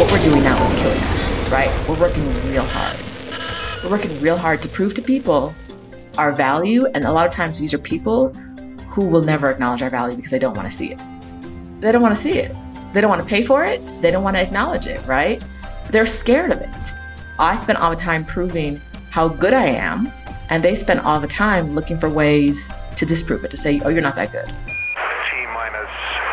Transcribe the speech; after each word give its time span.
what 0.00 0.10
we're 0.10 0.24
doing 0.24 0.42
now 0.42 0.56
is 0.66 0.80
killing 0.80 0.98
us, 0.98 1.50
right? 1.50 1.70
We're 1.86 2.00
working 2.00 2.26
real 2.48 2.64
hard. 2.64 2.98
We're 3.84 3.90
working 3.90 4.18
real 4.18 4.38
hard 4.38 4.62
to 4.62 4.68
prove 4.68 4.94
to 4.94 5.02
people 5.02 5.54
our 6.16 6.32
value. 6.32 6.86
And 6.86 7.04
a 7.04 7.12
lot 7.12 7.26
of 7.26 7.34
times 7.34 7.58
these 7.58 7.74
are 7.74 7.78
people 7.78 8.30
who 8.88 9.06
will 9.06 9.20
never 9.22 9.50
acknowledge 9.50 9.82
our 9.82 9.90
value 9.90 10.16
because 10.16 10.30
they 10.30 10.38
don't 10.38 10.56
want 10.56 10.66
to 10.66 10.74
see 10.74 10.90
it. 10.90 10.98
They 11.80 11.92
don't 11.92 12.00
want 12.00 12.16
to 12.16 12.20
see 12.20 12.38
it. 12.38 12.50
They 12.94 13.02
don't 13.02 13.10
want 13.10 13.20
to 13.20 13.28
pay 13.28 13.44
for 13.44 13.62
it. 13.66 13.84
They 14.00 14.10
don't 14.10 14.24
want 14.24 14.36
to 14.36 14.42
acknowledge 14.42 14.86
it, 14.86 15.06
right? 15.06 15.44
They're 15.90 16.06
scared 16.06 16.50
of 16.50 16.62
it. 16.62 16.94
I 17.38 17.58
spend 17.58 17.76
all 17.76 17.90
the 17.90 17.96
time 17.96 18.24
proving 18.24 18.80
how 19.10 19.28
good 19.28 19.52
I 19.52 19.66
am, 19.66 20.10
and 20.48 20.64
they 20.64 20.76
spend 20.76 21.00
all 21.00 21.20
the 21.20 21.28
time 21.28 21.74
looking 21.74 21.98
for 21.98 22.08
ways 22.08 22.70
to 22.96 23.04
disprove 23.04 23.44
it, 23.44 23.50
to 23.50 23.58
say, 23.58 23.82
oh, 23.84 23.90
you're 23.90 24.00
not 24.00 24.16
that 24.16 24.32
good. 24.32 24.46
T 24.46 25.46
minus 25.52 25.90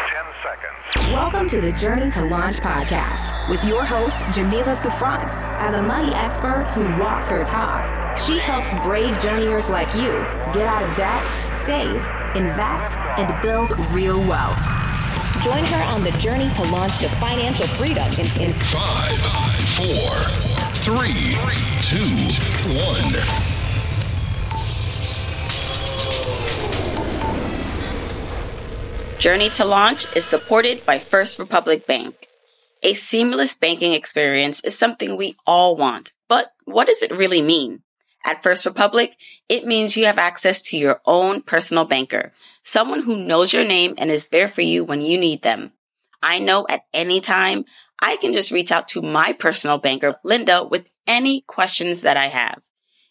10 0.09 1.11
seconds. 1.11 1.11
Welcome 1.37 1.61
to 1.61 1.61
the 1.61 1.77
Journey 1.77 2.09
to 2.13 2.25
Launch 2.25 2.55
podcast 2.55 3.47
with 3.47 3.63
your 3.63 3.85
host, 3.85 4.21
Jamila 4.33 4.75
Souffrant. 4.75 5.37
As 5.59 5.75
a 5.75 5.81
money 5.83 6.11
expert 6.15 6.63
who 6.73 6.81
walks 6.99 7.29
her 7.29 7.45
talk, 7.45 8.17
she 8.17 8.39
helps 8.39 8.73
brave 8.81 9.19
journeyers 9.19 9.69
like 9.69 9.93
you 9.93 10.07
get 10.51 10.65
out 10.65 10.81
of 10.81 10.95
debt, 10.95 11.23
save, 11.53 11.97
invest, 12.35 12.97
and 13.19 13.39
build 13.43 13.77
real 13.91 14.19
wealth. 14.21 14.57
Join 15.43 15.63
her 15.63 15.83
on 15.83 16.03
the 16.03 16.09
journey 16.13 16.49
to 16.55 16.63
launch 16.71 16.97
to 17.01 17.09
financial 17.17 17.67
freedom 17.67 18.11
in, 18.13 18.41
in 18.41 18.53
Five, 18.73 19.19
four, 19.77 20.17
three, 20.77 21.37
two, 21.83 22.33
one. 22.73 23.56
Journey 29.19 29.49
to 29.49 29.65
Launch 29.65 30.05
is 30.15 30.25
supported 30.25 30.85
by 30.85 30.99
First 30.99 31.39
Republic 31.39 31.87
Bank. 31.87 32.27
A 32.83 32.93
seamless 32.93 33.55
banking 33.55 33.93
experience 33.93 34.59
is 34.63 34.77
something 34.77 35.17
we 35.17 35.35
all 35.43 35.75
want, 35.75 36.13
but 36.29 36.51
what 36.65 36.85
does 36.85 37.01
it 37.01 37.17
really 37.17 37.41
mean? 37.41 37.81
At 38.23 38.43
First 38.43 38.67
Republic, 38.67 39.15
it 39.49 39.65
means 39.65 39.97
you 39.97 40.05
have 40.05 40.19
access 40.19 40.61
to 40.63 40.77
your 40.77 41.01
own 41.03 41.41
personal 41.41 41.85
banker, 41.85 42.31
someone 42.63 43.01
who 43.01 43.17
knows 43.17 43.51
your 43.51 43.65
name 43.65 43.95
and 43.97 44.11
is 44.11 44.27
there 44.27 44.47
for 44.47 44.61
you 44.61 44.83
when 44.83 45.01
you 45.01 45.19
need 45.19 45.41
them. 45.41 45.71
I 46.21 46.37
know 46.37 46.67
at 46.69 46.83
any 46.93 47.19
time 47.19 47.65
I 47.99 48.17
can 48.17 48.33
just 48.33 48.51
reach 48.51 48.71
out 48.71 48.89
to 48.89 49.01
my 49.01 49.33
personal 49.33 49.79
banker, 49.79 50.19
Linda, 50.23 50.63
with 50.63 50.91
any 51.07 51.41
questions 51.41 52.01
that 52.03 52.17
I 52.17 52.27
have. 52.27 52.61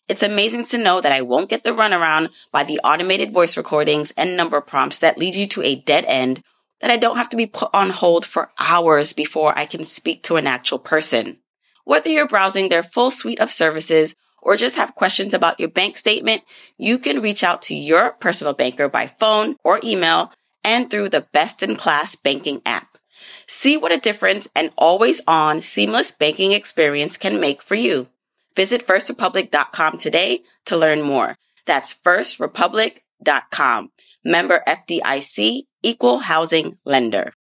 It's 0.09 0.23
amazing 0.23 0.65
to 0.67 0.79
know 0.79 1.01
that 1.01 1.11
I 1.11 1.23
won't 1.23 1.49
get 1.49 1.65
the 1.65 1.71
runaround 1.71 2.31
by 2.53 2.63
the 2.63 2.81
automated 2.85 3.33
voice 3.33 3.57
recordings 3.57 4.13
and 4.17 4.37
number 4.37 4.61
prompts 4.61 4.99
that 5.01 5.19
lead 5.19 5.35
you 5.35 5.49
to 5.49 5.63
a 5.63 5.75
dead 5.75 6.05
end 6.07 6.43
that 6.81 6.91
I 6.91 6.97
don't 6.97 7.17
have 7.17 7.31
to 7.31 7.37
be 7.37 7.47
put 7.47 7.71
on 7.75 7.91
hold 7.91 8.25
for 8.25 8.51
hours 8.59 9.13
before 9.13 9.59
I 9.59 9.67
can 9.67 9.83
speak 9.83 10.23
to 10.25 10.37
an 10.37 10.47
actual 10.47 10.79
person. 10.79 11.39
Whether 11.85 12.11
you're 12.11 12.29
browsing 12.29 12.69
their 12.69 12.83
full 12.85 13.11
suite 13.11 13.41
of 13.41 13.51
services 13.51 14.15
or 14.41 14.57
just 14.57 14.77
have 14.77 14.95
questions 14.95 15.35
about 15.35 15.59
your 15.59 15.71
bank 15.71 15.97
statement, 15.97 16.43
you 16.77 16.99
can 16.99 17.21
reach 17.21 17.43
out 17.43 17.63
to 17.63 17.75
your 17.75 18.13
personal 18.13 18.53
banker 18.53 18.89
by 18.89 19.09
phone 19.19 19.57
or 19.65 19.81
email 19.83 20.33
and 20.63 20.89
through 20.89 21.09
the 21.09 21.27
best 21.33 21.65
in 21.65 21.75
class 21.75 22.15
banking 22.15 22.63
app. 22.65 22.97
See 23.49 23.77
what 23.77 23.93
a 23.93 23.99
difference 23.99 24.47
an 24.55 24.71
always 24.77 25.21
on 25.27 25.63
seamless 25.63 26.13
banking 26.13 26.53
experience 26.53 27.17
can 27.17 27.41
make 27.41 27.61
for 27.61 27.75
you. 27.75 28.07
Visit 28.57 28.87
firstrepublic.com 28.87 29.99
today 29.99 30.43
to 30.65 30.77
learn 30.77 31.03
more. 31.03 31.37
That's 31.67 31.95
firstrepublic.com. 31.95 33.91
Member 34.25 34.63
FDIC, 34.67 35.63
equal 35.83 36.19
housing 36.19 36.79
lender. 36.85 37.33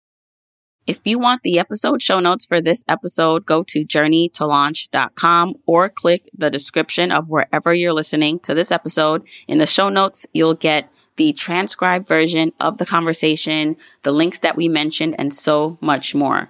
If 0.87 1.07
you 1.07 1.17
want 1.17 1.41
the 1.41 1.57
episode 1.57 2.03
show 2.03 2.19
notes 2.19 2.45
for 2.45 2.61
this 2.61 2.83
episode, 2.87 3.47
go 3.47 3.63
to 3.63 3.85
journeytolaunch.com 3.85 5.55
or 5.65 5.89
click 5.89 6.29
the 6.37 6.51
description 6.51 7.11
of 7.11 7.27
wherever 7.27 7.73
you're 7.73 7.91
listening 7.91 8.39
to 8.41 8.53
this 8.53 8.71
episode. 8.71 9.23
In 9.47 9.57
the 9.57 9.65
show 9.65 9.89
notes, 9.89 10.27
you'll 10.31 10.53
get 10.53 10.93
the 11.15 11.33
transcribed 11.33 12.07
version 12.07 12.53
of 12.59 12.77
the 12.77 12.85
conversation, 12.85 13.77
the 14.03 14.11
links 14.11 14.39
that 14.39 14.55
we 14.55 14.67
mentioned, 14.67 15.15
and 15.17 15.33
so 15.33 15.79
much 15.81 16.13
more. 16.13 16.49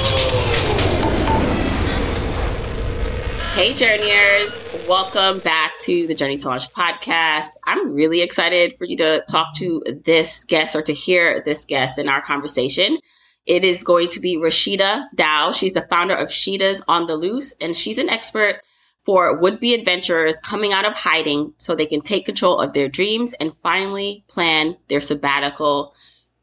Hey, 3.53 3.73
journeyers. 3.73 4.63
Welcome 4.87 5.39
back 5.39 5.73
to 5.81 6.07
the 6.07 6.15
Journey 6.15 6.37
to 6.37 6.47
Launch 6.47 6.71
podcast. 6.71 7.49
I'm 7.65 7.93
really 7.93 8.21
excited 8.21 8.73
for 8.77 8.85
you 8.85 8.95
to 8.97 9.25
talk 9.29 9.53
to 9.55 9.83
this 10.05 10.45
guest 10.45 10.73
or 10.73 10.81
to 10.83 10.93
hear 10.93 11.41
this 11.43 11.65
guest 11.65 11.99
in 11.99 12.07
our 12.07 12.21
conversation. 12.21 12.97
It 13.45 13.65
is 13.65 13.83
going 13.83 14.07
to 14.09 14.21
be 14.21 14.37
Rashida 14.37 15.05
Dow. 15.15 15.51
She's 15.51 15.73
the 15.73 15.81
founder 15.81 16.15
of 16.15 16.29
Sheeta's 16.29 16.81
on 16.87 17.07
the 17.07 17.17
Loose, 17.17 17.53
and 17.59 17.75
she's 17.75 17.97
an 17.97 18.09
expert 18.09 18.61
for 19.05 19.37
would 19.37 19.59
be 19.59 19.73
adventurers 19.73 20.39
coming 20.39 20.71
out 20.71 20.85
of 20.85 20.95
hiding 20.95 21.53
so 21.57 21.75
they 21.75 21.85
can 21.85 22.01
take 22.01 22.25
control 22.25 22.57
of 22.57 22.71
their 22.71 22.87
dreams 22.87 23.33
and 23.33 23.53
finally 23.61 24.23
plan 24.29 24.77
their 24.87 25.01
sabbatical 25.01 25.93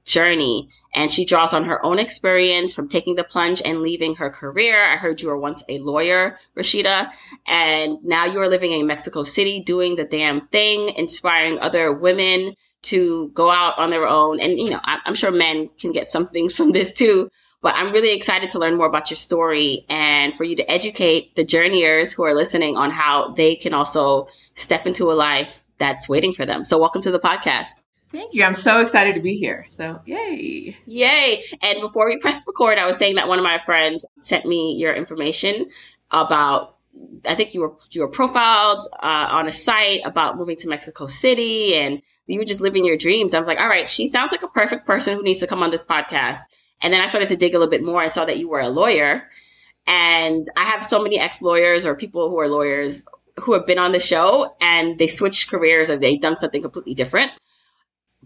journey. 0.09 0.71
And 0.95 1.11
she 1.11 1.25
draws 1.25 1.53
on 1.53 1.65
her 1.65 1.85
own 1.85 1.99
experience 1.99 2.73
from 2.73 2.89
taking 2.89 3.15
the 3.15 3.23
plunge 3.23 3.61
and 3.65 3.83
leaving 3.83 4.17
her 4.17 4.31
career. 4.31 4.83
I 4.83 4.97
heard 4.97 5.21
you 5.21 5.29
were 5.29 5.39
once 5.39 5.63
a 5.69 5.79
lawyer, 5.79 6.39
Rashida, 6.57 7.13
and 7.47 8.03
now 8.03 8.25
you 8.25 8.41
are 8.41 8.49
living 8.49 8.73
in 8.73 8.87
Mexico 8.87 9.23
City 9.23 9.61
doing 9.61 9.97
the 9.97 10.05
damn 10.05 10.41
thing, 10.49 10.89
inspiring 10.97 11.59
other 11.61 11.93
women 11.93 12.55
to 12.81 13.29
go 13.35 13.51
out 13.51 13.79
on 13.79 13.91
their 13.91 14.07
own. 14.09 14.41
And, 14.41 14.59
you 14.59 14.71
know, 14.71 14.81
I'm 14.83 15.15
sure 15.15 15.31
men 15.31 15.69
can 15.79 15.93
get 15.93 16.09
some 16.09 16.27
things 16.27 16.55
from 16.55 16.73
this 16.73 16.91
too. 16.91 17.31
But 17.61 17.75
I'm 17.75 17.93
really 17.93 18.15
excited 18.15 18.51
to 18.51 18.59
learn 18.59 18.77
more 18.77 18.87
about 18.87 19.11
your 19.11 19.17
story 19.17 19.85
and 19.89 20.33
for 20.33 20.45
you 20.45 20.55
to 20.57 20.71
educate 20.71 21.35
the 21.35 21.45
journeyers 21.45 22.13
who 22.13 22.23
are 22.23 22.33
listening 22.33 22.77
on 22.77 22.91
how 22.91 23.33
they 23.33 23.57
can 23.57 23.75
also 23.75 24.29
step 24.55 24.87
into 24.87 25.11
a 25.11 25.15
life 25.15 25.65
that's 25.77 26.09
waiting 26.09 26.33
for 26.33 26.47
them. 26.47 26.65
So 26.65 26.79
welcome 26.79 27.03
to 27.03 27.11
the 27.11 27.19
podcast. 27.19 27.67
Thank 28.11 28.35
you. 28.35 28.43
I'm 28.45 28.55
so 28.55 28.81
excited 28.81 29.15
to 29.17 29.21
be 29.21 29.37
here. 29.37 29.67
So, 29.71 30.01
yay. 30.07 30.77
Yay. 30.87 31.43
And 31.61 31.81
before 31.81 32.07
we 32.07 32.19
pressed 32.19 32.47
record, 32.47 32.79
I 32.79 32.87
was 32.87 32.97
saying 32.97 33.17
that 33.17 33.29
one 33.29 33.39
of 33.39 33.43
my 33.43 33.59
friends 33.59 34.07
sent 34.23 34.47
me 34.47 34.77
your 34.77 34.95
information 34.95 35.69
about 36.11 36.77
I 37.27 37.35
think 37.35 37.55
you 37.55 37.61
were 37.61 37.75
you 37.91 38.01
were 38.01 38.09
profiled 38.09 38.83
uh, 38.95 39.29
on 39.31 39.47
a 39.47 39.53
site 39.53 40.01
about 40.05 40.37
moving 40.37 40.57
to 40.57 40.69
Mexico 40.69 41.07
City 41.07 41.75
and 41.75 42.03
you 42.27 42.39
were 42.39 42.45
just 42.45 42.61
living 42.61 42.85
your 42.85 42.97
dreams. 42.97 43.35
I 43.35 43.39
was 43.39 43.49
like, 43.49 43.61
all 43.61 43.69
right, 43.69 43.89
she 43.89 44.09
sounds 44.09 44.33
like 44.33 44.43
a 44.43 44.49
perfect 44.49 44.87
person 44.87 45.17
who 45.17 45.23
needs 45.23 45.41
to 45.41 45.47
come 45.47 45.63
on 45.63 45.71
this 45.71 45.85
podcast. 45.85 46.41
And 46.81 46.93
then 46.93 47.01
I 47.01 47.09
started 47.09 47.29
to 47.31 47.37
dig 47.37 47.55
a 47.55 47.59
little 47.59 47.71
bit 47.71 47.83
more 47.83 48.03
and 48.03 48.13
saw 48.13 48.25
that 48.25 48.39
you 48.39 48.49
were 48.49 48.61
a 48.61 48.69
lawyer. 48.69 49.29
And 49.87 50.47
I 50.57 50.65
have 50.65 50.85
so 50.85 51.03
many 51.03 51.19
ex 51.19 51.41
lawyers 51.41 51.87
or 51.87 51.95
people 51.95 52.29
who 52.29 52.39
are 52.39 52.49
lawyers 52.49 53.03
who 53.37 53.53
have 53.53 53.67
been 53.67 53.79
on 53.79 53.93
the 53.93 54.01
show 54.01 54.55
and 54.61 54.99
they 54.99 55.07
switched 55.07 55.51
careers 55.51 55.89
or 55.89 55.97
they've 55.97 56.21
done 56.21 56.37
something 56.37 56.63
completely 56.63 56.95
different. 56.95 57.33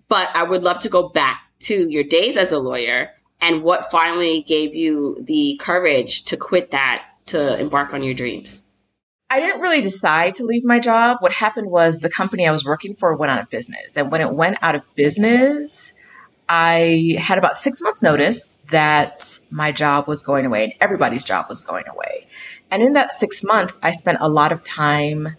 But 0.09 0.31
I 0.35 0.43
would 0.43 0.63
love 0.63 0.81
to 0.81 0.89
go 0.89 1.09
back 1.09 1.43
to 1.61 1.89
your 1.89 2.05
days 2.05 2.37
as 2.37 2.53
a 2.53 2.59
lawyer 2.59 3.11
and 3.41 3.63
what 3.63 3.91
finally 3.91 4.43
gave 4.43 4.75
you 4.75 5.19
the 5.23 5.59
courage 5.61 6.25
to 6.25 6.37
quit 6.37 6.71
that 6.71 7.05
to 7.27 7.59
embark 7.59 7.93
on 7.93 8.03
your 8.03 8.15
dreams. 8.15 8.63
I 9.31 9.41
didn't 9.41 9.63
really 9.63 9.81
decide 9.81 10.35
to 10.37 10.45
leave 10.45 10.63
my 10.63 10.79
job. 10.79 11.17
What 11.21 11.33
happened 11.33 11.71
was 11.71 12.01
the 12.01 12.11
company 12.11 12.47
I 12.47 12.53
was 12.53 12.65
working 12.65 12.95
for 12.95 13.17
went 13.17 13.33
out 13.33 13.41
of 13.41 13.49
business. 13.49 13.97
And 13.97 14.13
when 14.13 14.21
it 14.21 14.35
went 14.35 14.59
out 14.61 14.75
of 14.75 14.83
business, 14.95 15.95
I 16.51 17.17
had 17.19 17.39
about 17.39 17.55
six 17.55 17.81
months' 17.81 18.03
notice 18.03 18.59
that 18.71 19.39
my 19.51 19.73
job 19.73 20.07
was 20.07 20.23
going 20.23 20.45
away 20.45 20.65
and 20.65 20.75
everybody's 20.81 21.25
job 21.25 21.47
was 21.49 21.63
going 21.63 21.89
away. 21.89 22.27
And 22.71 22.83
in 22.83 22.93
that 22.93 23.11
six 23.11 23.43
months, 23.43 23.79
I 23.83 23.93
spent 23.93 24.19
a 24.21 24.29
lot 24.29 24.53
of 24.53 24.63
time 24.63 25.37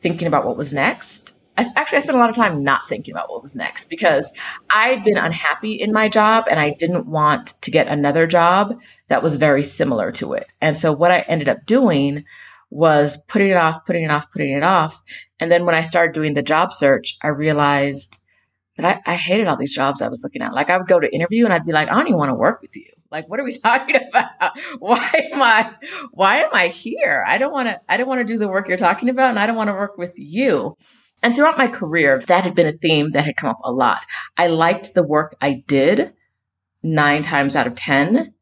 thinking 0.00 0.26
about 0.26 0.46
what 0.46 0.56
was 0.56 0.72
next 0.72 1.33
I, 1.56 1.66
actually, 1.76 1.98
I 1.98 2.00
spent 2.00 2.16
a 2.16 2.20
lot 2.20 2.30
of 2.30 2.36
time 2.36 2.64
not 2.64 2.88
thinking 2.88 3.14
about 3.14 3.30
what 3.30 3.42
was 3.42 3.54
next 3.54 3.88
because 3.88 4.32
I'd 4.70 5.04
been 5.04 5.16
unhappy 5.16 5.74
in 5.74 5.92
my 5.92 6.08
job 6.08 6.46
and 6.50 6.58
I 6.58 6.74
didn't 6.74 7.06
want 7.06 7.54
to 7.62 7.70
get 7.70 7.86
another 7.86 8.26
job 8.26 8.80
that 9.08 9.22
was 9.22 9.36
very 9.36 9.62
similar 9.62 10.10
to 10.12 10.32
it. 10.34 10.46
And 10.60 10.76
so 10.76 10.92
what 10.92 11.10
I 11.10 11.20
ended 11.20 11.48
up 11.48 11.64
doing 11.66 12.24
was 12.70 13.22
putting 13.28 13.50
it 13.50 13.56
off, 13.56 13.86
putting 13.86 14.04
it 14.04 14.10
off, 14.10 14.32
putting 14.32 14.52
it 14.52 14.64
off. 14.64 15.02
And 15.38 15.50
then 15.50 15.64
when 15.64 15.76
I 15.76 15.82
started 15.82 16.12
doing 16.12 16.34
the 16.34 16.42
job 16.42 16.72
search, 16.72 17.16
I 17.22 17.28
realized 17.28 18.18
that 18.76 19.02
I, 19.06 19.12
I 19.12 19.14
hated 19.14 19.46
all 19.46 19.56
these 19.56 19.74
jobs 19.74 20.02
I 20.02 20.08
was 20.08 20.24
looking 20.24 20.42
at. 20.42 20.54
Like 20.54 20.70
I 20.70 20.76
would 20.76 20.88
go 20.88 20.98
to 20.98 21.14
interview 21.14 21.44
and 21.44 21.52
I'd 21.52 21.66
be 21.66 21.72
like, 21.72 21.88
I 21.88 21.94
don't 21.94 22.08
even 22.08 22.18
want 22.18 22.30
to 22.30 22.34
work 22.34 22.62
with 22.62 22.74
you. 22.74 22.90
Like, 23.12 23.28
what 23.28 23.38
are 23.38 23.44
we 23.44 23.56
talking 23.58 23.96
about? 23.96 24.58
Why 24.80 25.28
am 25.32 25.40
I, 25.40 25.72
why 26.10 26.38
am 26.38 26.50
I 26.52 26.66
here? 26.66 27.24
I 27.26 27.38
don't 27.38 27.52
want 27.52 27.68
to, 27.68 27.80
I 27.88 27.96
don't 27.96 28.08
want 28.08 28.26
to 28.26 28.32
do 28.32 28.38
the 28.38 28.48
work 28.48 28.66
you're 28.66 28.76
talking 28.76 29.08
about 29.08 29.30
and 29.30 29.38
I 29.38 29.46
don't 29.46 29.56
want 29.56 29.68
to 29.68 29.74
work 29.74 29.96
with 29.96 30.14
you. 30.16 30.76
And 31.24 31.34
throughout 31.34 31.56
my 31.56 31.68
career, 31.68 32.20
that 32.26 32.44
had 32.44 32.54
been 32.54 32.66
a 32.66 32.72
theme 32.72 33.12
that 33.12 33.24
had 33.24 33.36
come 33.36 33.48
up 33.48 33.58
a 33.64 33.72
lot. 33.72 34.02
I 34.36 34.48
liked 34.48 34.92
the 34.92 35.02
work 35.02 35.34
I 35.40 35.64
did 35.66 36.12
nine 36.82 37.22
times 37.22 37.56
out 37.56 37.66
of 37.66 37.74
10, 37.74 38.34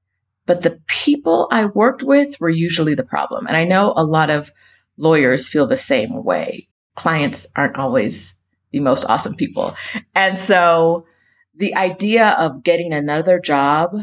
but 0.47 0.65
the 0.65 0.81
people 0.89 1.47
I 1.53 1.67
worked 1.67 2.03
with 2.03 2.41
were 2.41 2.51
usually 2.51 2.97
the 2.97 3.05
problem. 3.05 3.47
And 3.47 3.57
I 3.57 3.63
know 3.63 3.95
a 3.97 4.05
lot 4.05 4.31
of 4.31 4.51
lawyers 4.97 5.49
feel 5.49 5.69
the 5.69 5.77
same 5.77 6.25
way. 6.25 6.69
Clients 6.97 7.47
aren't 7.55 7.77
always 7.77 8.35
the 8.73 8.81
most 8.81 9.05
awesome 9.05 9.37
people. 9.37 9.77
And 10.17 10.37
so 10.37 11.07
the 11.55 11.77
idea 11.77 12.31
of 12.31 12.65
getting 12.65 12.93
another 12.93 13.39
job 13.39 13.97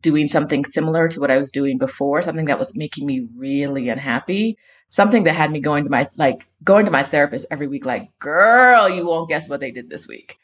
doing 0.00 0.28
something 0.28 0.66
similar 0.66 1.08
to 1.08 1.20
what 1.20 1.30
I 1.30 1.38
was 1.38 1.50
doing 1.50 1.78
before, 1.78 2.20
something 2.20 2.44
that 2.46 2.58
was 2.58 2.76
making 2.76 3.06
me 3.06 3.26
really 3.34 3.88
unhappy, 3.88 4.58
something 4.94 5.24
that 5.24 5.34
had 5.34 5.50
me 5.50 5.58
going 5.58 5.82
to 5.82 5.90
my 5.90 6.08
like 6.16 6.46
going 6.62 6.84
to 6.84 6.90
my 6.92 7.02
therapist 7.02 7.46
every 7.50 7.66
week 7.66 7.84
like, 7.84 8.16
"Girl, 8.20 8.88
you 8.88 9.06
won't 9.06 9.28
guess 9.28 9.48
what 9.48 9.58
they 9.58 9.72
did 9.72 9.90
this 9.90 10.06
week." 10.06 10.36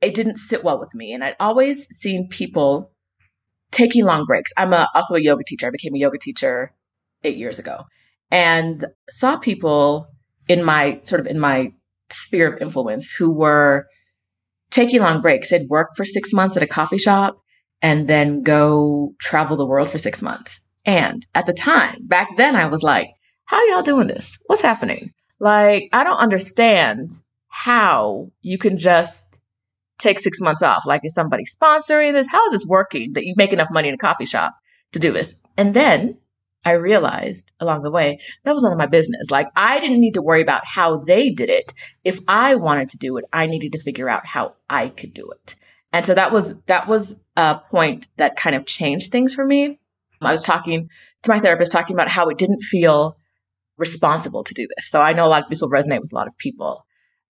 It 0.00 0.14
didn't 0.14 0.38
sit 0.38 0.64
well 0.64 0.80
with 0.80 0.92
me, 0.94 1.12
and 1.12 1.22
I'd 1.22 1.36
always 1.38 1.86
seen 1.86 2.28
people 2.28 2.90
taking 3.70 4.04
long 4.04 4.24
breaks. 4.26 4.52
I'm 4.56 4.72
a, 4.72 4.88
also 4.92 5.14
a 5.14 5.20
yoga 5.20 5.44
teacher. 5.46 5.68
I 5.68 5.70
became 5.70 5.94
a 5.94 5.98
yoga 5.98 6.18
teacher 6.18 6.72
8 7.22 7.36
years 7.36 7.60
ago 7.60 7.84
and 8.30 8.84
saw 9.08 9.36
people 9.36 10.08
in 10.48 10.64
my 10.64 11.00
sort 11.04 11.20
of 11.20 11.28
in 11.28 11.38
my 11.38 11.72
sphere 12.10 12.52
of 12.52 12.60
influence 12.60 13.12
who 13.12 13.30
were 13.30 13.86
taking 14.70 15.00
long 15.00 15.22
breaks. 15.22 15.50
They'd 15.50 15.68
work 15.68 15.90
for 15.96 16.04
6 16.04 16.32
months 16.32 16.56
at 16.56 16.62
a 16.64 16.66
coffee 16.66 16.98
shop 16.98 17.38
and 17.80 18.08
then 18.08 18.42
go 18.42 19.14
travel 19.20 19.56
the 19.56 19.66
world 19.66 19.90
for 19.90 19.98
six 19.98 20.22
months. 20.22 20.60
And 20.84 21.24
at 21.34 21.46
the 21.46 21.52
time, 21.52 22.06
back 22.06 22.36
then, 22.36 22.56
I 22.56 22.66
was 22.66 22.82
like, 22.82 23.08
how 23.52 23.66
y'all 23.66 23.82
doing 23.82 24.06
this? 24.06 24.38
What's 24.46 24.62
happening? 24.62 25.12
Like, 25.38 25.90
I 25.92 26.04
don't 26.04 26.16
understand 26.16 27.10
how 27.48 28.30
you 28.40 28.56
can 28.56 28.78
just 28.78 29.40
take 29.98 30.20
six 30.20 30.40
months 30.40 30.62
off. 30.62 30.86
Like, 30.86 31.02
is 31.04 31.12
somebody 31.12 31.44
sponsoring 31.44 32.14
this? 32.14 32.26
How 32.28 32.46
is 32.46 32.52
this 32.52 32.66
working 32.66 33.12
that 33.12 33.26
you 33.26 33.34
make 33.36 33.52
enough 33.52 33.68
money 33.70 33.88
in 33.88 33.94
a 33.94 33.98
coffee 33.98 34.24
shop 34.24 34.54
to 34.92 34.98
do 34.98 35.12
this? 35.12 35.34
And 35.58 35.74
then 35.74 36.16
I 36.64 36.72
realized 36.72 37.52
along 37.60 37.82
the 37.82 37.90
way 37.90 38.20
that 38.44 38.54
was 38.54 38.62
none 38.62 38.72
of 38.72 38.78
my 38.78 38.86
business. 38.86 39.30
Like, 39.30 39.48
I 39.54 39.80
didn't 39.80 40.00
need 40.00 40.14
to 40.14 40.22
worry 40.22 40.40
about 40.40 40.64
how 40.64 40.98
they 41.00 41.28
did 41.28 41.50
it. 41.50 41.74
If 42.04 42.20
I 42.26 42.54
wanted 42.54 42.88
to 42.88 42.98
do 42.98 43.18
it, 43.18 43.26
I 43.34 43.44
needed 43.46 43.72
to 43.72 43.82
figure 43.82 44.08
out 44.08 44.24
how 44.24 44.54
I 44.70 44.88
could 44.88 45.12
do 45.12 45.30
it. 45.30 45.56
And 45.92 46.06
so 46.06 46.14
that 46.14 46.32
was, 46.32 46.54
that 46.68 46.88
was 46.88 47.16
a 47.36 47.60
point 47.70 48.08
that 48.16 48.36
kind 48.36 48.56
of 48.56 48.64
changed 48.64 49.12
things 49.12 49.34
for 49.34 49.44
me. 49.44 49.78
I 50.22 50.32
was 50.32 50.42
talking 50.42 50.88
to 51.24 51.30
my 51.30 51.38
therapist, 51.38 51.72
talking 51.72 51.94
about 51.94 52.08
how 52.08 52.28
it 52.28 52.38
didn't 52.38 52.62
feel 52.62 53.18
responsible 53.82 54.44
to 54.44 54.54
do 54.54 54.66
this. 54.76 54.90
So 54.90 55.00
I 55.00 55.12
know 55.12 55.26
a 55.26 55.28
lot 55.28 55.42
of 55.42 55.48
this 55.50 55.60
will 55.60 55.70
resonate 55.70 56.00
with 56.00 56.12
a 56.12 56.14
lot 56.14 56.26
of 56.26 56.38
people. 56.38 56.86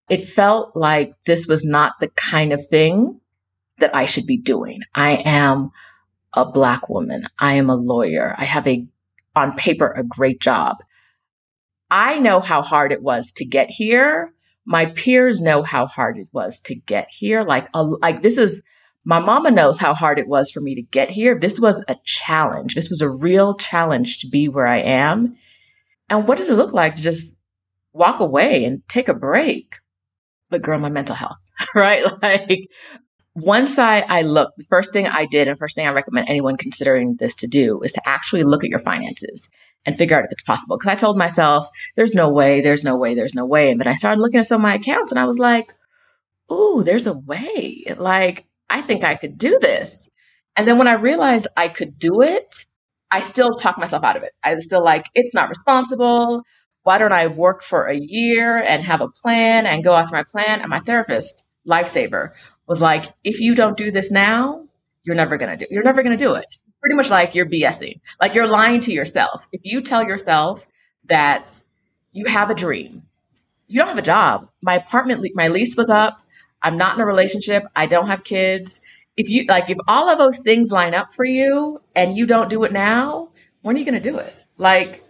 It 0.09 0.25
felt 0.25 0.77
like 0.77 1.13
this 1.27 1.47
was 1.47 1.65
not 1.65 1.95
the 2.01 2.09
kind 2.09 2.53
of 2.53 2.65
thing 2.65 3.21
that 3.79 3.95
I 3.97 4.07
should 4.07 4.27
be 4.27 4.39
doing. 4.39 4.81
I 4.95 5.23
am 5.25 5.71
a 6.35 6.51
black 6.51 6.89
woman. 6.89 7.25
I 7.39 7.55
am 7.55 7.71
a 7.71 7.77
lawyer. 7.77 8.35
I 8.39 8.45
have 8.45 8.67
a, 8.67 8.87
on 9.35 9.57
paper, 9.57 9.93
a 9.97 10.05
great 10.05 10.41
job. 10.41 10.77
I 11.91 12.19
know 12.19 12.41
how 12.41 12.63
hard 12.63 12.93
it 12.93 13.03
was 13.03 13.33
to 13.33 13.45
get 13.45 13.71
here 13.71 14.33
my 14.65 14.87
peers 14.87 15.41
know 15.41 15.63
how 15.63 15.87
hard 15.87 16.19
it 16.19 16.29
was 16.33 16.61
to 16.63 16.75
get 16.75 17.09
here. 17.11 17.43
Like, 17.43 17.69
a, 17.75 17.83
like 17.83 18.23
this 18.23 18.39
is, 18.39 18.63
my 19.05 19.19
mama 19.19 19.51
knows 19.51 19.79
how 19.79 19.95
hard 19.95 20.19
it 20.19 20.29
was 20.29 20.51
for 20.51 20.61
me 20.61 20.77
to 20.77 20.83
get 20.83 21.11
here. 21.11 21.39
This 21.39 21.59
was 21.59 21.85
a 21.89 21.97
challenge. 22.05 22.75
This 22.75 22.89
was 22.89 23.01
a 23.01 23.11
real 23.11 23.57
challenge 23.57 24.19
to 24.19 24.29
be 24.29 24.49
where 24.49 24.67
I 24.67 24.79
am. 24.79 25.37
And 26.13 26.29
what 26.29 26.37
does 26.37 26.51
it 26.51 26.57
look 26.57 26.75
like 26.75 26.97
to 26.97 27.03
just 27.03 27.35
walk 27.95 28.21
away 28.21 28.67
and 28.67 28.87
take 28.87 29.09
a 29.09 29.15
break? 29.15 29.77
But 30.51 30.61
girl, 30.61 30.79
my 30.79 30.91
mental 30.91 31.17
health, 31.17 31.41
right? 31.75 32.05
Like 32.23 32.69
once 33.35 33.79
I, 33.79 34.01
I 34.01 34.21
looked, 34.21 34.59
the 34.59 34.65
first 34.65 34.93
thing 34.93 35.07
I 35.07 35.25
did 35.25 35.49
and 35.49 35.57
first 35.57 35.75
thing 35.75 35.87
I 35.87 35.93
recommend 35.93 36.29
anyone 36.29 36.59
considering 36.59 37.17
this 37.19 37.35
to 37.37 37.47
do 37.47 37.81
is 37.81 37.93
to 37.93 38.03
actually 38.07 38.43
look 38.45 38.63
at 38.63 38.69
your 38.69 38.79
finances 38.79 39.49
and 39.87 39.97
figure 39.97 40.19
out 40.19 40.25
if 40.25 40.33
it's 40.33 40.43
possible. 40.43 40.77
Cause 40.77 40.91
I 40.91 40.97
told 40.97 41.17
myself, 41.17 41.67
there's 41.97 42.15
no 42.15 42.31
way, 42.31 42.61
there's 42.61 42.85
no 42.85 42.95
way, 42.95 43.15
there's 43.15 43.35
no 43.35 43.47
way. 43.47 43.71
And 43.71 43.81
then 43.81 43.89
I 43.89 43.95
started 43.95 44.21
looking 44.21 44.41
at 44.41 44.47
some 44.47 44.61
of 44.61 44.63
my 44.63 44.75
accounts 44.75 45.13
and 45.13 45.19
I 45.19 45.25
was 45.25 45.39
like, 45.39 45.73
ooh, 46.53 46.83
there's 46.85 47.07
a 47.07 47.17
way. 47.17 47.85
Like, 47.97 48.45
I 48.69 48.83
think 48.83 49.03
I 49.03 49.15
could 49.15 49.39
do 49.39 49.59
this. 49.59 50.11
And 50.57 50.69
then 50.69 50.77
when 50.77 50.89
I 50.89 50.93
realized 50.93 51.47
I 51.57 51.69
could 51.69 51.99
do 51.99 52.21
it, 52.21 52.67
I 53.13 53.21
still 53.21 53.55
talk 53.55 53.79
myself 53.79 54.03
out 54.03 54.17
of 54.17 54.23
it. 54.23 54.33
I 54.43 54.55
was 54.55 54.65
still 54.65 54.83
like, 54.83 55.07
it's 55.15 55.35
not 55.35 55.49
responsible. 55.49 56.43
Why 56.83 56.99
don't 56.99 57.13
I 57.13 57.29
work 57.29 57.63
for 57.63 57.87
a 57.87 57.95
year 57.97 58.57
and 58.57 58.83
have 58.83 59.01
a 59.01 59.09
plan 59.09 59.67
and 59.67 59.85
go 59.85 59.95
after 59.95 60.17
my 60.17 60.25
plan? 60.25 60.61
And 60.61 60.71
my 60.71 60.81
therapist, 60.81 61.45
lifesaver, 61.69 62.31
was 62.67 62.81
like, 62.81 63.05
if 63.23 63.39
you 63.39 63.55
don't 63.55 63.77
do 63.77 63.91
this 63.91 64.11
now, 64.11 64.67
you're 65.05 65.15
never 65.15 65.37
to 65.37 65.57
do, 65.57 65.67
you're 65.71 65.83
never 65.83 66.03
to 66.03 66.17
do 66.17 66.35
it 66.35 66.57
pretty 66.83 66.97
much 66.97 67.11
like 67.11 67.35
you're 67.35 67.47
BSing. 67.47 68.01
Like 68.21 68.35
you're 68.35 68.49
lying 68.49 68.81
to 68.81 68.93
yourself. 68.93 69.47
If 69.53 69.61
you 69.65 69.81
tell 69.81 70.03
yourself 70.03 70.67
that 71.05 71.63
you 72.11 72.27
have 72.27 72.51
a 72.51 72.55
dream, 72.55 73.03
you 73.69 73.79
don't 73.79 73.89
have 73.89 73.99
a 73.99 74.03
job. 74.03 74.49
My 74.63 74.75
apartment, 74.75 75.25
my 75.35 75.49
lease 75.49 75.77
was 75.77 75.89
up. 75.89 76.21
I'm 76.61 76.77
not 76.77 76.97
in 76.97 77.01
a 77.01 77.07
relationship. 77.07 77.65
I 77.75 77.87
don't 77.87 78.09
have 78.09 78.25
kids. 78.25 78.81
If 79.23 79.29
you 79.31 79.45
like, 79.49 79.71
if 79.71 79.79
all 79.87 80.09
of 80.09 80.19
those 80.19 80.41
things 80.41 80.73
line 80.73 80.95
up 80.95 81.13
for 81.13 81.25
you 81.25 81.81
and 81.95 82.17
you 82.17 82.27
don't 82.27 82.51
do 82.51 82.65
it 82.65 82.73
now, 82.73 83.29
when 83.63 83.77
are 83.77 83.79
you 83.79 83.85
going 83.85 84.03
to 84.03 84.11
do 84.11 84.19
it? 84.19 84.35
Like 84.59 85.03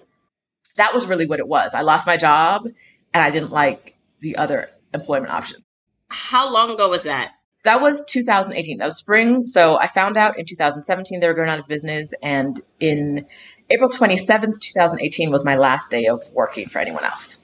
that 0.77 0.93
was 0.93 1.07
really 1.07 1.27
what 1.27 1.41
it 1.41 1.49
was. 1.49 1.73
I 1.75 1.81
lost 1.81 2.07
my 2.07 2.19
job 2.19 2.67
and 2.67 3.23
I 3.23 3.31
didn't 3.31 3.51
like 3.51 3.97
the 4.21 4.37
other 4.37 4.69
employment 4.93 5.33
option. 5.33 5.65
How 6.09 6.53
long 6.53 6.71
ago 6.71 6.91
was 6.91 7.05
that? 7.05 7.33
that 7.65 7.81
was 7.81 8.05
2018. 8.07 8.79
That 8.79 8.85
was 8.85 8.97
spring. 8.97 9.47
So 9.47 9.79
I 9.79 9.87
found 9.87 10.17
out 10.17 10.39
in 10.39 10.45
2017 10.47 11.21
they 11.21 11.27
were 11.27 11.35
going 11.35 11.49
out 11.49 11.59
of 11.59 11.67
business. 11.69 12.13
And 12.23 12.61
in 12.81 13.27
April 13.71 13.89
27th, 13.89 14.61
2018 14.61 15.31
was 15.31 15.45
my 15.45 15.57
last 15.57 15.91
day 15.91 16.07
of 16.07 16.29
working 16.33 16.69
for 16.69 16.81
anyone 16.81 17.05
else. 17.05 17.39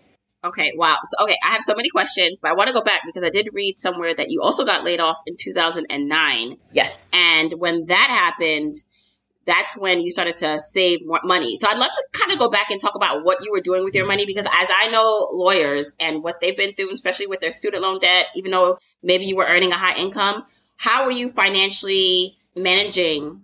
Okay, 0.45 0.73
wow. 0.77 0.97
So, 1.05 1.25
okay, 1.25 1.37
I 1.45 1.51
have 1.51 1.63
so 1.63 1.75
many 1.75 1.89
questions, 1.89 2.39
but 2.41 2.51
I 2.51 2.55
want 2.55 2.69
to 2.69 2.73
go 2.73 2.83
back 2.83 3.03
because 3.05 3.25
I 3.25 3.31
did 3.31 3.49
read 3.55 3.79
somewhere 3.79 4.15
that 4.15 4.31
you 4.31 4.41
also 4.41 4.65
got 4.65 4.85
laid 4.85 5.01
off 5.01 5.19
in 5.27 5.35
2009. 5.37 6.57
Yes. 6.73 7.11
And 7.13 7.55
when 7.55 7.87
that 7.87 8.09
happened, 8.09 8.75
that's 9.49 9.77
when 9.77 10.01
you 10.01 10.11
started 10.11 10.37
to 10.37 10.61
save 10.61 11.01
more 11.05 11.21
money. 11.25 11.57
So 11.57 11.67
I'd 11.69 11.79
love 11.79 11.91
to 11.91 12.05
kind 12.13 12.31
of 12.31 12.39
go 12.39 12.51
back 12.51 12.71
and 12.71 12.81
talk 12.81 12.95
about 12.95 13.25
what 13.25 13.39
you 13.43 13.51
were 13.51 13.63
doing 13.63 13.83
with 13.83 13.95
your 13.95 14.07
money 14.07 14.27
because 14.27 14.45
as 14.45 14.69
I 14.73 14.91
know 14.93 15.29
lawyers 15.33 15.95
and 15.99 16.23
what 16.23 16.41
they've 16.41 16.57
been 16.57 16.75
through, 16.75 16.93
especially 16.93 17.27
with 17.27 17.41
their 17.41 17.53
student 17.53 17.83
loan 17.83 17.99
debt, 17.99 18.27
even 18.37 18.51
though 18.51 18.79
maybe 19.03 19.25
you 19.25 19.37
were 19.37 19.47
earning 19.47 19.73
a 19.73 19.77
high 19.77 19.97
income, 19.97 20.45
how 20.77 21.07
were 21.07 21.11
you 21.11 21.31
financially 21.31 22.37
managing 22.57 23.43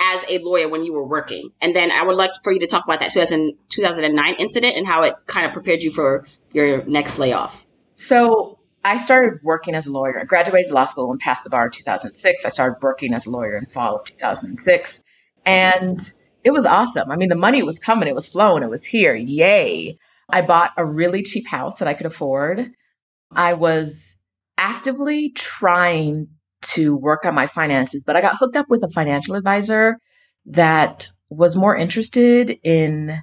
as 0.00 0.24
a 0.28 0.38
lawyer 0.38 0.68
when 0.68 0.84
you 0.84 0.92
were 0.92 1.06
working? 1.06 1.50
And 1.60 1.74
then 1.74 1.90
I 1.90 2.02
would 2.02 2.16
like 2.16 2.30
for 2.42 2.52
you 2.52 2.60
to 2.60 2.66
talk 2.66 2.84
about 2.84 3.00
that 3.00 3.10
2000, 3.10 3.54
2009 3.68 4.34
incident 4.34 4.76
and 4.76 4.86
how 4.86 5.02
it 5.02 5.14
kind 5.26 5.46
of 5.46 5.52
prepared 5.52 5.82
you 5.82 5.90
for 5.90 6.26
your 6.52 6.84
next 6.84 7.18
layoff. 7.18 7.64
So 7.94 8.58
I 8.84 8.96
started 8.96 9.40
working 9.42 9.74
as 9.74 9.86
a 9.86 9.92
lawyer. 9.92 10.20
I 10.20 10.24
graduated 10.24 10.70
law 10.70 10.84
school 10.84 11.10
and 11.10 11.20
passed 11.20 11.44
the 11.44 11.50
bar 11.50 11.66
in 11.66 11.72
2006. 11.72 12.44
I 12.44 12.48
started 12.48 12.78
working 12.82 13.12
as 13.12 13.26
a 13.26 13.30
lawyer 13.30 13.56
in 13.56 13.66
fall 13.66 13.96
of 13.96 14.06
2006. 14.06 15.02
And 15.44 16.12
it 16.44 16.52
was 16.52 16.64
awesome. 16.64 17.10
I 17.10 17.16
mean, 17.16 17.28
the 17.28 17.34
money 17.34 17.62
was 17.62 17.78
coming, 17.78 18.08
it 18.08 18.14
was 18.14 18.28
flowing, 18.28 18.62
it 18.62 18.70
was 18.70 18.84
here. 18.84 19.14
Yay. 19.14 19.98
I 20.30 20.42
bought 20.42 20.72
a 20.76 20.86
really 20.86 21.22
cheap 21.22 21.48
house 21.48 21.78
that 21.78 21.88
I 21.88 21.94
could 21.94 22.06
afford. 22.06 22.70
I 23.32 23.54
was 23.54 24.14
actively 24.56 25.30
trying 25.30 26.28
to 26.60 26.96
work 26.96 27.24
on 27.24 27.34
my 27.34 27.46
finances, 27.46 28.04
but 28.04 28.16
I 28.16 28.20
got 28.20 28.36
hooked 28.36 28.56
up 28.56 28.66
with 28.68 28.82
a 28.82 28.88
financial 28.88 29.34
advisor 29.34 29.98
that 30.46 31.08
was 31.30 31.56
more 31.56 31.76
interested 31.76 32.58
in 32.62 33.22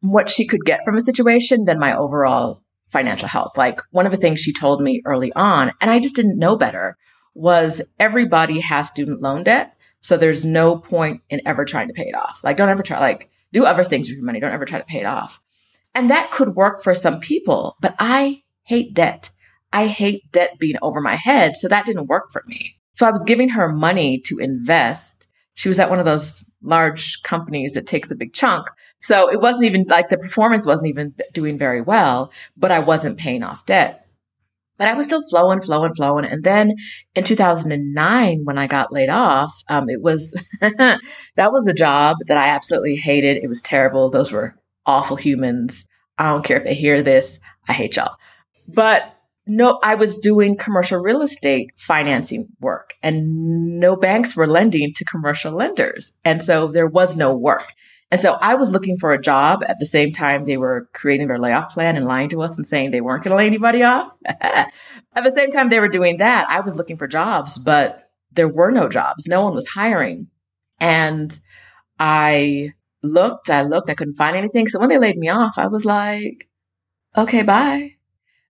what 0.00 0.30
she 0.30 0.46
could 0.46 0.64
get 0.64 0.84
from 0.84 0.96
a 0.96 1.00
situation 1.00 1.64
than 1.64 1.78
my 1.78 1.96
overall 1.96 2.62
financial 2.88 3.28
health. 3.28 3.56
Like 3.56 3.80
one 3.90 4.06
of 4.06 4.12
the 4.12 4.18
things 4.18 4.40
she 4.40 4.52
told 4.52 4.80
me 4.80 5.02
early 5.04 5.32
on, 5.34 5.72
and 5.80 5.90
I 5.90 5.98
just 5.98 6.16
didn't 6.16 6.38
know 6.38 6.56
better, 6.56 6.96
was 7.34 7.82
everybody 7.98 8.60
has 8.60 8.88
student 8.88 9.22
loan 9.22 9.44
debt. 9.44 9.72
So 10.00 10.16
there's 10.16 10.44
no 10.44 10.76
point 10.76 11.22
in 11.30 11.40
ever 11.44 11.64
trying 11.64 11.88
to 11.88 11.94
pay 11.94 12.04
it 12.04 12.14
off. 12.14 12.40
Like, 12.44 12.56
don't 12.56 12.68
ever 12.68 12.82
try, 12.82 13.00
like, 13.00 13.28
do 13.52 13.64
other 13.64 13.82
things 13.82 14.08
with 14.08 14.16
your 14.16 14.24
money. 14.24 14.38
Don't 14.38 14.52
ever 14.52 14.64
try 14.64 14.78
to 14.78 14.84
pay 14.84 15.00
it 15.00 15.06
off. 15.06 15.40
And 15.94 16.10
that 16.10 16.30
could 16.30 16.54
work 16.54 16.82
for 16.82 16.94
some 16.94 17.20
people, 17.20 17.76
but 17.80 17.96
I 17.98 18.42
hate 18.62 18.94
debt. 18.94 19.30
I 19.76 19.86
hate 19.86 20.32
debt 20.32 20.58
being 20.58 20.76
over 20.80 21.02
my 21.02 21.16
head. 21.16 21.54
So 21.54 21.68
that 21.68 21.84
didn't 21.84 22.08
work 22.08 22.30
for 22.30 22.42
me. 22.46 22.78
So 22.92 23.06
I 23.06 23.10
was 23.10 23.22
giving 23.24 23.50
her 23.50 23.68
money 23.68 24.20
to 24.22 24.38
invest. 24.38 25.28
She 25.52 25.68
was 25.68 25.78
at 25.78 25.90
one 25.90 25.98
of 25.98 26.06
those 26.06 26.46
large 26.62 27.22
companies 27.22 27.74
that 27.74 27.86
takes 27.86 28.10
a 28.10 28.16
big 28.16 28.32
chunk. 28.32 28.66
So 29.00 29.30
it 29.30 29.40
wasn't 29.40 29.66
even 29.66 29.84
like 29.86 30.08
the 30.08 30.16
performance 30.16 30.64
wasn't 30.64 30.88
even 30.88 31.14
doing 31.34 31.58
very 31.58 31.82
well, 31.82 32.32
but 32.56 32.70
I 32.70 32.78
wasn't 32.78 33.18
paying 33.18 33.42
off 33.42 33.66
debt 33.66 34.02
but 34.78 34.88
I 34.88 34.92
was 34.92 35.06
still 35.06 35.22
flowing, 35.22 35.62
flowing, 35.62 35.94
flowing. 35.94 36.26
And 36.26 36.44
then 36.44 36.74
in 37.14 37.24
2009, 37.24 38.40
when 38.44 38.58
I 38.58 38.66
got 38.66 38.92
laid 38.92 39.08
off, 39.08 39.54
um, 39.70 39.88
it 39.88 40.02
was, 40.02 40.38
that 40.60 41.00
was 41.36 41.66
a 41.66 41.72
job 41.72 42.18
that 42.26 42.36
I 42.36 42.48
absolutely 42.48 42.96
hated. 42.96 43.38
It 43.38 43.48
was 43.48 43.62
terrible. 43.62 44.10
Those 44.10 44.30
were 44.30 44.54
awful 44.84 45.16
humans. 45.16 45.86
I 46.18 46.28
don't 46.28 46.44
care 46.44 46.58
if 46.58 46.64
they 46.64 46.74
hear 46.74 47.02
this. 47.02 47.40
I 47.68 47.72
hate 47.72 47.96
y'all. 47.96 48.16
But 48.68 49.15
no, 49.46 49.78
I 49.82 49.94
was 49.94 50.18
doing 50.18 50.56
commercial 50.56 50.98
real 50.98 51.22
estate 51.22 51.70
financing 51.76 52.48
work 52.60 52.94
and 53.02 53.78
no 53.78 53.94
banks 53.96 54.34
were 54.34 54.48
lending 54.48 54.92
to 54.94 55.04
commercial 55.04 55.52
lenders. 55.52 56.12
And 56.24 56.42
so 56.42 56.68
there 56.68 56.88
was 56.88 57.16
no 57.16 57.36
work. 57.36 57.64
And 58.10 58.20
so 58.20 58.38
I 58.40 58.54
was 58.54 58.70
looking 58.70 58.96
for 58.98 59.12
a 59.12 59.20
job 59.20 59.64
at 59.66 59.78
the 59.78 59.86
same 59.86 60.12
time 60.12 60.44
they 60.44 60.56
were 60.56 60.88
creating 60.92 61.28
their 61.28 61.38
layoff 61.38 61.70
plan 61.70 61.96
and 61.96 62.06
lying 62.06 62.28
to 62.30 62.42
us 62.42 62.56
and 62.56 62.66
saying 62.66 62.90
they 62.90 63.00
weren't 63.00 63.24
going 63.24 63.32
to 63.32 63.36
lay 63.36 63.46
anybody 63.46 63.82
off. 63.82 64.16
at 64.26 64.70
the 65.14 65.30
same 65.30 65.50
time 65.50 65.68
they 65.68 65.80
were 65.80 65.88
doing 65.88 66.18
that, 66.18 66.48
I 66.48 66.60
was 66.60 66.76
looking 66.76 66.96
for 66.96 67.08
jobs, 67.08 67.58
but 67.58 68.10
there 68.32 68.48
were 68.48 68.70
no 68.70 68.88
jobs. 68.88 69.26
No 69.26 69.44
one 69.44 69.54
was 69.54 69.66
hiring. 69.66 70.28
And 70.80 71.38
I 71.98 72.72
looked, 73.02 73.50
I 73.50 73.62
looked, 73.62 73.90
I 73.90 73.94
couldn't 73.94 74.14
find 74.14 74.36
anything. 74.36 74.68
So 74.68 74.78
when 74.78 74.88
they 74.88 74.98
laid 74.98 75.16
me 75.16 75.28
off, 75.28 75.58
I 75.58 75.66
was 75.66 75.84
like, 75.84 76.48
okay, 77.16 77.42
bye. 77.42 77.95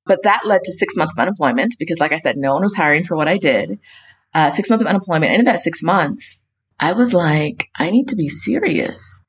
But 0.07 0.23
that 0.23 0.47
led 0.47 0.63
to 0.65 0.73
six 0.73 0.97
months 0.97 1.15
of 1.15 1.21
unemployment 1.21 1.75
because, 1.79 1.99
like 1.99 2.13
I 2.13 2.21
said, 2.21 2.37
no 2.37 2.55
one 2.55 2.63
was 2.63 2.75
hiring 2.75 3.05
for 3.05 3.17
what 3.17 3.29
I 3.29 3.39
did. 3.39 3.81
Uh, 4.33 4.51
six 4.51 4.71
months 4.71 4.83
of 4.83 4.89
unemployment. 4.89 5.33
And 5.33 5.41
in 5.41 5.45
that 5.47 5.61
six 5.61 5.83
months, 5.83 6.39
I 6.79 6.93
was 6.93 7.13
like, 7.13 7.69
I 7.77 7.91
need 7.91 8.09
to 8.09 8.17
be 8.17 8.29
serious. 8.29 9.21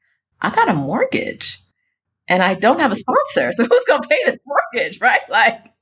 I 0.41 0.53
got 0.53 0.69
a 0.69 0.73
mortgage 0.73 1.59
and 2.27 2.43
I 2.43 2.53
don't 2.53 2.79
have 2.79 2.91
a 2.91 2.95
sponsor. 2.95 3.51
So 3.55 3.63
who's 3.63 3.85
going 3.85 4.01
to 4.01 4.07
pay 4.07 4.23
this 4.25 4.37
mortgage? 4.45 5.01
Right. 5.01 5.21
Like, 5.29 5.73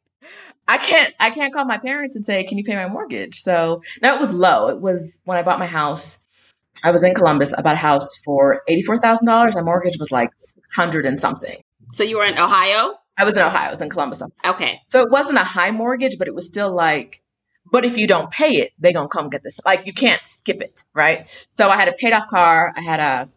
I 0.68 0.78
can't, 0.78 1.14
I 1.20 1.30
can't 1.30 1.54
call 1.54 1.66
my 1.66 1.78
parents 1.78 2.16
and 2.16 2.26
say, 2.26 2.44
can 2.44 2.58
you 2.58 2.64
pay 2.64 2.76
my 2.76 2.88
mortgage? 2.88 3.42
So 3.42 3.84
now 4.02 4.16
it 4.16 4.20
was 4.20 4.34
low. 4.34 4.70
It 4.70 4.82
was 4.82 5.20
when 5.26 5.38
I 5.38 5.44
bought 5.44 5.60
my 5.60 5.68
house. 5.68 6.18
I 6.84 6.90
was 6.90 7.04
in 7.04 7.14
Columbus. 7.14 7.54
I 7.54 7.62
bought 7.62 7.76
a 7.76 7.78
house 7.78 8.20
for 8.26 8.62
$84,000. 8.68 9.54
My 9.54 9.62
mortgage 9.62 9.98
was 10.00 10.12
like 10.12 10.32
hundred 10.76 11.06
and 11.06 11.20
something. 11.20 11.62
So 11.94 12.04
you 12.04 12.18
were 12.18 12.26
in 12.26 12.38
Ohio? 12.40 12.96
I 13.18 13.24
was 13.24 13.36
in 13.36 13.44
Ohio. 13.44 13.68
I 13.68 13.70
was 13.70 13.82
in 13.82 13.90
Columbus. 13.90 14.22
Okay. 14.46 14.82
So 14.88 15.02
it 15.02 15.12
wasn't 15.12 15.40
a 15.40 15.44
high 15.44 15.72
mortgage, 15.72 16.18
but 16.18 16.28
it 16.28 16.36
was 16.36 16.48
still 16.48 16.74
like, 16.74 17.22
but 17.72 17.86
if 17.86 17.98
you 17.98 18.08
don't 18.08 18.30
pay 18.32 18.58
it, 18.58 18.74
they 18.78 18.94
gonna 18.94 19.08
come 19.08 19.30
get 19.30 19.44
this. 19.44 19.60
Like 19.66 19.86
you 19.86 19.94
can't 19.94 20.26
skip 20.26 20.62
it, 20.62 20.84
right? 20.94 21.28
So 21.50 21.70
I 21.70 21.76
had 21.78 21.88
a 21.88 21.94
paid 21.94 22.14
off 22.14 22.28
car. 22.28 22.74
I 22.76 22.82
had 22.82 23.00
a 23.00 23.30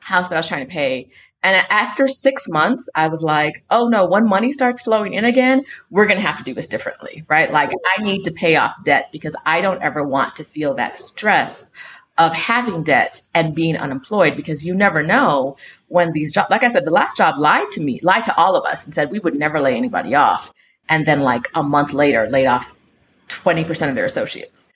house 0.00 0.28
that 0.28 0.36
I 0.36 0.38
was 0.38 0.48
trying 0.48 0.66
to 0.66 0.72
pay. 0.72 1.10
And 1.42 1.64
after 1.70 2.08
six 2.08 2.48
months, 2.48 2.88
I 2.96 3.08
was 3.08 3.22
like, 3.22 3.64
oh 3.70 3.88
no, 3.88 4.06
when 4.06 4.28
money 4.28 4.52
starts 4.52 4.82
flowing 4.82 5.14
in 5.14 5.24
again, 5.24 5.62
we're 5.88 6.06
going 6.06 6.18
to 6.18 6.26
have 6.26 6.38
to 6.38 6.42
do 6.42 6.52
this 6.52 6.66
differently, 6.66 7.24
right? 7.28 7.52
Like 7.52 7.70
I 7.96 8.02
need 8.02 8.24
to 8.24 8.32
pay 8.32 8.56
off 8.56 8.74
debt 8.84 9.10
because 9.12 9.36
I 9.46 9.60
don't 9.60 9.80
ever 9.80 10.02
want 10.02 10.34
to 10.36 10.44
feel 10.44 10.74
that 10.74 10.96
stress 10.96 11.70
of 12.18 12.34
having 12.34 12.82
debt 12.82 13.20
and 13.34 13.54
being 13.54 13.76
unemployed 13.76 14.34
because 14.34 14.64
you 14.64 14.74
never 14.74 15.04
know 15.04 15.56
when 15.88 16.12
these 16.12 16.32
jobs, 16.32 16.50
like 16.50 16.62
I 16.62 16.70
said, 16.70 16.84
the 16.84 16.90
last 16.90 17.16
job 17.16 17.38
lied 17.38 17.70
to 17.72 17.80
me, 17.80 18.00
lied 18.02 18.26
to 18.26 18.36
all 18.36 18.54
of 18.54 18.64
us 18.64 18.84
and 18.84 18.94
said 18.94 19.10
we 19.10 19.18
would 19.18 19.34
never 19.34 19.60
lay 19.60 19.76
anybody 19.76 20.14
off. 20.14 20.52
And 20.88 21.06
then 21.06 21.20
like 21.20 21.46
a 21.54 21.62
month 21.62 21.92
later, 21.92 22.28
laid 22.28 22.46
off 22.46 22.76
20% 23.28 23.88
of 23.88 23.94
their 23.94 24.04
associates. 24.04 24.68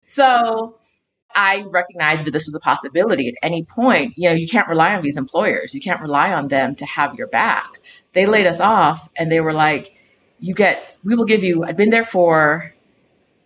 So 0.00 0.76
I 1.34 1.64
recognized 1.70 2.24
that 2.26 2.32
this 2.32 2.46
was 2.46 2.54
a 2.54 2.60
possibility 2.60 3.28
at 3.28 3.34
any 3.42 3.64
point. 3.64 4.14
You 4.16 4.30
know, 4.30 4.34
you 4.34 4.48
can't 4.48 4.68
rely 4.68 4.94
on 4.94 5.02
these 5.02 5.16
employers. 5.16 5.74
You 5.74 5.80
can't 5.80 6.00
rely 6.00 6.32
on 6.32 6.48
them 6.48 6.74
to 6.76 6.86
have 6.86 7.14
your 7.16 7.28
back. 7.28 7.80
They 8.12 8.26
laid 8.26 8.46
us 8.46 8.60
off 8.60 9.08
and 9.16 9.30
they 9.30 9.40
were 9.40 9.52
like, 9.52 9.96
you 10.38 10.54
get, 10.54 10.98
we 11.04 11.14
will 11.14 11.24
give 11.24 11.42
you, 11.42 11.64
I'd 11.64 11.76
been 11.76 11.90
there 11.90 12.04
for 12.04 12.74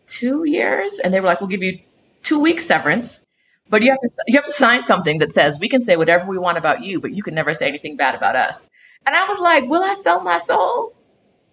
two 0.07 0.45
years 0.45 0.99
and 0.99 1.13
they 1.13 1.21
were 1.21 1.27
like, 1.27 1.41
we'll 1.41 1.49
give 1.49 1.63
you 1.63 1.79
two 2.23 2.41
weeks 2.41 2.65
severance 2.65 3.23
but 3.69 3.83
you 3.83 3.91
have 3.91 4.01
to 4.01 4.09
you 4.27 4.37
have 4.37 4.45
to 4.45 4.53
sign 4.53 4.85
something 4.85 5.19
that 5.19 5.33
says 5.33 5.59
we 5.61 5.69
can 5.69 5.81
say 5.81 5.97
whatever 5.97 6.27
we 6.27 6.39
want 6.39 6.59
about 6.59 6.85
you, 6.85 7.01
but 7.01 7.13
you 7.13 7.23
can 7.23 7.35
never 7.35 7.55
say 7.55 7.69
anything 7.69 7.97
bad 7.97 8.15
about 8.15 8.37
us. 8.37 8.71
And 9.05 9.15
I 9.15 9.27
was 9.29 9.41
like, 9.41 9.69
will 9.69 9.85
I 9.85 9.95
sell 9.95 10.23
my 10.23 10.39
soul 10.39 10.95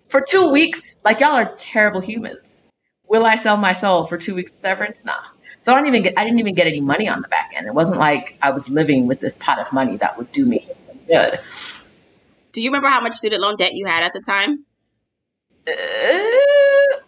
for 0.10 0.22
two 0.22 0.50
weeks? 0.50 0.98
Like 1.04 1.20
y'all 1.20 1.32
are 1.32 1.54
terrible 1.58 2.02
humans. 2.02 2.62
Will 3.08 3.26
I 3.26 3.36
sell 3.36 3.58
my 3.58 3.74
soul 3.74 4.06
for 4.06 4.18
two 4.18 4.36
weeks 4.36 4.54
severance? 4.54 5.04
Nah. 5.06 5.14
So 5.60 5.72
I 5.72 5.76
didn't 5.76 5.88
even 5.88 6.04
get 6.04 6.14
I 6.18 6.24
didn't 6.24 6.40
even 6.40 6.56
get 6.56 6.68
any 6.68 6.82
money 6.82 7.08
on 7.08 7.22
the 7.22 7.28
back 7.28 7.54
end. 7.56 7.68
It 7.68 7.74
wasn't 7.74 8.00
like 8.00 8.38
I 8.42 8.52
was 8.52 8.70
living 8.70 9.08
with 9.08 9.20
this 9.20 9.38
pot 9.38 9.60
of 9.60 9.72
money 9.72 9.98
that 9.98 10.18
would 10.18 10.32
do 10.32 10.46
me 10.46 10.68
good. 11.08 11.40
Do 12.52 12.62
you 12.62 12.70
remember 12.70 12.88
how 12.88 13.02
much 13.02 13.14
student 13.14 13.42
loan 13.42 13.56
debt 13.56 13.74
you 13.74 13.86
had 13.86 14.04
at 14.04 14.14
the 14.14 14.20
time? 14.20 14.66
Uh, 15.68 15.74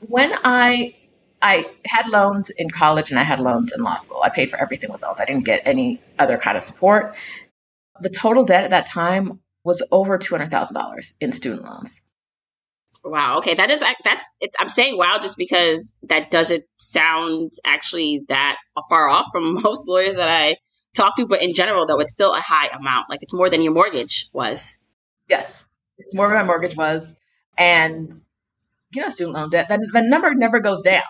when 0.07 0.33
I 0.43 0.95
I 1.45 1.69
had 1.85 2.07
loans 2.07 2.49
in 2.49 2.71
college 2.71 3.11
and 3.11 3.19
I 3.19 3.23
had 3.23 3.39
loans 3.39 3.71
in 3.71 3.83
law 3.83 3.97
school. 3.97 4.19
I 4.23 4.29
paid 4.29 4.49
for 4.49 4.57
everything 4.59 4.91
with 4.91 5.01
those. 5.01 5.17
I 5.19 5.25
didn't 5.25 5.45
get 5.45 5.61
any 5.63 6.01
other 6.17 6.39
kind 6.39 6.57
of 6.57 6.63
support. 6.63 7.15
The 7.99 8.09
total 8.09 8.43
debt 8.43 8.63
at 8.63 8.71
that 8.71 8.87
time 8.87 9.39
was 9.63 9.83
over 9.91 10.17
two 10.17 10.33
hundred 10.33 10.49
thousand 10.49 10.73
dollars 10.73 11.15
in 11.21 11.31
student 11.31 11.63
loans. 11.63 12.01
Wow. 13.03 13.37
Okay, 13.37 13.53
that 13.53 13.69
is 13.69 13.83
that's 14.03 14.35
it's. 14.41 14.55
I'm 14.59 14.69
saying 14.69 14.97
wow 14.97 15.19
just 15.21 15.37
because 15.37 15.95
that 16.01 16.31
doesn't 16.31 16.63
sound 16.77 17.53
actually 17.63 18.25
that 18.29 18.57
far 18.89 19.07
off 19.07 19.27
from 19.31 19.53
most 19.61 19.87
lawyers 19.87 20.15
that 20.15 20.29
I 20.29 20.55
talk 20.95 21.15
to. 21.17 21.27
But 21.27 21.43
in 21.43 21.53
general, 21.53 21.85
though, 21.85 21.99
it's 21.99 22.11
still 22.11 22.33
a 22.33 22.41
high 22.41 22.69
amount. 22.73 23.11
Like 23.11 23.21
it's 23.21 23.35
more 23.35 23.51
than 23.51 23.61
your 23.61 23.73
mortgage 23.73 24.29
was. 24.33 24.77
Yes, 25.29 25.63
it's 25.99 26.15
more 26.15 26.27
than 26.27 26.37
my 26.37 26.43
mortgage 26.43 26.75
was, 26.75 27.15
and 27.55 28.11
you 28.95 29.03
know, 29.03 29.09
student 29.09 29.35
loan 29.35 29.51
debt. 29.51 29.69
That 29.69 29.79
the 29.93 30.01
number 30.01 30.33
never 30.33 30.59
goes 30.59 30.81
down. 30.81 31.03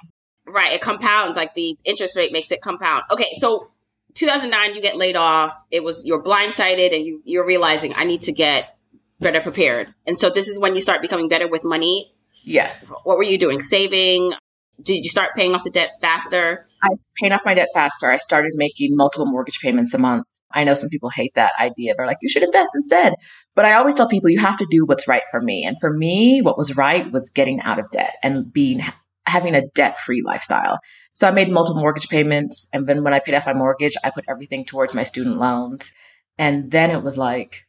Right, 0.48 0.74
it 0.74 0.82
compounds. 0.82 1.36
Like 1.36 1.54
the 1.56 1.78
interest 1.84 2.16
rate 2.16 2.32
makes 2.32 2.52
it 2.52 2.62
compound. 2.62 3.04
Okay, 3.12 3.30
so 3.40 3.72
2009, 4.14 4.76
you 4.76 4.82
get 4.82 4.96
laid 4.96 5.16
off. 5.16 5.54
It 5.72 5.84
was 5.84 6.06
you're 6.06 6.24
blindsided, 6.24 6.96
and 6.96 7.06
you 7.06 7.22
you're 7.26 7.46
realizing 7.46 7.94
I 7.96 8.04
need 8.04 8.22
to 8.24 8.32
get 8.32 8.78
better 9.20 9.42
prepared. 9.42 9.94
And 10.06 10.18
so 10.18 10.30
this 10.30 10.48
is 10.48 10.60
when 10.60 10.76
you 10.76 10.82
start 10.82 11.02
becoming 11.02 11.30
better 11.30 11.48
with 11.48 11.64
money. 11.64 12.14
Yes. 12.44 12.92
What 13.04 13.18
were 13.18 13.24
you 13.24 13.38
doing? 13.38 13.60
Saving? 13.60 14.34
Did 14.82 15.04
you 15.04 15.10
start 15.10 15.36
paying 15.36 15.56
off 15.56 15.64
the 15.64 15.70
debt 15.70 15.92
faster? 16.02 16.68
I 16.84 16.90
paid 17.22 17.32
off 17.32 17.46
my 17.46 17.54
debt 17.54 17.70
faster. 17.74 18.12
I 18.12 18.18
started 18.18 18.52
making 18.56 18.92
multiple 18.96 19.26
mortgage 19.26 19.60
payments 19.60 19.94
a 19.94 19.98
month. 19.98 20.26
I 20.52 20.64
know 20.64 20.74
some 20.74 20.90
people 20.90 21.10
hate 21.10 21.34
that 21.36 21.54
idea. 21.60 21.96
They're 21.96 22.06
like, 22.06 22.18
you 22.22 22.30
should 22.30 22.44
invest 22.44 22.72
instead. 22.76 23.16
But 23.56 23.66
I 23.66 23.74
always 23.74 23.96
tell 23.96 24.08
people 24.08 24.30
you 24.30 24.40
have 24.40 24.58
to 24.60 24.68
do 24.70 24.86
what's 24.86 25.08
right 25.08 25.24
for 25.32 25.42
me. 25.42 25.66
And 25.66 25.78
for 25.80 25.92
me, 25.92 26.42
what 26.42 26.58
was 26.58 26.78
right 26.78 27.12
was 27.12 27.32
getting 27.32 27.62
out 27.62 27.80
of 27.80 27.90
debt 27.92 28.16
and 28.22 28.52
being 28.54 28.82
having 29.28 29.56
a 29.56 29.68
debt 29.74 29.98
free 29.98 30.22
lifestyle. 30.24 30.80
So 31.14 31.28
I 31.28 31.32
made 31.32 31.50
multiple 31.50 31.82
mortgage 31.82 32.10
payments. 32.10 32.68
And 32.74 32.88
then 32.88 33.04
when 33.04 33.14
I 33.14 33.20
paid 33.20 33.36
off 33.36 33.46
my 33.46 33.54
mortgage, 33.54 33.96
I 34.04 34.10
put 34.10 34.26
everything 34.30 34.66
towards 34.66 34.94
my 34.94 35.04
student 35.04 35.38
loans. 35.38 35.94
And 36.38 36.72
then 36.72 36.92
it 36.92 37.04
was 37.04 37.18
like, 37.18 37.66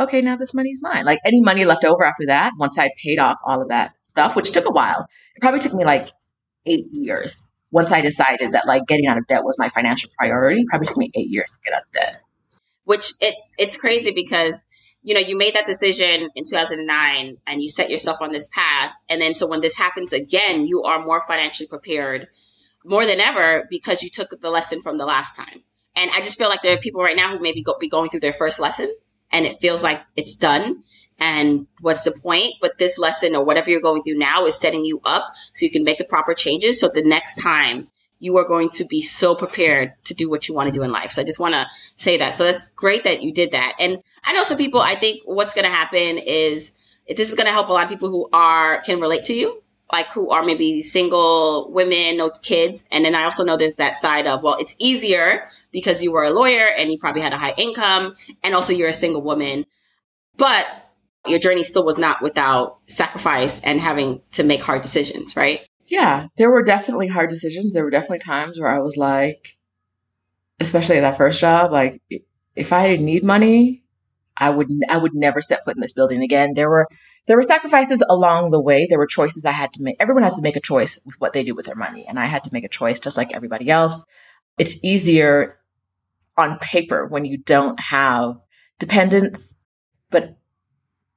okay, 0.00 0.20
now 0.20 0.36
this 0.36 0.54
money's 0.54 0.82
mine. 0.82 1.04
Like 1.04 1.18
any 1.24 1.40
money 1.40 1.64
left 1.64 1.84
over 1.84 2.04
after 2.04 2.26
that, 2.26 2.52
once 2.58 2.78
I 2.78 2.90
paid 3.02 3.18
off 3.18 3.38
all 3.46 3.62
of 3.62 3.68
that 3.68 3.94
stuff, 4.06 4.34
which 4.36 4.50
took 4.50 4.66
a 4.66 4.72
while, 4.72 5.06
it 5.34 5.40
probably 5.40 5.60
took 5.60 5.74
me 5.74 5.84
like 5.84 6.10
eight 6.66 6.86
years. 6.92 7.44
Once 7.70 7.90
I 7.90 8.00
decided 8.00 8.52
that 8.52 8.66
like 8.66 8.86
getting 8.86 9.06
out 9.06 9.16
of 9.16 9.26
debt 9.26 9.44
was 9.44 9.56
my 9.58 9.68
financial 9.68 10.10
priority, 10.18 10.64
probably 10.68 10.86
took 10.86 10.98
me 10.98 11.10
eight 11.14 11.28
years 11.28 11.46
to 11.52 11.58
get 11.64 11.74
out 11.74 11.82
of 11.82 11.92
debt. 11.92 12.20
Which 12.84 13.12
it's 13.20 13.54
it's 13.58 13.76
crazy 13.76 14.10
because 14.10 14.66
you 15.02 15.14
know, 15.14 15.20
you 15.20 15.36
made 15.36 15.54
that 15.54 15.66
decision 15.66 16.28
in 16.34 16.44
2009 16.44 17.36
and 17.46 17.62
you 17.62 17.68
set 17.68 17.90
yourself 17.90 18.18
on 18.20 18.32
this 18.32 18.48
path. 18.48 18.92
And 19.08 19.20
then 19.20 19.34
so 19.34 19.48
when 19.48 19.60
this 19.60 19.76
happens 19.76 20.12
again, 20.12 20.66
you 20.66 20.84
are 20.84 21.02
more 21.02 21.24
financially 21.26 21.66
prepared 21.66 22.28
more 22.84 23.06
than 23.06 23.20
ever 23.20 23.66
because 23.70 24.02
you 24.02 24.10
took 24.10 24.40
the 24.40 24.50
lesson 24.50 24.80
from 24.80 24.98
the 24.98 25.06
last 25.06 25.36
time. 25.36 25.62
And 25.94 26.10
I 26.10 26.20
just 26.20 26.38
feel 26.38 26.48
like 26.48 26.62
there 26.62 26.74
are 26.74 26.80
people 26.80 27.02
right 27.02 27.16
now 27.16 27.30
who 27.30 27.42
maybe 27.42 27.62
go, 27.62 27.76
be 27.78 27.88
going 27.88 28.10
through 28.10 28.20
their 28.20 28.32
first 28.32 28.58
lesson 28.58 28.92
and 29.30 29.44
it 29.44 29.60
feels 29.60 29.82
like 29.82 30.02
it's 30.16 30.36
done. 30.36 30.82
And 31.18 31.66
what's 31.80 32.04
the 32.04 32.12
point? 32.12 32.54
But 32.60 32.78
this 32.78 32.98
lesson 32.98 33.36
or 33.36 33.44
whatever 33.44 33.70
you're 33.70 33.80
going 33.80 34.02
through 34.02 34.18
now 34.18 34.44
is 34.46 34.56
setting 34.56 34.84
you 34.84 35.00
up 35.04 35.32
so 35.52 35.64
you 35.64 35.70
can 35.70 35.84
make 35.84 35.98
the 35.98 36.04
proper 36.04 36.34
changes. 36.34 36.80
So 36.80 36.88
the 36.88 37.02
next 37.02 37.40
time 37.40 37.88
you 38.22 38.36
are 38.36 38.44
going 38.44 38.70
to 38.70 38.84
be 38.84 39.02
so 39.02 39.34
prepared 39.34 39.92
to 40.04 40.14
do 40.14 40.30
what 40.30 40.46
you 40.46 40.54
want 40.54 40.68
to 40.68 40.72
do 40.72 40.84
in 40.84 40.92
life. 40.92 41.10
So 41.10 41.20
I 41.20 41.24
just 41.24 41.40
want 41.40 41.54
to 41.54 41.66
say 41.96 42.18
that. 42.18 42.36
So 42.36 42.44
it's 42.44 42.68
great 42.68 43.02
that 43.02 43.20
you 43.20 43.32
did 43.32 43.50
that. 43.50 43.74
And 43.80 44.00
I 44.22 44.32
know 44.32 44.44
some 44.44 44.56
people, 44.56 44.80
I 44.80 44.94
think 44.94 45.22
what's 45.24 45.54
going 45.54 45.64
to 45.64 45.70
happen 45.70 46.18
is 46.18 46.72
this 47.08 47.28
is 47.28 47.34
going 47.34 47.48
to 47.48 47.52
help 47.52 47.68
a 47.68 47.72
lot 47.72 47.82
of 47.82 47.90
people 47.90 48.10
who 48.10 48.28
are, 48.32 48.80
can 48.82 49.00
relate 49.00 49.24
to 49.24 49.34
you, 49.34 49.60
like 49.92 50.06
who 50.10 50.30
are 50.30 50.44
maybe 50.44 50.82
single 50.82 51.68
women, 51.72 52.16
no 52.16 52.30
kids. 52.30 52.84
And 52.92 53.04
then 53.04 53.16
I 53.16 53.24
also 53.24 53.42
know 53.42 53.56
there's 53.56 53.74
that 53.74 53.96
side 53.96 54.28
of, 54.28 54.44
well, 54.44 54.56
it's 54.60 54.76
easier 54.78 55.48
because 55.72 56.00
you 56.00 56.12
were 56.12 56.22
a 56.22 56.30
lawyer 56.30 56.68
and 56.68 56.92
you 56.92 57.00
probably 57.00 57.22
had 57.22 57.32
a 57.32 57.38
high 57.38 57.54
income 57.56 58.14
and 58.44 58.54
also 58.54 58.72
you're 58.72 58.88
a 58.88 58.94
single 58.94 59.22
woman. 59.22 59.66
But 60.36 60.64
your 61.26 61.40
journey 61.40 61.64
still 61.64 61.84
was 61.84 61.98
not 61.98 62.22
without 62.22 62.78
sacrifice 62.86 63.60
and 63.64 63.80
having 63.80 64.22
to 64.32 64.44
make 64.44 64.62
hard 64.62 64.82
decisions, 64.82 65.34
right? 65.34 65.66
Yeah, 65.92 66.28
there 66.38 66.50
were 66.50 66.62
definitely 66.62 67.08
hard 67.08 67.28
decisions. 67.28 67.74
There 67.74 67.84
were 67.84 67.90
definitely 67.90 68.20
times 68.20 68.58
where 68.58 68.70
I 68.70 68.78
was 68.78 68.96
like, 68.96 69.58
especially 70.58 70.96
at 70.96 71.02
that 71.02 71.18
first 71.18 71.38
job, 71.38 71.70
like 71.70 72.00
if 72.56 72.72
I 72.72 72.88
didn't 72.88 73.04
need 73.04 73.26
money, 73.26 73.84
I 74.38 74.48
would 74.48 74.70
I 74.88 74.96
would 74.96 75.14
never 75.14 75.42
set 75.42 75.66
foot 75.66 75.76
in 75.76 75.82
this 75.82 75.92
building 75.92 76.22
again. 76.22 76.54
There 76.54 76.70
were 76.70 76.88
there 77.26 77.36
were 77.36 77.42
sacrifices 77.42 78.02
along 78.08 78.52
the 78.52 78.60
way. 78.62 78.86
There 78.88 78.98
were 78.98 79.06
choices 79.06 79.44
I 79.44 79.50
had 79.50 79.74
to 79.74 79.82
make. 79.82 79.96
Everyone 80.00 80.22
has 80.22 80.36
to 80.36 80.42
make 80.42 80.56
a 80.56 80.62
choice 80.62 80.98
with 81.04 81.16
what 81.18 81.34
they 81.34 81.44
do 81.44 81.54
with 81.54 81.66
their 81.66 81.76
money, 81.76 82.06
and 82.08 82.18
I 82.18 82.24
had 82.24 82.44
to 82.44 82.50
make 82.54 82.64
a 82.64 82.70
choice 82.70 82.98
just 82.98 83.18
like 83.18 83.34
everybody 83.34 83.68
else. 83.68 84.06
It's 84.56 84.82
easier 84.82 85.58
on 86.38 86.58
paper 86.58 87.06
when 87.06 87.26
you 87.26 87.36
don't 87.36 87.78
have 87.78 88.38
dependents, 88.78 89.54
but 90.08 90.38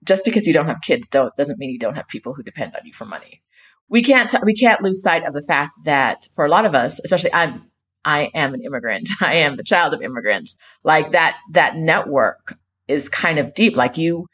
just 0.03 0.25
because 0.25 0.45
you 0.45 0.53
don't 0.53 0.67
have 0.67 0.81
kids 0.81 1.07
don't 1.07 1.33
doesn't 1.35 1.59
mean 1.59 1.69
you 1.69 1.79
don't 1.79 1.95
have 1.95 2.09
people 2.09 2.33
who 2.33 2.43
depend 2.43 2.75
on 2.75 2.85
you 2.85 2.91
for 2.91 3.05
money. 3.05 3.41
We 3.89 4.03
can't 4.03 4.29
t- 4.29 4.37
we 4.43 4.55
can't 4.55 4.81
lose 4.81 5.01
sight 5.01 5.25
of 5.25 5.33
the 5.33 5.43
fact 5.43 5.73
that 5.85 6.27
for 6.35 6.45
a 6.45 6.49
lot 6.49 6.65
of 6.65 6.75
us, 6.75 6.99
especially 7.03 7.33
I'm 7.33 7.69
I 8.03 8.31
am 8.33 8.53
an 8.53 8.61
immigrant. 8.63 9.09
I 9.21 9.35
am 9.35 9.57
the 9.57 9.63
child 9.63 9.93
of 9.93 10.01
immigrants. 10.01 10.57
Like 10.83 11.11
that 11.11 11.37
that 11.51 11.75
network 11.75 12.57
is 12.87 13.09
kind 13.09 13.39
of 13.39 13.53
deep. 13.53 13.75
Like 13.75 13.97
you 13.97 14.27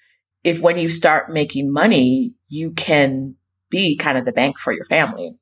if 0.43 0.62
when 0.62 0.77
you 0.77 0.89
start 0.89 1.31
making 1.31 1.72
money, 1.72 2.34
you 2.48 2.72
can 2.72 3.36
be 3.70 3.96
kind 3.98 4.17
of 4.17 4.25
the 4.25 4.31
bank 4.31 4.58
for 4.58 4.74
your 4.74 4.86
family. 4.86 5.38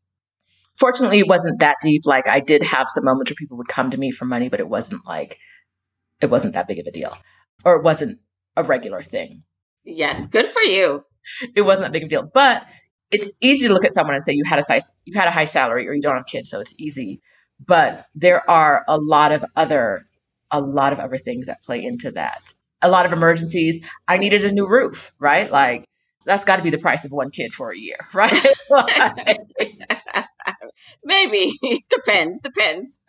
Fortunately, 0.75 1.19
it 1.19 1.27
wasn't 1.27 1.59
that 1.59 1.77
deep. 1.81 2.03
Like 2.05 2.27
I 2.27 2.39
did 2.39 2.63
have 2.63 2.87
some 2.89 3.03
moments 3.03 3.31
where 3.31 3.35
people 3.35 3.57
would 3.57 3.67
come 3.67 3.91
to 3.91 3.97
me 3.97 4.11
for 4.11 4.25
money, 4.25 4.49
but 4.49 4.59
it 4.59 4.69
wasn't 4.69 5.05
like 5.05 5.37
it 6.21 6.29
wasn't 6.29 6.53
that 6.53 6.67
big 6.67 6.79
of 6.79 6.85
a 6.87 6.91
deal. 6.91 7.17
Or 7.65 7.75
it 7.75 7.83
wasn't 7.83 8.19
a 8.55 8.63
regular 8.63 9.01
thing. 9.01 9.43
Yes, 9.83 10.27
good 10.27 10.47
for 10.47 10.61
you. 10.61 11.03
It 11.55 11.61
wasn't 11.61 11.85
that 11.85 11.91
big 11.91 12.03
of 12.03 12.07
a 12.07 12.09
deal. 12.09 12.29
But 12.33 12.65
it's 13.11 13.33
easy 13.41 13.67
to 13.67 13.73
look 13.73 13.85
at 13.85 13.93
someone 13.93 14.15
and 14.15 14.23
say 14.23 14.33
you 14.33 14.43
had 14.45 14.59
a 14.59 14.63
size, 14.63 14.91
you 15.05 15.17
had 15.17 15.27
a 15.27 15.31
high 15.31 15.45
salary 15.45 15.87
or 15.87 15.93
you 15.93 16.01
don't 16.01 16.15
have 16.15 16.25
kids, 16.25 16.49
so 16.49 16.59
it's 16.59 16.75
easy. 16.77 17.21
But 17.65 18.05
there 18.15 18.49
are 18.49 18.85
a 18.87 18.97
lot 18.97 19.31
of 19.31 19.43
other 19.55 20.05
a 20.51 20.61
lot 20.61 20.93
of 20.93 20.99
other 20.99 21.17
things 21.17 21.47
that 21.47 21.61
play 21.61 21.83
into 21.83 22.11
that. 22.11 22.53
A 22.81 22.89
lot 22.89 23.05
of 23.05 23.13
emergencies. 23.13 23.85
I 24.07 24.17
needed 24.17 24.45
a 24.45 24.51
new 24.51 24.67
roof, 24.67 25.13
right? 25.19 25.51
Like 25.51 25.85
that's 26.25 26.45
got 26.45 26.57
to 26.57 26.63
be 26.63 26.69
the 26.69 26.77
price 26.77 27.05
of 27.05 27.11
one 27.11 27.29
kid 27.31 27.53
for 27.53 27.71
a 27.71 27.77
year, 27.77 27.97
right? 28.13 28.45
Maybe 31.03 31.53
depends, 31.89 32.41
depends. 32.41 33.01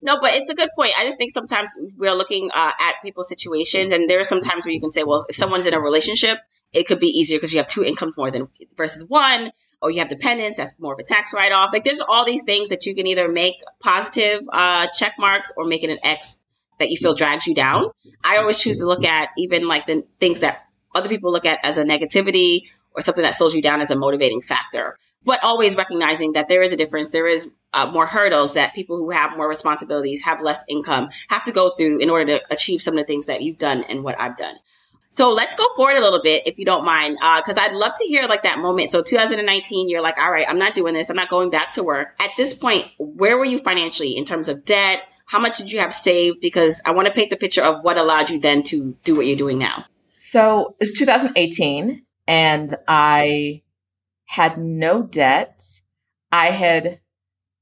no, 0.00 0.18
but 0.20 0.34
it's 0.34 0.50
a 0.50 0.54
good 0.54 0.70
point. 0.76 0.92
I 0.98 1.04
just 1.04 1.18
think 1.18 1.32
sometimes 1.32 1.76
we're 1.96 2.14
looking 2.14 2.50
uh, 2.54 2.72
at 2.78 2.94
people's 3.02 3.28
situations, 3.28 3.92
and 3.92 4.08
there 4.08 4.18
are 4.18 4.24
some 4.24 4.40
times 4.40 4.64
where 4.64 4.72
you 4.72 4.80
can 4.80 4.92
say, 4.92 5.04
well, 5.04 5.26
if 5.28 5.36
someone's 5.36 5.66
in 5.66 5.74
a 5.74 5.80
relationship, 5.80 6.38
it 6.72 6.86
could 6.86 7.00
be 7.00 7.08
easier 7.08 7.38
because 7.38 7.52
you 7.52 7.58
have 7.58 7.68
two 7.68 7.84
incomes 7.84 8.16
more 8.16 8.30
than 8.30 8.48
versus 8.76 9.04
one, 9.08 9.52
or 9.80 9.90
you 9.90 9.98
have 10.00 10.08
dependents. 10.08 10.56
That's 10.56 10.78
more 10.78 10.92
of 10.92 10.98
a 10.98 11.04
tax 11.04 11.32
write 11.32 11.52
off. 11.52 11.72
Like 11.72 11.84
there's 11.84 12.00
all 12.00 12.24
these 12.24 12.44
things 12.44 12.68
that 12.68 12.86
you 12.86 12.94
can 12.94 13.06
either 13.06 13.28
make 13.28 13.54
positive 13.80 14.42
uh, 14.52 14.88
check 14.94 15.14
marks 15.18 15.52
or 15.56 15.64
make 15.64 15.82
it 15.82 15.90
an 15.90 15.98
X 16.02 16.38
that 16.78 16.90
you 16.90 16.96
feel 16.96 17.14
drags 17.14 17.46
you 17.46 17.54
down. 17.54 17.90
I 18.22 18.36
always 18.36 18.58
choose 18.58 18.78
to 18.78 18.86
look 18.86 19.04
at 19.04 19.30
even 19.36 19.66
like 19.66 19.86
the 19.86 20.04
things 20.20 20.40
that 20.40 20.66
other 20.94 21.08
people 21.08 21.32
look 21.32 21.46
at 21.46 21.58
as 21.64 21.78
a 21.78 21.84
negativity 21.84 22.62
or 22.92 23.02
something 23.02 23.22
that 23.22 23.34
slows 23.34 23.54
you 23.54 23.62
down 23.62 23.80
as 23.80 23.90
a 23.90 23.96
motivating 23.96 24.40
factor. 24.40 24.96
But 25.24 25.42
always 25.42 25.76
recognizing 25.76 26.32
that 26.32 26.48
there 26.48 26.62
is 26.62 26.72
a 26.72 26.76
difference. 26.76 27.10
There 27.10 27.26
is 27.26 27.50
uh, 27.72 27.90
more 27.90 28.06
hurdles 28.06 28.54
that 28.54 28.74
people 28.74 28.96
who 28.96 29.10
have 29.10 29.36
more 29.36 29.48
responsibilities, 29.48 30.22
have 30.22 30.40
less 30.40 30.64
income, 30.68 31.08
have 31.28 31.44
to 31.44 31.52
go 31.52 31.70
through 31.70 31.98
in 31.98 32.08
order 32.08 32.38
to 32.38 32.42
achieve 32.50 32.80
some 32.80 32.94
of 32.94 32.98
the 32.98 33.06
things 33.06 33.26
that 33.26 33.42
you've 33.42 33.58
done 33.58 33.84
and 33.84 34.04
what 34.04 34.18
I've 34.18 34.36
done. 34.36 34.56
So 35.10 35.30
let's 35.30 35.54
go 35.56 35.64
forward 35.74 35.96
a 35.96 36.00
little 36.00 36.20
bit, 36.22 36.46
if 36.46 36.58
you 36.58 36.66
don't 36.66 36.84
mind, 36.84 37.16
because 37.38 37.56
uh, 37.56 37.62
I'd 37.62 37.72
love 37.72 37.92
to 37.96 38.04
hear 38.04 38.26
like 38.26 38.42
that 38.42 38.58
moment. 38.58 38.90
So 38.90 39.02
2019, 39.02 39.88
you're 39.88 40.02
like, 40.02 40.18
all 40.18 40.30
right, 40.30 40.46
I'm 40.48 40.58
not 40.58 40.74
doing 40.74 40.94
this. 40.94 41.08
I'm 41.08 41.16
not 41.16 41.30
going 41.30 41.50
back 41.50 41.72
to 41.74 41.82
work. 41.82 42.14
At 42.20 42.30
this 42.36 42.52
point, 42.52 42.86
where 42.98 43.38
were 43.38 43.44
you 43.44 43.58
financially 43.58 44.16
in 44.16 44.24
terms 44.24 44.48
of 44.48 44.64
debt? 44.64 45.02
How 45.26 45.38
much 45.38 45.58
did 45.58 45.72
you 45.72 45.80
have 45.80 45.94
saved? 45.94 46.40
Because 46.40 46.82
I 46.84 46.90
want 46.90 47.08
to 47.08 47.14
paint 47.14 47.30
the 47.30 47.36
picture 47.36 47.62
of 47.62 47.82
what 47.82 47.96
allowed 47.96 48.28
you 48.28 48.38
then 48.38 48.62
to 48.64 48.96
do 49.04 49.16
what 49.16 49.26
you're 49.26 49.36
doing 49.36 49.58
now. 49.58 49.86
So 50.12 50.76
it's 50.80 50.98
2018 50.98 52.02
and 52.26 52.76
I 52.86 53.62
had 54.26 54.58
no 54.58 55.02
debt. 55.02 55.62
I 56.30 56.46
had 56.50 57.00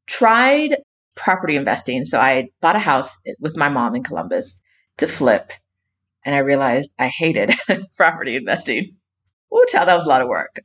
tried 0.06 0.76
property 1.14 1.56
investing. 1.56 2.04
So 2.04 2.20
I 2.20 2.50
bought 2.60 2.76
a 2.76 2.80
house 2.80 3.18
with 3.38 3.56
my 3.56 3.68
mom 3.68 3.94
in 3.94 4.02
Columbus 4.02 4.60
to 4.98 5.06
flip. 5.06 5.52
And 6.26 6.34
I 6.34 6.38
realized 6.38 6.92
I 6.98 7.06
hated 7.06 7.52
property 7.96 8.34
investing. 8.34 8.96
Ooh, 9.54 9.64
child, 9.68 9.88
that 9.88 9.94
was 9.94 10.06
a 10.06 10.08
lot 10.08 10.22
of 10.22 10.28
work. 10.28 10.60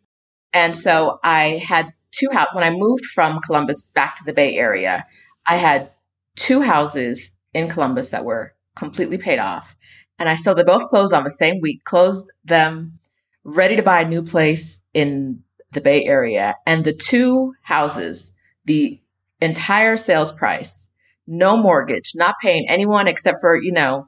And 0.53 0.75
so 0.75 1.19
I 1.23 1.61
had 1.63 1.93
two 2.11 2.29
houses. 2.33 2.55
When 2.55 2.63
I 2.63 2.75
moved 2.75 3.05
from 3.05 3.39
Columbus 3.41 3.83
back 3.93 4.17
to 4.17 4.23
the 4.25 4.33
Bay 4.33 4.57
Area, 4.57 5.05
I 5.45 5.57
had 5.57 5.91
two 6.35 6.61
houses 6.61 7.31
in 7.53 7.69
Columbus 7.69 8.09
that 8.09 8.25
were 8.25 8.53
completely 8.75 9.19
paid 9.19 9.37
off. 9.37 9.75
And 10.17 10.27
I 10.27 10.35
saw 10.35 10.55
they 10.55 10.63
both 10.63 10.87
closed 10.87 11.13
on 11.13 11.23
the 11.23 11.29
same 11.29 11.61
week, 11.61 11.83
closed 11.83 12.31
them, 12.43 12.99
ready 13.43 13.75
to 13.75 13.83
buy 13.83 14.01
a 14.01 14.07
new 14.07 14.23
place 14.23 14.79
in 14.95 15.43
the 15.73 15.81
Bay 15.81 16.05
Area. 16.05 16.55
And 16.65 16.83
the 16.83 16.93
two 16.93 17.53
houses, 17.61 18.33
the 18.65 18.99
entire 19.39 19.95
sales 19.95 20.31
price, 20.31 20.89
no 21.27 21.55
mortgage, 21.55 22.13
not 22.15 22.35
paying 22.41 22.67
anyone 22.67 23.07
except 23.07 23.41
for, 23.41 23.55
you 23.55 23.71
know, 23.71 24.07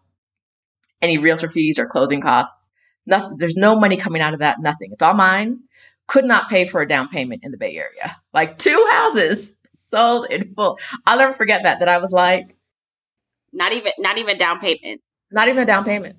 any 1.04 1.18
realtor 1.18 1.50
fees 1.50 1.78
or 1.78 1.86
closing 1.86 2.22
costs. 2.22 2.72
Nothing. 3.06 3.38
There's 3.38 3.58
no 3.58 3.78
money 3.80 3.98
coming 3.98 4.22
out 4.22 4.34
of 4.34 4.40
that. 4.40 4.60
Nothing. 4.60 4.92
It's 4.94 5.04
all 5.04 5.14
mine. 5.14 5.60
Could 6.08 6.26
not 6.26 6.50
pay 6.50 6.66
for 6.66 6.82
a 6.82 6.88
down 6.88 7.10
payment 7.10 7.42
in 7.44 7.52
the 7.52 7.58
Bay 7.58 7.76
Area. 7.76 8.16
Like 8.34 8.58
two 8.58 8.88
houses 8.92 9.56
sold 9.72 10.28
in 10.32 10.54
full. 10.56 10.80
I'll 11.06 11.18
never 11.18 11.34
forget 11.34 11.64
that. 11.64 11.80
That 11.80 11.90
I 11.90 11.98
was 12.00 12.12
like, 12.12 12.56
not 13.52 13.74
even, 13.74 13.92
not 14.00 14.18
even 14.18 14.38
down 14.38 14.60
payment. 14.60 15.02
Not 15.32 15.48
even 15.48 15.64
a 15.64 15.66
down 15.66 15.84
payment. 15.84 16.18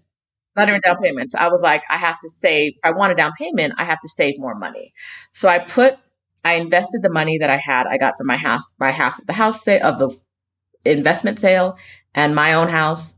Not 0.56 0.68
even 0.68 0.80
down 0.82 0.98
payments. 1.02 1.34
I 1.34 1.48
was 1.48 1.62
like, 1.62 1.82
I 1.90 1.96
have 1.96 2.20
to 2.20 2.30
save. 2.30 2.74
I 2.84 2.92
want 2.92 3.12
a 3.12 3.16
down 3.16 3.32
payment, 3.36 3.74
I 3.76 3.84
have 3.84 4.00
to 4.02 4.08
save 4.08 4.38
more 4.38 4.54
money. 4.54 4.92
So 5.32 5.48
I 5.48 5.58
put, 5.58 5.96
I 6.44 6.54
invested 6.54 7.02
the 7.02 7.10
money 7.10 7.38
that 7.38 7.50
I 7.50 7.56
had, 7.56 7.86
I 7.86 7.98
got 7.98 8.14
from 8.16 8.28
my 8.28 8.36
house, 8.36 8.74
my 8.78 8.90
half 8.90 9.18
of 9.18 9.26
the 9.26 9.32
house 9.32 9.64
sale 9.64 9.84
of 9.84 9.98
the 9.98 10.16
investment 10.84 11.38
sale 11.40 11.76
and 12.14 12.34
my 12.34 12.54
own 12.54 12.68
house, 12.68 13.14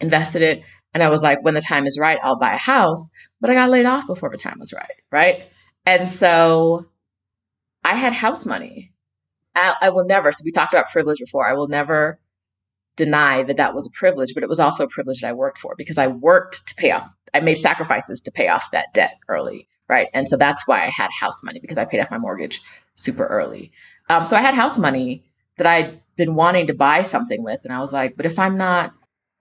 invested 0.00 0.42
it. 0.42 0.62
And 0.94 1.02
I 1.02 1.10
was 1.10 1.22
like, 1.22 1.42
when 1.42 1.54
the 1.54 1.60
time 1.60 1.86
is 1.86 1.98
right, 1.98 2.18
I'll 2.22 2.38
buy 2.38 2.54
a 2.54 2.58
house. 2.58 3.10
But 3.40 3.50
I 3.50 3.54
got 3.54 3.70
laid 3.70 3.86
off 3.86 4.06
before 4.06 4.30
the 4.30 4.38
time 4.38 4.58
was 4.58 4.72
right. 4.72 4.86
Right. 5.12 5.44
And 5.86 6.08
so 6.08 6.86
I 7.84 7.94
had 7.94 8.12
house 8.12 8.44
money. 8.44 8.92
I, 9.54 9.74
I 9.82 9.88
will 9.90 10.04
never, 10.04 10.32
so 10.32 10.42
we 10.44 10.52
talked 10.52 10.72
about 10.74 10.90
privilege 10.90 11.18
before. 11.18 11.48
I 11.48 11.54
will 11.54 11.68
never 11.68 12.20
deny 12.96 13.42
that 13.44 13.56
that 13.56 13.74
was 13.74 13.86
a 13.86 13.98
privilege, 13.98 14.34
but 14.34 14.42
it 14.42 14.48
was 14.48 14.60
also 14.60 14.84
a 14.84 14.88
privilege 14.88 15.20
that 15.20 15.28
I 15.28 15.32
worked 15.32 15.58
for 15.58 15.74
because 15.78 15.98
I 15.98 16.08
worked 16.08 16.66
to 16.68 16.74
pay 16.74 16.90
off. 16.90 17.08
I 17.32 17.40
made 17.40 17.54
sacrifices 17.54 18.20
to 18.22 18.32
pay 18.32 18.48
off 18.48 18.70
that 18.72 18.92
debt 18.92 19.16
early, 19.28 19.68
right? 19.88 20.08
And 20.14 20.28
so 20.28 20.36
that's 20.36 20.66
why 20.66 20.82
I 20.82 20.88
had 20.88 21.10
house 21.18 21.42
money 21.44 21.60
because 21.60 21.78
I 21.78 21.84
paid 21.84 22.00
off 22.00 22.10
my 22.10 22.18
mortgage 22.18 22.60
super 22.94 23.26
early. 23.26 23.72
Um, 24.08 24.26
so 24.26 24.36
I 24.36 24.40
had 24.40 24.54
house 24.54 24.78
money 24.78 25.24
that 25.56 25.66
I'd 25.66 26.00
been 26.16 26.34
wanting 26.34 26.66
to 26.68 26.74
buy 26.74 27.02
something 27.02 27.42
with, 27.42 27.60
and 27.64 27.72
I 27.72 27.80
was 27.80 27.92
like, 27.92 28.16
but 28.16 28.26
if 28.26 28.38
I'm 28.38 28.56
not, 28.56 28.92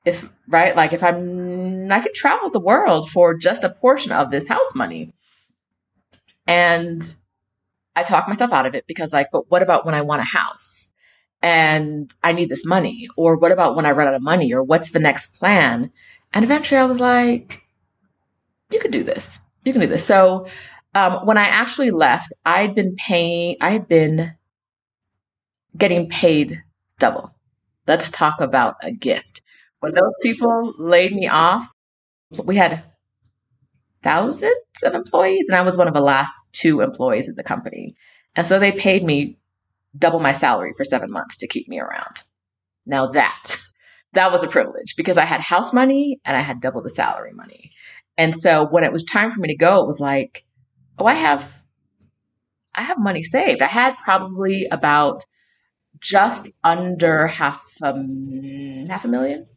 if 0.07 0.29
right, 0.47 0.75
like 0.75 0.93
if 0.93 1.03
I'm, 1.03 1.91
I 1.91 1.99
could 1.99 2.13
travel 2.13 2.49
the 2.49 2.59
world 2.59 3.09
for 3.09 3.35
just 3.35 3.63
a 3.63 3.69
portion 3.69 4.11
of 4.11 4.31
this 4.31 4.47
house 4.47 4.73
money, 4.75 5.13
and 6.47 7.15
I 7.95 8.03
talk 8.03 8.27
myself 8.27 8.53
out 8.53 8.65
of 8.65 8.75
it 8.75 8.85
because, 8.87 9.13
like, 9.13 9.27
but 9.31 9.51
what 9.51 9.61
about 9.61 9.85
when 9.85 9.95
I 9.95 10.01
want 10.01 10.21
a 10.21 10.25
house? 10.25 10.91
and 11.41 12.13
I 12.23 12.31
need 12.31 12.49
this 12.49 12.65
money? 12.65 13.07
Or 13.15 13.37
what 13.37 13.51
about 13.51 13.75
when 13.75 13.85
I 13.85 13.91
run 13.91 14.07
out 14.07 14.15
of 14.15 14.21
money? 14.21 14.53
Or 14.53 14.63
what's 14.63 14.91
the 14.91 14.99
next 14.99 15.35
plan? 15.35 15.91
And 16.33 16.43
eventually 16.43 16.79
I 16.79 16.85
was 16.85 16.99
like, 16.99 17.63
you 18.71 18.79
can 18.79 18.91
do 18.91 19.03
this. 19.03 19.39
You 19.63 19.71
can 19.71 19.81
do 19.81 19.87
this. 19.87 20.05
So 20.05 20.47
um, 20.95 21.25
when 21.25 21.37
I 21.37 21.43
actually 21.43 21.91
left, 21.91 22.33
I'd 22.45 22.75
been 22.75 22.95
paying, 22.95 23.57
I 23.61 23.69
had 23.69 23.87
been 23.87 24.35
getting 25.77 26.09
paid 26.09 26.63
double. 26.99 27.33
Let's 27.87 28.09
talk 28.11 28.41
about 28.41 28.75
a 28.81 28.91
gift. 28.91 29.41
When 29.79 29.93
those 29.93 30.13
people 30.21 30.73
laid 30.77 31.13
me 31.13 31.27
off, 31.27 31.71
we 32.43 32.55
had 32.55 32.83
thousands 34.03 34.53
of 34.83 34.93
employees, 34.93 35.49
and 35.49 35.57
I 35.57 35.61
was 35.61 35.77
one 35.77 35.87
of 35.87 35.93
the 35.93 36.01
last 36.01 36.53
two 36.53 36.81
employees 36.81 37.29
at 37.29 37.35
the 37.35 37.43
company. 37.43 37.95
And 38.35 38.45
so 38.45 38.59
they 38.59 38.71
paid 38.71 39.03
me 39.03 39.37
double 39.97 40.19
my 40.19 40.33
salary 40.33 40.73
for 40.75 40.83
seven 40.83 41.11
months 41.11 41.37
to 41.37 41.47
keep 41.47 41.67
me 41.67 41.79
around. 41.79 42.23
Now 42.85 43.07
that, 43.07 43.57
that 44.13 44.31
was 44.31 44.43
a 44.43 44.47
privilege 44.47 44.95
because 44.95 45.17
I 45.17 45.25
had 45.25 45.41
house 45.41 45.73
money 45.73 46.19
and 46.23 46.37
I 46.37 46.41
had 46.41 46.61
double 46.61 46.81
the 46.81 46.89
salary 46.89 47.33
money. 47.33 47.71
And 48.17 48.35
so 48.35 48.67
when 48.67 48.83
it 48.83 48.91
was 48.91 49.03
time 49.03 49.31
for 49.31 49.39
me 49.39 49.47
to 49.49 49.57
go, 49.57 49.81
it 49.81 49.87
was 49.87 49.99
like, 49.99 50.45
oh, 50.97 51.05
I 51.05 51.13
have, 51.13 51.63
I 52.75 52.81
have 52.81 52.97
money 52.97 53.23
saved. 53.23 53.61
I 53.61 53.67
had 53.67 53.97
probably 53.97 54.67
about 54.71 55.23
just 55.99 56.47
under 56.63 57.27
half 57.27 57.63
a, 57.81 57.93
half 58.89 59.05
a 59.05 59.07
million. 59.07 59.47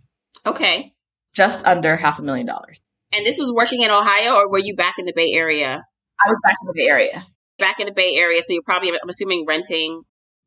Okay. 0.46 0.94
Just 1.34 1.64
under 1.66 1.96
half 1.96 2.18
a 2.18 2.22
million 2.22 2.46
dollars. 2.46 2.80
And 3.14 3.26
this 3.26 3.38
was 3.38 3.52
working 3.52 3.82
in 3.82 3.90
Ohio 3.90 4.34
or 4.34 4.50
were 4.50 4.58
you 4.58 4.76
back 4.76 4.94
in 4.98 5.04
the 5.04 5.12
Bay 5.14 5.32
Area? 5.32 5.84
I 6.24 6.28
was 6.28 6.36
back 6.44 6.56
in 6.62 6.66
the 6.66 6.74
Bay 6.74 6.88
Area. 6.88 7.24
Back 7.58 7.80
in 7.80 7.86
the 7.86 7.92
Bay 7.92 8.14
Area. 8.16 8.42
So 8.42 8.52
you're 8.52 8.62
probably, 8.62 8.90
I'm 8.90 9.08
assuming, 9.08 9.44
renting 9.46 10.02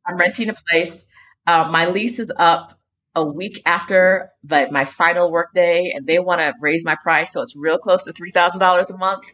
I'm 0.05 0.17
renting 0.17 0.49
a 0.49 0.53
place. 0.53 1.05
Uh, 1.47 1.69
my 1.71 1.87
lease 1.87 2.19
is 2.19 2.31
up 2.37 2.77
a 3.15 3.23
week 3.23 3.61
after 3.65 4.29
the, 4.43 4.67
my 4.71 4.85
final 4.85 5.31
work 5.31 5.53
day, 5.53 5.91
and 5.95 6.07
they 6.07 6.19
want 6.19 6.41
to 6.41 6.53
raise 6.61 6.83
my 6.83 6.95
price, 7.01 7.31
so 7.31 7.41
it's 7.41 7.55
real 7.55 7.77
close 7.77 8.03
to 8.03 8.11
three 8.13 8.31
thousand 8.31 8.59
dollars 8.59 8.89
a 8.89 8.97
month. 8.97 9.25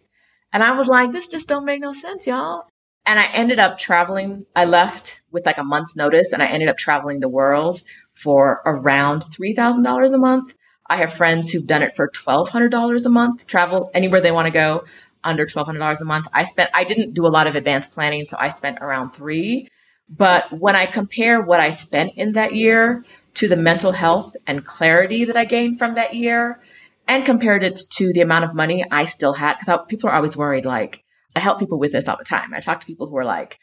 And 0.52 0.64
I 0.64 0.72
was 0.76 0.88
like, 0.88 1.12
this 1.12 1.30
just 1.30 1.48
don't 1.48 1.66
make 1.66 1.82
no 1.82 1.94
sense, 1.94 2.26
y'all. 2.28 2.64
And 3.06 3.20
I 3.20 3.28
ended 3.28 3.60
up 3.60 3.78
traveling. 3.78 4.46
I 4.56 4.66
left 4.66 5.22
with 5.32 5.46
like 5.46 5.58
a 5.58 5.64
month's 5.64 5.96
notice, 5.96 6.34
and 6.34 6.44
I 6.44 6.48
ended 6.48 6.70
up 6.70 6.78
traveling 6.78 7.20
the 7.20 7.30
world 7.30 7.82
for 8.20 8.62
around 8.66 9.22
three 9.22 9.54
thousand 9.54 9.84
dollars 9.84 10.14
a 10.14 10.18
month. 10.18 10.54
I 10.90 10.98
have 10.98 11.14
friends 11.14 11.52
who've 11.52 11.68
done 11.68 11.84
it 11.84 11.96
for 11.96 12.10
$1,200 12.10 13.06
a 13.06 13.10
month, 13.10 13.46
travel 13.46 13.92
anywhere 13.94 14.22
they 14.22 14.32
want 14.32 14.48
to 14.48 14.52
go 14.52 14.86
under 15.24 15.46
$1,200 15.46 16.02
a 16.02 16.06
month. 16.06 16.28
I 16.34 16.44
spent, 16.44 16.72
I 16.74 16.84
didn't 16.84 17.14
do 17.14 17.28
a 17.28 17.30
lot 17.30 17.46
of 17.46 17.56
advanced 17.56 17.94
planning, 17.94 18.26
so 18.26 18.38
I 18.40 18.50
spent 18.50 18.80
around 18.82 19.12
three. 19.12 19.68
But 20.10 20.52
when 20.52 20.76
I 20.76 20.88
compare 20.88 21.42
what 21.42 21.60
I 21.60 21.76
spent 21.76 22.14
in 22.16 22.32
that 22.32 22.56
year 22.56 23.06
to 23.36 23.48
the 23.48 23.56
mental 23.56 23.92
health 23.92 24.36
and 24.48 24.66
clarity 24.66 25.26
that 25.26 25.38
I 25.38 25.46
gained 25.46 25.78
from 25.78 25.94
that 25.94 26.16
year 26.16 26.60
and 27.08 27.24
compared 27.24 27.64
it 27.64 27.80
to 27.92 28.12
the 28.12 28.22
amount 28.22 28.46
of 28.46 28.56
money 28.56 28.84
I 28.90 29.06
still 29.06 29.34
had, 29.34 29.58
because 29.60 29.80
people 29.88 30.10
are 30.10 30.16
always 30.16 30.36
worried, 30.36 30.66
like, 30.66 31.04
I 31.36 31.40
help 31.40 31.60
people 31.60 31.78
with 31.78 31.92
this 31.92 32.08
all 32.08 32.18
the 32.18 32.26
time. 32.26 32.56
I 32.56 32.60
talk 32.62 32.80
to 32.80 32.88
people 32.88 33.08
who 33.08 33.18
are 33.18 33.26
like, 33.26 33.60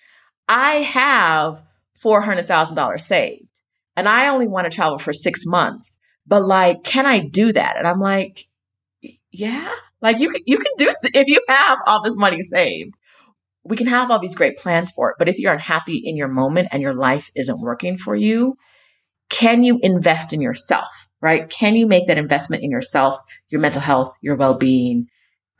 I 0.49 0.75
have 0.75 1.61
$400,000 2.01 3.01
saved 3.01 3.56
and 3.97 4.09
I 4.09 4.29
only 4.29 4.47
want 4.49 4.71
to 4.71 4.75
travel 4.75 4.99
for 4.99 5.13
six 5.13 5.47
months, 5.47 5.99
but 6.27 6.43
like, 6.43 6.85
can 6.85 7.07
I 7.07 7.21
do 7.21 7.53
that? 7.53 7.77
And 7.77 7.87
I'm 7.87 8.01
like, 8.01 8.47
yeah, 9.31 9.71
like 10.01 10.19
you 10.19 10.31
can, 10.31 10.43
you 10.47 10.59
can 10.59 10.73
do, 10.79 10.95
th- 11.03 11.15
if 11.15 11.27
you 11.27 11.41
have 11.49 11.79
all 11.87 12.03
this 12.03 12.17
money 12.17 12.43
saved, 12.43 12.95
we 13.65 13.77
can 13.77 13.87
have 13.87 14.11
all 14.11 14.19
these 14.19 14.35
great 14.35 14.59
plans 14.59 14.93
for 14.93 15.11
it. 15.11 15.17
But 15.19 15.29
if 15.29 15.39
you're 15.39 15.53
unhappy 15.53 15.97
in 16.05 16.17
your 16.17 16.29
moment 16.29 16.69
and 16.71 16.83
your 16.83 16.95
life 16.95 17.31
isn't 17.35 17.61
working 17.61 17.99
for 17.99 18.15
you, 18.15 18.57
can 19.29 19.65
you 19.65 19.81
invest 19.83 20.33
in 20.33 20.41
yourself? 20.41 20.91
Right? 21.21 21.49
Can 21.49 21.75
you 21.75 21.87
make 21.87 22.07
that 22.09 22.19
investment 22.19 22.63
in 22.63 22.71
yourself, 22.71 23.19
your 23.49 23.61
mental 23.61 23.81
health, 23.81 24.15
your 24.21 24.37
well-being, 24.37 25.07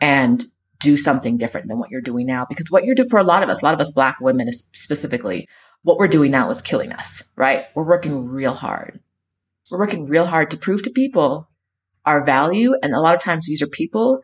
and 0.01 0.45
do 0.79 0.97
something 0.97 1.39
different 1.39 1.67
than 1.67 1.79
what 1.79 1.91
you're 1.91 2.03
doing 2.03 2.27
now? 2.27 2.45
Because 2.49 2.71
what 2.71 2.85
you're 2.85 2.95
doing 2.95 3.09
for 3.09 3.19
a 3.19 3.25
lot 3.25 3.43
of 3.43 3.49
us, 3.49 3.63
a 3.63 3.65
lot 3.65 3.75
of 3.75 3.81
us 3.81 3.91
black 3.91 4.19
women 4.21 4.53
specifically, 4.73 5.49
what 5.83 5.99
we're 5.99 6.09
doing 6.09 6.31
now 6.31 6.51
is 6.51 6.63
killing 6.63 6.93
us, 6.93 7.23
right? 7.37 7.67
We're 7.75 7.85
working 7.85 8.27
real 8.27 8.55
hard. 8.55 9.01
We're 9.71 9.79
working 9.79 10.05
real 10.07 10.27
hard 10.27 10.51
to 10.51 10.57
prove 10.57 10.83
to 10.85 10.91
people 10.91 11.49
our 12.05 12.25
value. 12.25 12.75
And 12.83 12.95
a 12.95 13.01
lot 13.01 13.15
of 13.15 13.23
times 13.23 13.47
these 13.47 13.63
are 13.63 13.67
people 13.67 14.21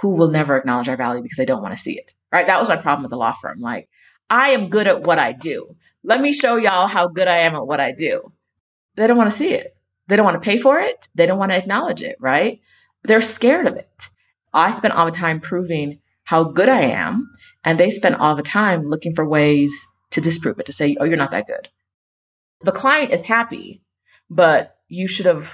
who 0.00 0.16
will 0.16 0.28
never 0.28 0.56
acknowledge 0.56 0.88
our 0.88 0.96
value 0.96 1.22
because 1.22 1.38
they 1.38 1.46
don't 1.46 1.62
want 1.62 1.74
to 1.74 1.80
see 1.80 1.96
it, 1.96 2.14
right? 2.32 2.46
That 2.46 2.60
was 2.60 2.68
my 2.68 2.76
problem 2.76 3.02
with 3.02 3.10
the 3.10 3.16
law 3.16 3.32
firm. 3.32 3.60
Like, 3.60 3.88
I 4.28 4.50
am 4.50 4.68
good 4.68 4.86
at 4.86 5.06
what 5.06 5.18
I 5.18 5.32
do. 5.32 5.76
Let 6.02 6.20
me 6.20 6.32
show 6.32 6.56
y'all 6.56 6.86
how 6.86 7.08
good 7.08 7.28
I 7.28 7.38
am 7.38 7.54
at 7.54 7.66
what 7.66 7.80
I 7.80 7.92
do. 7.92 8.32
They 8.96 9.06
don't 9.06 9.16
want 9.16 9.30
to 9.30 9.36
see 9.36 9.54
it. 9.54 9.76
They 10.06 10.16
don't 10.16 10.24
want 10.24 10.42
to 10.42 10.46
pay 10.46 10.58
for 10.58 10.78
it. 10.78 11.08
They 11.14 11.26
don't 11.26 11.38
want 11.38 11.52
to 11.52 11.58
acknowledge 11.58 12.02
it, 12.02 12.16
right? 12.20 12.60
They're 13.04 13.22
scared 13.22 13.66
of 13.66 13.76
it. 13.76 14.08
I 14.52 14.72
spend 14.72 14.92
all 14.92 15.06
the 15.06 15.12
time 15.12 15.40
proving 15.40 16.00
how 16.24 16.44
good 16.44 16.68
I 16.68 16.82
am. 16.82 17.30
And 17.64 17.80
they 17.80 17.90
spend 17.90 18.16
all 18.16 18.36
the 18.36 18.42
time 18.42 18.82
looking 18.82 19.14
for 19.14 19.26
ways 19.26 19.86
to 20.14 20.20
disprove 20.20 20.60
it, 20.60 20.66
to 20.66 20.72
say, 20.72 20.96
oh, 21.00 21.04
you're 21.04 21.16
not 21.16 21.32
that 21.32 21.48
good. 21.48 21.68
The 22.60 22.72
client 22.72 23.12
is 23.12 23.22
happy, 23.22 23.82
but 24.30 24.76
you 24.88 25.08
should 25.08 25.26
have 25.26 25.52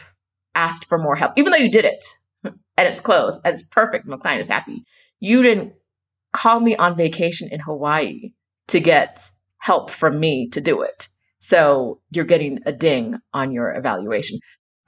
asked 0.54 0.84
for 0.84 0.98
more 0.98 1.16
help, 1.16 1.32
even 1.36 1.50
though 1.50 1.58
you 1.58 1.70
did 1.70 1.86
it 1.86 2.04
and 2.44 2.58
it's 2.76 3.00
closed 3.00 3.40
and 3.42 3.54
it's 3.54 3.62
perfect. 3.62 4.06
My 4.06 4.18
client 4.18 4.42
is 4.42 4.48
happy. 4.48 4.84
You 5.18 5.42
didn't 5.42 5.72
call 6.34 6.60
me 6.60 6.76
on 6.76 6.94
vacation 6.94 7.48
in 7.50 7.60
Hawaii 7.60 8.32
to 8.68 8.80
get 8.80 9.30
help 9.56 9.90
from 9.90 10.20
me 10.20 10.48
to 10.50 10.60
do 10.60 10.82
it. 10.82 11.08
So 11.38 12.02
you're 12.10 12.26
getting 12.26 12.60
a 12.66 12.72
ding 12.72 13.16
on 13.32 13.52
your 13.52 13.74
evaluation. 13.74 14.38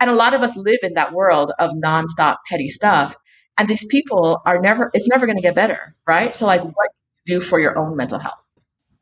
And 0.00 0.11
a 0.11 0.14
lot 0.14 0.35
of 0.35 0.42
us 0.42 0.54
live 0.54 0.80
in 0.82 0.94
that 0.94 1.14
world 1.14 1.50
of 1.58 1.70
nonstop 1.72 2.37
petty 2.46 2.68
stuff. 2.68 3.16
And 3.56 3.68
these 3.68 3.87
people 3.87 4.42
are 4.44 4.61
never, 4.61 4.90
it's 4.92 5.08
never 5.08 5.24
going 5.24 5.37
to 5.37 5.42
get 5.42 5.54
better, 5.54 5.78
right? 6.06 6.37
So, 6.37 6.44
like, 6.46 6.62
what 6.62 6.88
do 7.24 7.32
you 7.32 7.38
do 7.38 7.44
for 7.44 7.58
your 7.58 7.78
own 7.78 7.96
mental 7.96 8.18
health? 8.18 8.41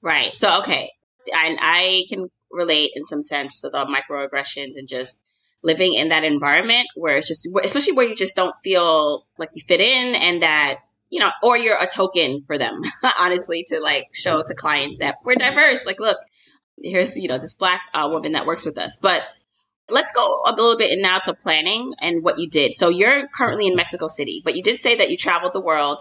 Right. 0.02 0.34
So, 0.34 0.60
okay. 0.60 0.90
And 1.34 1.58
I 1.60 2.04
can 2.08 2.30
relate 2.50 2.92
in 2.94 3.04
some 3.04 3.22
sense 3.22 3.60
to 3.60 3.70
the 3.70 3.86
microaggressions 3.86 4.76
and 4.76 4.88
just 4.88 5.20
living 5.62 5.94
in 5.94 6.08
that 6.08 6.24
environment 6.24 6.88
where 6.94 7.16
it's 7.16 7.28
just, 7.28 7.48
especially 7.62 7.92
where 7.92 8.06
you 8.06 8.16
just 8.16 8.34
don't 8.34 8.54
feel 8.64 9.26
like 9.38 9.50
you 9.54 9.62
fit 9.62 9.80
in 9.80 10.14
and 10.14 10.42
that, 10.42 10.78
you 11.10 11.20
know, 11.20 11.30
or 11.42 11.58
you're 11.58 11.80
a 11.80 11.86
token 11.86 12.42
for 12.46 12.56
them, 12.56 12.80
honestly, 13.18 13.64
to 13.68 13.80
like 13.80 14.08
show 14.12 14.42
to 14.42 14.54
clients 14.54 14.98
that 14.98 15.16
we're 15.24 15.34
diverse. 15.34 15.84
Like, 15.84 16.00
look, 16.00 16.18
here's, 16.82 17.16
you 17.16 17.28
know, 17.28 17.38
this 17.38 17.54
black 17.54 17.82
uh, 17.92 18.08
woman 18.10 18.32
that 18.32 18.46
works 18.46 18.64
with 18.64 18.78
us. 18.78 18.96
But 18.96 19.22
let's 19.90 20.12
go 20.12 20.42
a 20.46 20.52
little 20.52 20.76
bit 20.76 20.98
now 21.00 21.18
to 21.18 21.34
planning 21.34 21.92
and 22.00 22.22
what 22.22 22.38
you 22.38 22.48
did. 22.48 22.74
So 22.74 22.88
you're 22.88 23.28
currently 23.28 23.66
in 23.66 23.76
Mexico 23.76 24.08
City, 24.08 24.40
but 24.44 24.56
you 24.56 24.62
did 24.62 24.78
say 24.78 24.96
that 24.96 25.10
you 25.10 25.16
traveled 25.16 25.52
the 25.52 25.60
world. 25.60 26.00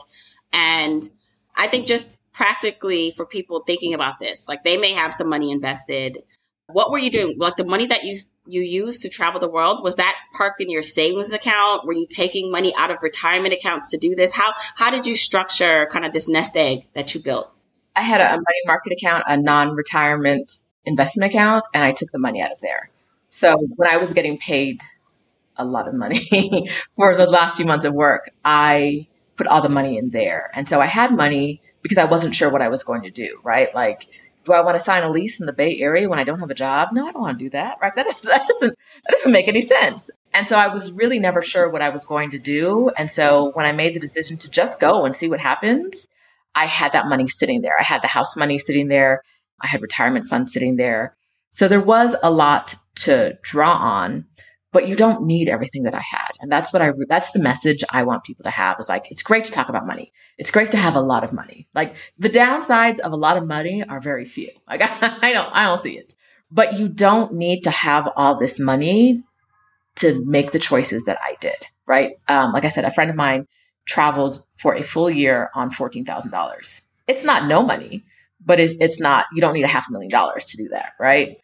And 0.54 1.10
I 1.56 1.68
think 1.68 1.88
just 1.88 2.19
practically 2.40 3.12
for 3.12 3.26
people 3.26 3.66
thinking 3.68 3.94
about 3.94 4.18
this, 4.18 4.48
like 4.48 4.64
they 4.64 4.78
may 4.78 4.94
have 4.94 5.14
some 5.14 5.28
money 5.28 5.52
invested. 5.52 6.24
What 6.68 6.90
were 6.90 6.98
you 6.98 7.12
doing? 7.12 7.36
Like 7.38 7.58
the 7.58 7.66
money 7.66 7.86
that 7.88 8.06
you 8.06 8.18
you 8.48 8.62
used 8.62 9.02
to 9.02 9.10
travel 9.10 9.42
the 9.42 9.50
world 9.50 9.84
was 9.84 9.98
that 9.98 10.16
parked 10.38 10.62
in 10.62 10.70
your 10.70 10.82
savings 10.82 11.34
account? 11.34 11.86
Were 11.86 11.94
you 11.94 12.08
taking 12.10 12.50
money 12.50 12.74
out 12.78 12.92
of 12.92 12.98
retirement 13.02 13.54
accounts 13.54 13.92
to 13.92 13.98
do 13.98 14.16
this? 14.16 14.32
How 14.32 14.54
how 14.78 14.90
did 14.90 15.06
you 15.06 15.18
structure 15.18 15.86
kind 15.92 16.06
of 16.06 16.14
this 16.14 16.30
nest 16.30 16.56
egg 16.56 16.88
that 16.94 17.14
you 17.14 17.22
built? 17.22 17.52
I 17.94 18.04
had 18.04 18.22
a 18.22 18.30
money 18.30 18.62
market 18.66 18.94
account, 18.94 19.26
a 19.28 19.36
non-retirement 19.36 20.50
investment 20.86 21.34
account, 21.34 21.66
and 21.74 21.84
I 21.84 21.92
took 21.92 22.10
the 22.12 22.20
money 22.20 22.42
out 22.42 22.54
of 22.54 22.62
there. 22.62 22.90
So 23.28 23.58
when 23.76 23.90
I 23.90 23.98
was 23.98 24.14
getting 24.14 24.38
paid 24.38 24.82
a 25.58 25.66
lot 25.66 25.90
of 25.90 25.94
money 25.94 26.70
for 26.94 27.18
those 27.18 27.32
last 27.32 27.58
few 27.58 27.66
months 27.66 27.84
of 27.84 27.94
work, 27.94 28.32
I 28.46 29.08
put 29.36 29.48
all 29.48 29.62
the 29.62 29.68
money 29.68 29.98
in 29.98 30.12
there. 30.12 30.50
And 30.54 30.70
so 30.70 30.80
I 30.80 30.86
had 30.86 31.12
money 31.12 31.62
because 31.82 31.98
I 31.98 32.06
wasn't 32.06 32.36
sure 32.36 32.50
what 32.50 32.62
I 32.62 32.68
was 32.70 32.84
going 32.84 33.04
to 33.04 33.12
do, 33.12 33.40
right? 33.44 33.74
Like, 33.74 34.08
do 34.46 34.54
I 34.54 34.62
want 34.62 34.78
to 34.78 34.84
sign 34.84 35.04
a 35.04 35.10
lease 35.10 35.40
in 35.40 35.46
the 35.46 35.54
Bay 35.54 35.80
Area 35.80 36.10
when 36.10 36.20
I 36.20 36.24
don't 36.24 36.40
have 36.40 36.50
a 36.50 36.56
job? 36.56 36.90
No, 36.92 37.08
I 37.08 37.12
don't 37.12 37.22
want 37.22 37.38
to 37.38 37.46
do 37.46 37.50
that, 37.52 37.78
right? 37.82 37.96
That, 37.96 38.08
is, 38.08 38.22
that 38.22 38.46
doesn't 38.48 38.72
that 38.72 39.12
doesn't 39.12 39.32
make 39.32 39.48
any 39.48 39.62
sense. 39.62 40.10
And 40.34 40.46
so 40.46 40.58
I 40.58 40.68
was 40.74 40.92
really 40.92 41.20
never 41.20 41.42
sure 41.42 41.70
what 41.70 41.82
I 41.82 41.90
was 41.90 42.06
going 42.06 42.30
to 42.32 42.40
do. 42.40 42.90
And 42.98 43.10
so 43.10 43.52
when 43.54 43.66
I 43.66 43.72
made 43.72 43.96
the 43.96 44.00
decision 44.00 44.38
to 44.40 44.52
just 44.52 44.80
go 44.80 45.06
and 45.06 45.16
see 45.16 45.30
what 45.30 45.40
happens, 45.40 46.08
I 46.56 46.66
had 46.66 46.92
that 46.92 47.08
money 47.08 47.28
sitting 47.28 47.62
there. 47.62 47.80
I 47.80 47.84
had 47.84 48.02
the 48.02 48.08
house 48.08 48.38
money 48.38 48.60
sitting 48.60 48.88
there. 48.88 49.24
I 49.62 49.68
had 49.68 49.82
retirement 49.82 50.28
funds 50.28 50.54
sitting 50.54 50.78
there. 50.78 51.16
So 51.52 51.68
there 51.68 51.82
was 51.82 52.16
a 52.22 52.32
lot 52.32 52.76
to 52.98 53.38
draw 53.42 53.74
on 53.74 54.26
but 54.72 54.88
you 54.88 54.96
don't 54.96 55.24
need 55.24 55.50
everything 55.50 55.84
that 55.84 55.96
I 55.96 56.02
had. 56.02 56.32
And 56.42 56.52
that's 56.52 56.72
what 56.72 56.82
I, 56.82 56.92
that's 57.08 57.32
the 57.32 57.40
message 57.40 57.84
I 57.90 58.04
want 58.04 58.24
people 58.24 58.44
to 58.44 58.50
have 58.50 58.78
is 58.80 58.90
like, 58.90 59.10
it's 59.10 59.24
great 59.24 59.44
to 59.46 59.52
talk 59.52 59.70
about 59.70 59.88
money. 59.88 60.12
It's 60.38 60.52
great 60.52 60.72
to 60.72 60.78
have 60.78 60.96
a 60.96 61.02
lot 61.02 61.24
of 61.24 61.34
money. 61.34 61.68
Like 61.74 61.96
the 62.18 62.30
downsides 62.30 63.00
of 63.00 63.12
a 63.12 63.18
lot 63.18 63.38
of 63.38 63.48
money 63.48 63.84
are 63.84 64.00
very 64.00 64.26
few. 64.26 64.52
Like 64.68 64.82
I 65.24 65.34
don't, 65.34 65.50
I 65.52 65.66
don't 65.66 65.80
see 65.80 65.98
it, 65.98 66.14
but 66.52 66.78
you 66.78 66.88
don't 66.88 67.34
need 67.34 67.64
to 67.64 67.72
have 67.72 68.10
all 68.16 68.38
this 68.38 68.60
money 68.60 69.24
to 69.98 70.24
make 70.26 70.52
the 70.52 70.60
choices 70.60 71.06
that 71.06 71.18
I 71.22 71.36
did. 71.42 71.68
Right. 71.88 72.14
Um, 72.28 72.52
like 72.52 72.66
I 72.66 72.70
said, 72.70 72.86
a 72.86 72.92
friend 72.92 73.10
of 73.10 73.16
mine 73.16 73.48
traveled 73.86 74.46
for 74.56 74.76
a 74.76 74.84
full 74.84 75.10
year 75.10 75.50
on 75.56 75.72
$14,000. 75.72 76.82
It's 77.08 77.24
not 77.24 77.48
no 77.48 77.64
money, 77.64 78.06
but 78.46 78.60
it's, 78.60 78.76
it's 78.80 79.00
not, 79.00 79.26
you 79.34 79.42
don't 79.42 79.56
need 79.56 79.64
a 79.64 79.68
half 79.68 79.90
a 79.90 79.92
million 79.92 80.12
dollars 80.12 80.46
to 80.48 80.58
do 80.58 80.70
that. 80.70 80.94
Right. 81.00 81.38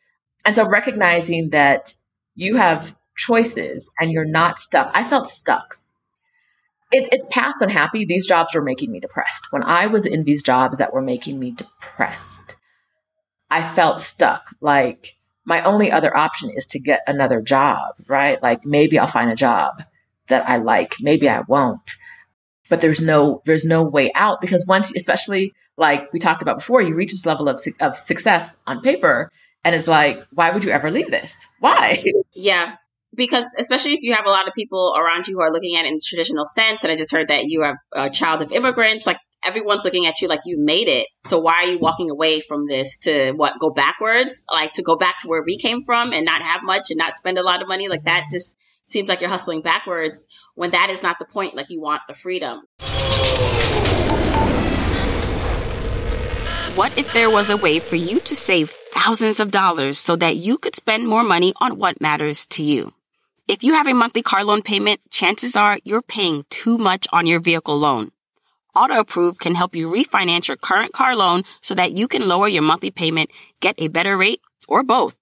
And 0.46 0.56
so 0.56 0.70
recognizing 0.70 1.50
that 1.50 1.96
you 2.36 2.56
have 2.56 2.96
choices 3.16 3.90
and 4.00 4.12
you're 4.12 4.26
not 4.26 4.60
stuck. 4.60 4.92
I 4.94 5.04
felt 5.04 5.28
stuck. 5.28 5.80
It, 6.92 7.10
it's 7.12 7.28
past 7.32 7.62
unhappy. 7.62 8.06
These 8.06 8.28
jobs 8.28 8.54
were 8.54 8.62
making 8.62 8.92
me 8.92 9.00
depressed. 9.00 9.52
When 9.52 9.64
I 9.64 9.88
was 9.88 10.06
in 10.06 10.24
these 10.24 10.44
jobs 10.44 10.78
that 10.78 10.94
were 10.94 11.02
making 11.02 11.40
me 11.40 11.52
depressed, 11.52 12.56
I 13.50 13.68
felt 13.68 14.02
stuck. 14.02 14.52
Like 14.62 15.16
my 15.46 15.64
only 15.64 15.92
other 15.92 16.16
option 16.16 16.50
is 16.52 16.68
to 16.68 16.80
get 16.80 17.02
another 17.08 17.42
job, 17.42 17.96
right? 18.08 18.42
Like 18.42 18.66
maybe 18.66 19.00
I'll 19.00 19.08
find 19.08 19.32
a 19.32 19.36
job 19.36 19.84
that 20.28 20.48
I 20.48 20.58
like. 20.58 20.96
Maybe 21.00 21.28
I 21.28 21.42
won't. 21.42 21.92
But 22.70 22.82
there's 22.82 23.02
no, 23.02 23.42
there's 23.46 23.66
no 23.66 23.84
way 23.84 24.12
out 24.16 24.42
because 24.42 24.66
once, 24.68 24.96
especially 24.96 25.54
like 25.78 26.12
we 26.14 26.20
talked 26.20 26.42
about 26.42 26.58
before, 26.58 26.82
you 26.82 26.96
reach 26.96 27.12
this 27.12 27.26
level 27.26 27.48
of, 27.48 27.60
of 27.80 27.98
success 27.98 28.56
on 28.66 28.82
paper 28.82 29.32
and 29.64 29.76
it's 29.76 29.88
like, 29.88 30.24
why 30.32 30.52
would 30.52 30.64
you 30.64 30.72
ever 30.72 30.90
leave 30.90 31.12
this? 31.12 31.48
Why? 31.60 32.04
Yeah 32.34 32.76
because 33.16 33.56
especially 33.58 33.94
if 33.94 34.02
you 34.02 34.14
have 34.14 34.26
a 34.26 34.30
lot 34.30 34.48
of 34.48 34.54
people 34.54 34.96
around 34.98 35.28
you 35.28 35.36
who 35.36 35.42
are 35.42 35.52
looking 35.52 35.76
at 35.76 35.86
it 35.86 35.90
in 35.90 35.96
the 35.96 36.06
traditional 36.06 36.46
sense, 36.46 36.84
and 36.84 36.92
I 36.92 36.96
just 36.96 37.12
heard 37.12 37.30
that 37.30 37.46
you 37.46 37.64
are 37.64 37.78
a 37.94 38.10
child 38.10 38.42
of 38.42 38.52
immigrants, 38.52 39.08
like 39.08 39.18
everyone's 39.46 39.86
looking 39.86 40.06
at 40.06 40.22
you 40.22 40.28
like 40.28 40.42
you 40.46 40.58
made 40.58 40.88
it. 40.88 41.08
So 41.26 41.40
why 41.40 41.62
are 41.64 41.68
you 41.68 41.80
walking 41.80 42.10
away 42.10 42.42
from 42.42 42.68
this 42.68 42.98
to 43.00 43.32
what 43.34 43.60
go 43.60 43.70
backwards? 43.70 44.44
Like 44.52 44.74
to 44.74 44.82
go 44.82 44.98
back 44.98 45.20
to 45.20 45.28
where 45.28 45.44
we 45.44 45.58
came 45.58 45.84
from 45.86 46.14
and 46.14 46.26
not 46.26 46.42
have 46.42 46.64
much 46.64 46.90
and 46.90 46.98
not 46.98 47.16
spend 47.16 47.38
a 47.38 47.44
lot 47.44 47.62
of 47.62 47.68
money? 47.68 47.88
Like 47.88 48.06
that 48.06 48.22
mm-hmm. 48.24 48.36
just 48.36 48.58
seems 48.86 49.08
like 49.08 49.22
you're 49.22 49.30
hustling 49.30 49.62
backwards 49.62 50.24
when 50.56 50.72
that 50.72 50.90
is 50.90 51.04
not 51.04 51.20
the 51.20 51.26
point. 51.26 51.56
Like 51.56 51.70
you 51.70 51.82
want 51.82 52.02
the 52.08 52.16
freedom. 52.16 52.62
What 56.76 57.00
if 57.00 57.14
there 57.14 57.30
was 57.30 57.50
a 57.50 57.56
way 57.56 57.80
for 57.80 57.96
you 57.96 58.20
to 58.20 58.36
save 58.36 58.76
thousands 58.92 59.40
of 59.40 59.50
dollars 59.50 59.98
so 59.98 60.18
that 60.18 60.36
you 60.36 60.58
could 60.58 60.76
spend 60.76 61.08
more 61.08 61.24
money 61.24 61.54
on 61.62 61.78
what 61.78 62.02
matters 62.02 62.46
to 62.48 62.64
you? 62.64 62.94
If 63.48 63.64
you 63.64 63.74
have 63.74 63.86
a 63.86 63.94
monthly 63.94 64.24
car 64.24 64.44
loan 64.44 64.64
payment, 64.64 65.02
chances 65.12 65.56
are 65.56 65.78
you're 65.84 66.02
paying 66.02 66.46
too 66.50 66.80
much 66.80 67.06
on 67.14 67.28
your 67.28 67.40
vehicle 67.40 67.78
loan. 67.78 68.12
Auto 68.76 69.00
Approve 69.00 69.38
can 69.38 69.54
help 69.54 69.76
you 69.76 69.88
refinance 69.88 70.48
your 70.48 70.58
current 70.58 70.94
car 70.94 71.16
loan 71.16 71.44
so 71.62 71.76
that 71.76 71.96
you 71.96 72.08
can 72.08 72.28
lower 72.28 72.48
your 72.48 72.64
monthly 72.64 72.90
payment, 72.90 73.30
get 73.60 73.76
a 73.78 73.88
better 73.88 74.18
rate, 74.18 74.42
or 74.68 74.82
both. 74.82 75.16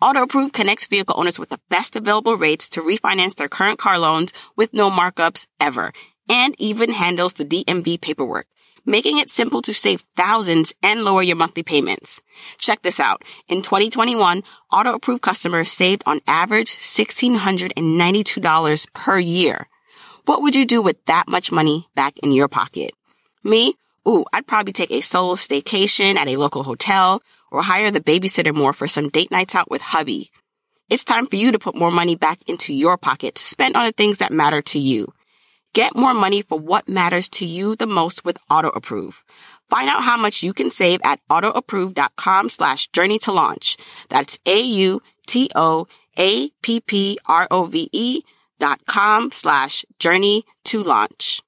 AutoApprove 0.00 0.52
connects 0.52 0.86
vehicle 0.86 1.16
owners 1.18 1.40
with 1.40 1.48
the 1.48 1.58
best 1.68 1.96
available 1.96 2.36
rates 2.36 2.68
to 2.68 2.82
refinance 2.82 3.34
their 3.34 3.48
current 3.48 3.80
car 3.80 3.98
loans 3.98 4.32
with 4.54 4.72
no 4.72 4.88
markups 4.88 5.48
ever, 5.58 5.92
and 6.28 6.54
even 6.58 6.90
handles 6.90 7.32
the 7.32 7.44
DMV 7.44 8.00
paperwork, 8.00 8.46
making 8.86 9.18
it 9.18 9.28
simple 9.28 9.60
to 9.62 9.74
save 9.74 10.06
thousands 10.16 10.72
and 10.82 11.04
lower 11.04 11.22
your 11.22 11.36
monthly 11.36 11.62
payments. 11.62 12.22
Check 12.58 12.80
this 12.82 13.00
out. 13.00 13.22
In 13.48 13.62
2021, 13.62 14.42
AutoApprove 14.72 15.20
customers 15.20 15.70
saved 15.70 16.02
on 16.06 16.20
average 16.26 16.70
$1,692 16.70 18.86
per 18.94 19.18
year. 19.18 19.68
What 20.24 20.40
would 20.42 20.56
you 20.56 20.64
do 20.64 20.80
with 20.80 21.04
that 21.04 21.28
much 21.28 21.52
money 21.52 21.86
back 21.94 22.16
in 22.18 22.32
your 22.32 22.48
pocket? 22.48 22.92
Me? 23.44 23.74
Ooh, 24.08 24.24
I'd 24.32 24.46
probably 24.46 24.72
take 24.72 24.92
a 24.92 25.00
solo 25.00 25.34
staycation 25.34 26.16
at 26.16 26.28
a 26.28 26.36
local 26.36 26.62
hotel 26.62 27.22
or 27.50 27.62
hire 27.62 27.90
the 27.90 28.00
babysitter 28.00 28.54
more 28.54 28.72
for 28.72 28.88
some 28.88 29.08
date 29.08 29.30
nights 29.30 29.54
out 29.54 29.70
with 29.70 29.82
hubby. 29.82 30.30
It's 30.88 31.02
time 31.02 31.26
for 31.26 31.34
you 31.34 31.50
to 31.52 31.58
put 31.58 31.74
more 31.74 31.90
money 31.90 32.14
back 32.14 32.38
into 32.46 32.72
your 32.72 32.96
pocket 32.96 33.34
to 33.34 33.42
spend 33.42 33.76
on 33.76 33.86
the 33.86 33.92
things 33.92 34.18
that 34.18 34.32
matter 34.32 34.62
to 34.62 34.78
you. 34.78 35.12
Get 35.74 35.94
more 35.96 36.14
money 36.14 36.42
for 36.42 36.58
what 36.58 36.88
matters 36.88 37.28
to 37.30 37.44
you 37.44 37.76
the 37.76 37.86
most 37.86 38.24
with 38.24 38.38
AutoApprove. 38.50 39.22
Find 39.68 39.88
out 39.88 40.02
how 40.02 40.16
much 40.16 40.42
you 40.42 40.52
can 40.52 40.70
save 40.70 41.00
at 41.04 41.20
autoapprove.com 41.28 42.48
slash 42.48 42.88
journey 42.88 43.18
to 43.20 43.32
launch. 43.32 43.76
That's 44.08 44.38
A-U-T-O-A-P-P-R-O-V-E 44.46 45.02
dot 48.58 48.86
com 48.86 49.30
slash 49.32 49.84
journey 49.98 50.44
to 50.64 50.82
launch. 50.82 51.42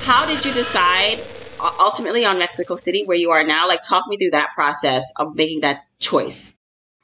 How 0.00 0.26
did 0.26 0.44
you 0.44 0.52
decide 0.52 1.24
uh, 1.58 1.72
ultimately 1.78 2.24
on 2.24 2.38
Mexico 2.38 2.74
City 2.74 3.04
where 3.04 3.16
you 3.16 3.30
are 3.30 3.44
now? 3.44 3.66
Like, 3.66 3.82
talk 3.82 4.04
me 4.08 4.18
through 4.18 4.32
that 4.32 4.50
process 4.54 5.04
of 5.16 5.34
making 5.36 5.60
that 5.60 5.84
choice. 5.98 6.56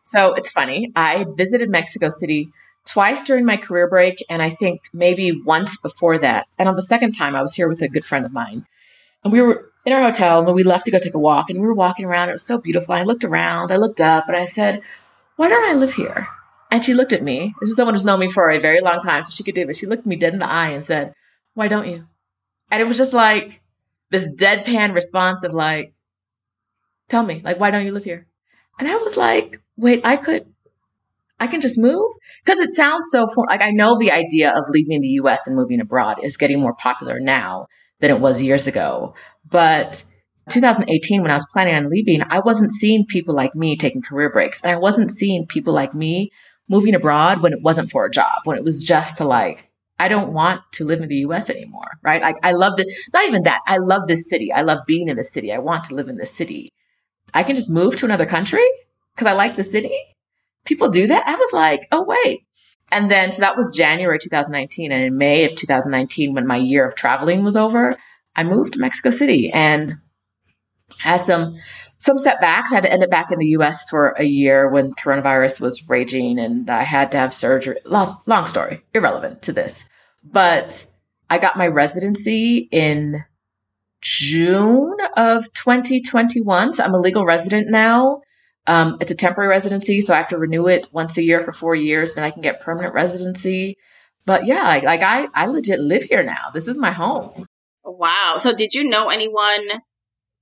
So 0.04 0.34
it's 0.34 0.50
funny. 0.50 0.92
I 0.96 1.24
visited 1.36 1.70
Mexico 1.70 2.08
City 2.08 2.50
twice 2.92 3.22
during 3.22 3.44
my 3.44 3.56
career 3.56 3.88
break, 3.88 4.24
and 4.28 4.42
I 4.42 4.50
think 4.50 4.82
maybe 4.92 5.32
once 5.32 5.76
before 5.76 6.18
that. 6.18 6.46
And 6.58 6.68
on 6.68 6.76
the 6.76 6.82
second 6.82 7.12
time, 7.12 7.34
I 7.34 7.42
was 7.42 7.54
here 7.54 7.68
with 7.68 7.82
a 7.82 7.88
good 7.88 8.04
friend 8.04 8.24
of 8.24 8.32
mine. 8.32 8.66
And 9.22 9.32
we 9.32 9.40
were 9.40 9.70
in 9.84 9.92
our 9.92 10.02
hotel, 10.02 10.40
and 10.40 10.54
we 10.54 10.62
left 10.62 10.86
to 10.86 10.90
go 10.90 10.98
take 10.98 11.14
a 11.14 11.18
walk, 11.18 11.50
and 11.50 11.60
we 11.60 11.66
were 11.66 11.74
walking 11.74 12.04
around. 12.04 12.28
It 12.28 12.32
was 12.32 12.46
so 12.46 12.58
beautiful. 12.58 12.94
I 12.94 13.02
looked 13.02 13.24
around, 13.24 13.72
I 13.72 13.76
looked 13.76 14.00
up, 14.00 14.26
and 14.28 14.36
I 14.36 14.44
said, 14.44 14.82
Why 15.36 15.48
don't 15.48 15.70
I 15.70 15.74
live 15.74 15.94
here? 15.94 16.28
And 16.70 16.84
she 16.84 16.94
looked 16.94 17.12
at 17.12 17.22
me. 17.22 17.54
This 17.60 17.70
is 17.70 17.76
someone 17.76 17.94
who's 17.94 18.04
known 18.04 18.20
me 18.20 18.28
for 18.28 18.50
a 18.50 18.58
very 18.58 18.80
long 18.80 19.00
time, 19.02 19.24
so 19.24 19.30
she 19.30 19.42
could 19.42 19.54
do 19.54 19.68
it. 19.68 19.76
She 19.76 19.86
looked 19.86 20.06
me 20.06 20.16
dead 20.16 20.32
in 20.32 20.38
the 20.38 20.48
eye 20.48 20.70
and 20.70 20.84
said, 20.84 21.14
Why 21.54 21.68
don't 21.68 21.88
you? 21.88 22.06
And 22.70 22.80
it 22.80 22.86
was 22.86 22.96
just 22.96 23.12
like 23.12 23.60
this 24.10 24.32
deadpan 24.32 24.94
response 24.94 25.44
of 25.44 25.54
like, 25.54 25.92
tell 27.08 27.24
me, 27.24 27.40
like, 27.44 27.58
why 27.58 27.70
don't 27.70 27.84
you 27.84 27.92
live 27.92 28.04
here? 28.04 28.26
And 28.78 28.88
I 28.88 28.96
was 28.96 29.16
like, 29.16 29.60
wait, 29.76 30.00
I 30.04 30.16
could, 30.16 30.46
I 31.40 31.46
can 31.46 31.60
just 31.60 31.78
move? 31.78 32.12
Cause 32.44 32.58
it 32.58 32.70
sounds 32.70 33.08
so, 33.10 33.26
for, 33.34 33.46
like, 33.48 33.62
I 33.62 33.70
know 33.70 33.98
the 33.98 34.12
idea 34.12 34.50
of 34.50 34.64
leaving 34.70 35.00
the 35.00 35.08
US 35.22 35.46
and 35.46 35.56
moving 35.56 35.80
abroad 35.80 36.22
is 36.22 36.36
getting 36.36 36.60
more 36.60 36.74
popular 36.74 37.18
now 37.18 37.66
than 38.00 38.10
it 38.10 38.20
was 38.20 38.42
years 38.42 38.66
ago. 38.66 39.14
But 39.48 40.04
2018, 40.50 41.22
when 41.22 41.30
I 41.30 41.36
was 41.36 41.46
planning 41.52 41.74
on 41.74 41.90
leaving, 41.90 42.22
I 42.28 42.40
wasn't 42.40 42.72
seeing 42.72 43.06
people 43.06 43.34
like 43.34 43.54
me 43.54 43.76
taking 43.76 44.02
career 44.02 44.30
breaks. 44.30 44.62
And 44.62 44.70
I 44.70 44.76
wasn't 44.76 45.10
seeing 45.10 45.46
people 45.46 45.72
like 45.72 45.94
me 45.94 46.30
moving 46.68 46.94
abroad 46.94 47.42
when 47.42 47.52
it 47.52 47.62
wasn't 47.62 47.90
for 47.90 48.04
a 48.04 48.10
job, 48.10 48.42
when 48.44 48.56
it 48.56 48.64
was 48.64 48.82
just 48.82 49.16
to 49.18 49.24
like 49.24 49.70
I 49.98 50.08
don't 50.08 50.32
want 50.32 50.62
to 50.72 50.86
live 50.86 51.02
in 51.02 51.10
the 51.10 51.16
US 51.26 51.50
anymore, 51.50 51.98
right? 52.02 52.22
Like 52.22 52.36
I 52.42 52.52
love 52.52 52.78
this, 52.78 53.10
not 53.12 53.28
even 53.28 53.42
that. 53.42 53.60
I 53.66 53.76
love 53.76 54.08
this 54.08 54.30
city. 54.30 54.50
I 54.50 54.62
love 54.62 54.78
being 54.86 55.08
in 55.08 55.18
the 55.18 55.24
city. 55.24 55.52
I 55.52 55.58
want 55.58 55.84
to 55.84 55.94
live 55.94 56.08
in 56.08 56.16
this 56.16 56.34
city. 56.34 56.72
I 57.34 57.42
can 57.42 57.54
just 57.54 57.70
move 57.70 57.96
to 57.96 58.06
another 58.06 58.24
country 58.24 58.66
because 59.14 59.30
I 59.30 59.34
like 59.34 59.56
the 59.56 59.64
city. 59.64 59.94
People 60.64 60.90
do 60.90 61.06
that. 61.06 61.26
I 61.26 61.34
was 61.34 61.52
like, 61.52 61.88
oh, 61.92 62.04
wait. 62.04 62.46
And 62.92 63.10
then, 63.10 63.32
so 63.32 63.40
that 63.40 63.56
was 63.56 63.74
January 63.74 64.18
2019. 64.18 64.92
And 64.92 65.04
in 65.04 65.16
May 65.16 65.44
of 65.44 65.54
2019, 65.54 66.34
when 66.34 66.46
my 66.46 66.56
year 66.56 66.86
of 66.86 66.94
traveling 66.94 67.44
was 67.44 67.56
over, 67.56 67.96
I 68.34 68.42
moved 68.42 68.74
to 68.74 68.80
Mexico 68.80 69.10
City 69.10 69.50
and 69.52 69.94
had 70.98 71.22
some 71.22 71.56
some 71.98 72.18
setbacks. 72.18 72.72
I 72.72 72.76
had 72.76 72.84
to 72.84 72.92
end 72.92 73.04
up 73.04 73.10
back 73.10 73.30
in 73.30 73.38
the 73.38 73.48
US 73.58 73.88
for 73.88 74.14
a 74.18 74.24
year 74.24 74.68
when 74.70 74.94
coronavirus 74.94 75.60
was 75.60 75.88
raging 75.88 76.38
and 76.38 76.68
I 76.70 76.82
had 76.82 77.12
to 77.12 77.18
have 77.18 77.34
surgery. 77.34 77.76
Long, 77.84 78.08
long 78.26 78.46
story, 78.46 78.82
irrelevant 78.94 79.42
to 79.42 79.52
this. 79.52 79.84
But 80.24 80.86
I 81.28 81.38
got 81.38 81.58
my 81.58 81.68
residency 81.68 82.68
in 82.72 83.24
June 84.00 84.96
of 85.16 85.52
2021. 85.52 86.72
So 86.72 86.84
I'm 86.84 86.94
a 86.94 86.98
legal 86.98 87.26
resident 87.26 87.70
now. 87.70 88.22
Um, 88.66 88.98
it's 89.00 89.10
a 89.10 89.16
temporary 89.16 89.48
residency, 89.48 90.00
so 90.00 90.14
I 90.14 90.18
have 90.18 90.28
to 90.28 90.38
renew 90.38 90.68
it 90.68 90.88
once 90.92 91.16
a 91.16 91.22
year 91.22 91.42
for 91.42 91.52
four 91.52 91.74
years, 91.74 92.16
and 92.16 92.24
I 92.24 92.30
can 92.30 92.42
get 92.42 92.60
permanent 92.60 92.94
residency. 92.94 93.76
But 94.26 94.46
yeah, 94.46 94.64
like, 94.64 94.82
like 94.82 95.02
I, 95.02 95.28
I 95.34 95.46
legit 95.46 95.80
live 95.80 96.04
here 96.04 96.22
now. 96.22 96.50
This 96.52 96.68
is 96.68 96.78
my 96.78 96.92
home. 96.92 97.46
Wow. 97.84 98.36
So 98.38 98.54
did 98.54 98.74
you 98.74 98.84
know 98.84 99.08
anyone 99.08 99.68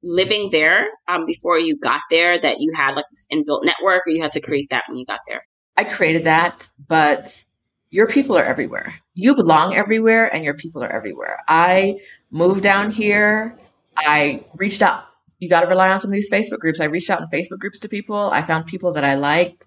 living 0.02 0.50
there 0.50 0.88
um, 1.06 1.26
before 1.26 1.58
you 1.58 1.78
got 1.78 2.00
there 2.10 2.38
that 2.38 2.60
you 2.60 2.72
had 2.74 2.96
like 2.96 3.06
this 3.10 3.26
inbuilt 3.32 3.64
network, 3.64 4.06
or 4.06 4.10
you 4.10 4.22
had 4.22 4.32
to 4.32 4.40
create 4.40 4.70
that 4.70 4.84
when 4.88 4.98
you 4.98 5.06
got 5.06 5.20
there? 5.28 5.42
I 5.76 5.84
created 5.84 6.24
that, 6.24 6.68
but 6.88 7.44
your 7.90 8.06
people 8.06 8.36
are 8.36 8.44
everywhere. 8.44 8.94
You 9.14 9.34
belong 9.34 9.74
everywhere 9.74 10.32
and 10.32 10.44
your 10.44 10.54
people 10.54 10.82
are 10.82 10.92
everywhere. 10.92 11.38
I 11.48 12.00
moved 12.30 12.62
down 12.62 12.90
here. 12.90 13.54
I 13.96 14.44
reached 14.56 14.82
out. 14.82 15.07
You 15.38 15.48
got 15.48 15.60
to 15.60 15.66
rely 15.66 15.90
on 15.90 16.00
some 16.00 16.10
of 16.10 16.14
these 16.14 16.30
Facebook 16.30 16.58
groups. 16.58 16.80
I 16.80 16.86
reached 16.86 17.10
out 17.10 17.20
in 17.20 17.28
Facebook 17.28 17.58
groups 17.58 17.80
to 17.80 17.88
people. 17.88 18.30
I 18.30 18.42
found 18.42 18.66
people 18.66 18.92
that 18.94 19.04
I 19.04 19.14
liked. 19.14 19.66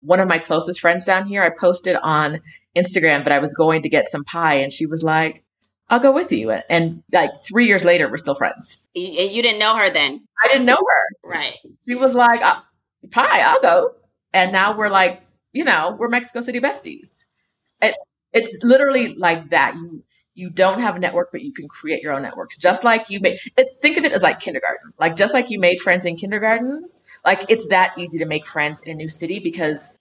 One 0.00 0.20
of 0.20 0.28
my 0.28 0.38
closest 0.38 0.80
friends 0.80 1.04
down 1.04 1.26
here, 1.26 1.42
I 1.42 1.50
posted 1.50 1.96
on 1.96 2.40
Instagram 2.76 3.24
that 3.24 3.32
I 3.32 3.38
was 3.38 3.54
going 3.54 3.82
to 3.82 3.88
get 3.88 4.08
some 4.08 4.24
pie 4.24 4.54
and 4.54 4.72
she 4.72 4.86
was 4.86 5.04
like, 5.04 5.44
I'll 5.90 6.00
go 6.00 6.12
with 6.12 6.30
you. 6.32 6.50
And 6.52 7.02
like 7.12 7.30
three 7.46 7.66
years 7.66 7.84
later, 7.84 8.08
we're 8.08 8.16
still 8.16 8.36
friends. 8.36 8.78
You, 8.94 9.24
you 9.24 9.42
didn't 9.42 9.58
know 9.58 9.76
her 9.76 9.90
then? 9.90 10.26
I 10.42 10.48
didn't 10.48 10.64
know 10.64 10.78
her. 10.78 11.28
Right. 11.28 11.56
She 11.86 11.96
was 11.96 12.14
like, 12.14 12.40
uh, 12.42 12.60
pie, 13.10 13.42
I'll 13.42 13.60
go. 13.60 13.94
And 14.32 14.52
now 14.52 14.76
we're 14.76 14.88
like, 14.88 15.20
you 15.52 15.64
know, 15.64 15.96
we're 15.98 16.08
Mexico 16.08 16.40
City 16.42 16.60
besties. 16.60 17.08
It, 17.82 17.96
it's 18.32 18.60
literally 18.62 19.16
like 19.16 19.50
that. 19.50 19.74
You 19.74 20.04
you 20.40 20.50
don't 20.50 20.80
have 20.80 20.96
a 20.96 20.98
network, 20.98 21.30
but 21.30 21.42
you 21.42 21.52
can 21.52 21.68
create 21.68 22.02
your 22.02 22.14
own 22.14 22.22
networks. 22.22 22.56
Just 22.56 22.82
like 22.82 23.10
you 23.10 23.20
made 23.20 23.38
it's 23.56 23.76
think 23.76 23.98
of 23.98 24.04
it 24.04 24.12
as 24.12 24.22
like 24.22 24.40
kindergarten. 24.40 24.92
Like 24.98 25.14
just 25.16 25.34
like 25.34 25.50
you 25.50 25.60
made 25.60 25.80
friends 25.80 26.04
in 26.04 26.16
kindergarten, 26.16 26.88
like 27.24 27.44
it's 27.48 27.68
that 27.68 27.92
easy 27.98 28.18
to 28.18 28.26
make 28.26 28.46
friends 28.46 28.80
in 28.82 28.92
a 28.92 28.94
new 28.94 29.10
city 29.10 29.38
because 29.38 29.96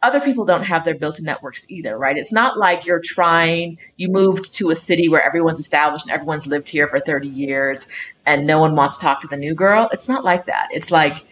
other 0.00 0.20
people 0.20 0.44
don't 0.44 0.64
have 0.64 0.84
their 0.84 0.94
built-in 0.94 1.24
networks 1.24 1.64
either, 1.70 1.96
right? 1.96 2.18
It's 2.18 2.32
not 2.32 2.58
like 2.58 2.84
you're 2.84 3.00
trying, 3.02 3.78
you 3.96 4.08
moved 4.08 4.52
to 4.54 4.70
a 4.70 4.76
city 4.76 5.08
where 5.08 5.22
everyone's 5.22 5.60
established 5.60 6.04
and 6.04 6.12
everyone's 6.12 6.46
lived 6.46 6.68
here 6.68 6.86
for 6.86 7.00
30 7.00 7.26
years 7.26 7.88
and 8.26 8.46
no 8.46 8.58
one 8.58 8.76
wants 8.76 8.98
to 8.98 9.02
talk 9.02 9.22
to 9.22 9.28
the 9.28 9.36
new 9.38 9.54
girl. 9.54 9.88
It's 9.92 10.08
not 10.08 10.22
like 10.22 10.44
that. 10.46 10.68
It's 10.72 10.90
like 10.90 11.24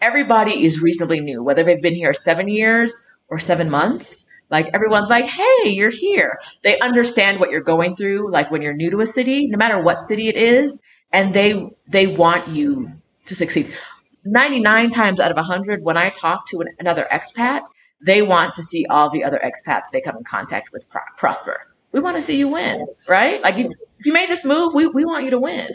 everybody 0.00 0.64
is 0.64 0.80
reasonably 0.80 1.18
new, 1.18 1.42
whether 1.42 1.64
they've 1.64 1.82
been 1.82 1.96
here 1.96 2.14
seven 2.14 2.48
years 2.48 3.10
or 3.28 3.40
seven 3.40 3.68
months 3.68 4.25
like 4.50 4.68
everyone's 4.72 5.10
like, 5.10 5.24
hey, 5.24 5.70
you're 5.70 5.90
here. 5.90 6.38
They 6.62 6.78
understand 6.80 7.40
what 7.40 7.50
you're 7.50 7.60
going 7.60 7.96
through, 7.96 8.30
like 8.30 8.50
when 8.50 8.62
you're 8.62 8.72
new 8.74 8.90
to 8.90 9.00
a 9.00 9.06
city, 9.06 9.46
no 9.46 9.58
matter 9.58 9.80
what 9.80 10.00
city 10.00 10.28
it 10.28 10.36
is, 10.36 10.80
and 11.12 11.34
they 11.34 11.68
they 11.88 12.06
want 12.06 12.48
you 12.48 12.92
to 13.26 13.34
succeed. 13.34 13.72
99 14.24 14.90
times 14.90 15.20
out 15.20 15.30
of 15.30 15.36
100, 15.36 15.82
when 15.82 15.96
I 15.96 16.10
talk 16.10 16.48
to 16.48 16.60
an, 16.60 16.68
another 16.80 17.06
expat, 17.12 17.62
they 18.04 18.22
want 18.22 18.54
to 18.56 18.62
see 18.62 18.84
all 18.86 19.08
the 19.10 19.24
other 19.24 19.40
expats 19.44 19.90
they 19.92 20.00
come 20.00 20.16
in 20.16 20.24
contact 20.24 20.72
with 20.72 20.88
pro- 20.90 21.00
prosper. 21.16 21.58
We 21.92 22.00
want 22.00 22.16
to 22.16 22.22
see 22.22 22.36
you 22.36 22.48
win, 22.48 22.86
right? 23.08 23.40
Like 23.40 23.56
if, 23.56 23.66
if 23.98 24.06
you 24.06 24.12
made 24.12 24.28
this 24.28 24.44
move, 24.44 24.74
we, 24.74 24.86
we 24.88 25.04
want 25.04 25.24
you 25.24 25.30
to 25.30 25.38
win. 25.38 25.70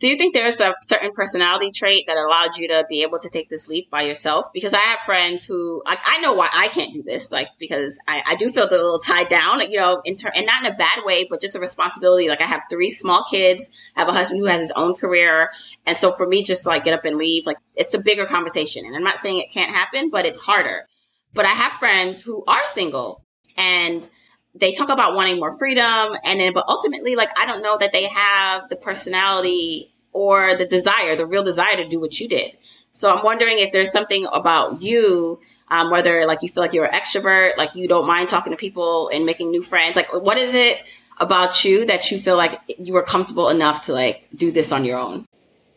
Do 0.00 0.08
you 0.08 0.16
think 0.16 0.32
there's 0.32 0.58
a 0.58 0.74
certain 0.82 1.12
personality 1.12 1.70
trait 1.70 2.06
that 2.06 2.16
allowed 2.16 2.56
you 2.56 2.66
to 2.68 2.84
be 2.88 3.02
able 3.02 3.18
to 3.18 3.28
take 3.28 3.50
this 3.50 3.68
leap 3.68 3.90
by 3.90 4.02
yourself? 4.02 4.46
Because 4.52 4.72
I 4.72 4.80
have 4.80 5.00
friends 5.04 5.44
who, 5.44 5.82
like, 5.84 5.98
I 6.04 6.18
know 6.20 6.32
why 6.32 6.48
I 6.50 6.68
can't 6.68 6.94
do 6.94 7.02
this, 7.02 7.30
like, 7.30 7.48
because 7.58 7.98
I, 8.08 8.22
I 8.26 8.34
do 8.36 8.50
feel 8.50 8.64
a 8.64 8.70
little 8.70 8.98
tied 8.98 9.28
down, 9.28 9.60
you 9.70 9.78
know, 9.78 10.00
in 10.04 10.16
ter- 10.16 10.32
and 10.34 10.46
not 10.46 10.64
in 10.64 10.72
a 10.72 10.74
bad 10.74 11.04
way, 11.04 11.26
but 11.28 11.42
just 11.42 11.56
a 11.56 11.60
responsibility. 11.60 12.28
Like, 12.28 12.40
I 12.40 12.46
have 12.46 12.62
three 12.70 12.90
small 12.90 13.24
kids, 13.30 13.68
I 13.94 14.00
have 14.00 14.08
a 14.08 14.12
husband 14.12 14.40
who 14.40 14.46
has 14.46 14.60
his 14.60 14.72
own 14.72 14.94
career. 14.94 15.50
And 15.84 15.98
so 15.98 16.10
for 16.10 16.26
me, 16.26 16.42
just 16.42 16.62
to, 16.62 16.70
like, 16.70 16.84
get 16.84 16.94
up 16.94 17.04
and 17.04 17.16
leave, 17.16 17.44
like, 17.44 17.58
it's 17.76 17.94
a 17.94 18.00
bigger 18.00 18.24
conversation. 18.24 18.86
And 18.86 18.96
I'm 18.96 19.04
not 19.04 19.18
saying 19.18 19.38
it 19.38 19.52
can't 19.52 19.70
happen, 19.70 20.08
but 20.08 20.24
it's 20.24 20.40
harder. 20.40 20.88
But 21.34 21.44
I 21.44 21.50
have 21.50 21.78
friends 21.78 22.22
who 22.22 22.42
are 22.46 22.64
single 22.64 23.24
and 23.58 24.08
they 24.54 24.72
talk 24.72 24.88
about 24.88 25.14
wanting 25.14 25.38
more 25.38 25.56
freedom 25.56 26.16
and 26.24 26.40
then 26.40 26.52
but 26.52 26.64
ultimately 26.68 27.16
like 27.16 27.30
i 27.38 27.46
don't 27.46 27.62
know 27.62 27.76
that 27.78 27.92
they 27.92 28.04
have 28.04 28.68
the 28.68 28.76
personality 28.76 29.92
or 30.12 30.54
the 30.54 30.66
desire 30.66 31.16
the 31.16 31.26
real 31.26 31.42
desire 31.42 31.76
to 31.76 31.88
do 31.88 32.00
what 32.00 32.18
you 32.20 32.28
did 32.28 32.56
so 32.92 33.14
i'm 33.14 33.24
wondering 33.24 33.58
if 33.58 33.72
there's 33.72 33.92
something 33.92 34.26
about 34.32 34.82
you 34.82 35.40
um, 35.68 35.90
whether 35.90 36.26
like 36.26 36.42
you 36.42 36.50
feel 36.50 36.62
like 36.62 36.74
you're 36.74 36.84
an 36.84 36.92
extrovert 36.92 37.56
like 37.56 37.74
you 37.74 37.88
don't 37.88 38.06
mind 38.06 38.28
talking 38.28 38.52
to 38.52 38.56
people 38.58 39.08
and 39.08 39.24
making 39.24 39.50
new 39.50 39.62
friends 39.62 39.96
like 39.96 40.12
what 40.12 40.36
is 40.36 40.54
it 40.54 40.82
about 41.18 41.64
you 41.64 41.86
that 41.86 42.10
you 42.10 42.18
feel 42.18 42.36
like 42.36 42.60
you 42.78 42.92
were 42.92 43.02
comfortable 43.02 43.48
enough 43.48 43.82
to 43.82 43.92
like 43.92 44.26
do 44.36 44.50
this 44.50 44.70
on 44.70 44.84
your 44.84 44.98
own 44.98 45.24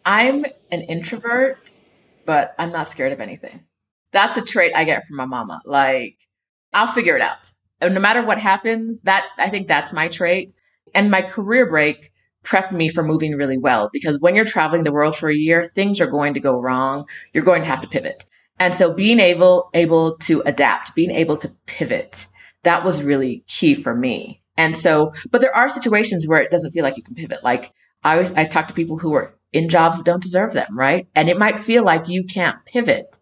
I'm 0.05 0.45
an 0.71 0.81
introvert, 0.81 1.57
but 2.25 2.53
I'm 2.59 2.71
not 2.71 2.87
scared 2.87 3.11
of 3.11 3.19
anything. 3.19 3.65
That's 4.11 4.37
a 4.37 4.41
trait 4.43 4.71
I 4.75 4.83
get 4.83 5.07
from 5.07 5.17
my 5.17 5.25
mama. 5.25 5.61
Like, 5.65 6.17
I'll 6.73 6.87
figure 6.87 7.15
it 7.15 7.21
out. 7.21 7.51
No 7.81 7.99
matter 7.99 8.23
what 8.25 8.39
happens, 8.39 9.03
that 9.03 9.25
I 9.37 9.49
think 9.49 9.67
that's 9.67 9.93
my 9.93 10.07
trait. 10.07 10.53
And 10.93 11.11
my 11.11 11.21
career 11.21 11.69
break 11.69 12.11
prepped 12.43 12.71
me 12.71 12.87
for 12.87 13.03
moving 13.03 13.33
really 13.33 13.57
well 13.57 13.89
because 13.91 14.19
when 14.19 14.35
you're 14.35 14.45
traveling 14.45 14.83
the 14.83 14.91
world 14.91 15.15
for 15.15 15.29
a 15.29 15.35
year, 15.35 15.67
things 15.67 15.99
are 15.99 16.07
going 16.07 16.33
to 16.35 16.39
go 16.39 16.61
wrong. 16.61 17.05
You're 17.33 17.43
going 17.43 17.61
to 17.61 17.67
have 17.67 17.81
to 17.81 17.87
pivot. 17.87 18.23
And 18.59 18.73
so 18.73 18.93
being 18.93 19.19
able, 19.19 19.69
able 19.73 20.17
to 20.19 20.41
adapt, 20.45 20.95
being 20.95 21.11
able 21.11 21.37
to 21.37 21.49
pivot, 21.65 22.27
that 22.63 22.85
was 22.85 23.03
really 23.03 23.43
key 23.47 23.75
for 23.75 23.93
me. 23.93 24.41
And 24.57 24.77
so, 24.77 25.13
but 25.31 25.41
there 25.41 25.55
are 25.55 25.67
situations 25.67 26.27
where 26.27 26.41
it 26.41 26.51
doesn't 26.51 26.71
feel 26.71 26.83
like 26.83 26.97
you 26.97 27.03
can 27.03 27.15
pivot. 27.15 27.43
Like 27.43 27.73
I 28.03 28.13
always, 28.13 28.33
I 28.33 28.45
talk 28.45 28.67
to 28.69 28.73
people 28.73 28.97
who 28.97 29.13
are 29.13 29.35
in 29.51 29.67
jobs 29.67 29.97
that 29.97 30.05
don't 30.05 30.23
deserve 30.23 30.53
them, 30.53 30.77
right? 30.77 31.07
And 31.15 31.29
it 31.29 31.37
might 31.37 31.57
feel 31.57 31.83
like 31.83 32.07
you 32.07 32.23
can't 32.23 32.63
pivot, 32.65 33.19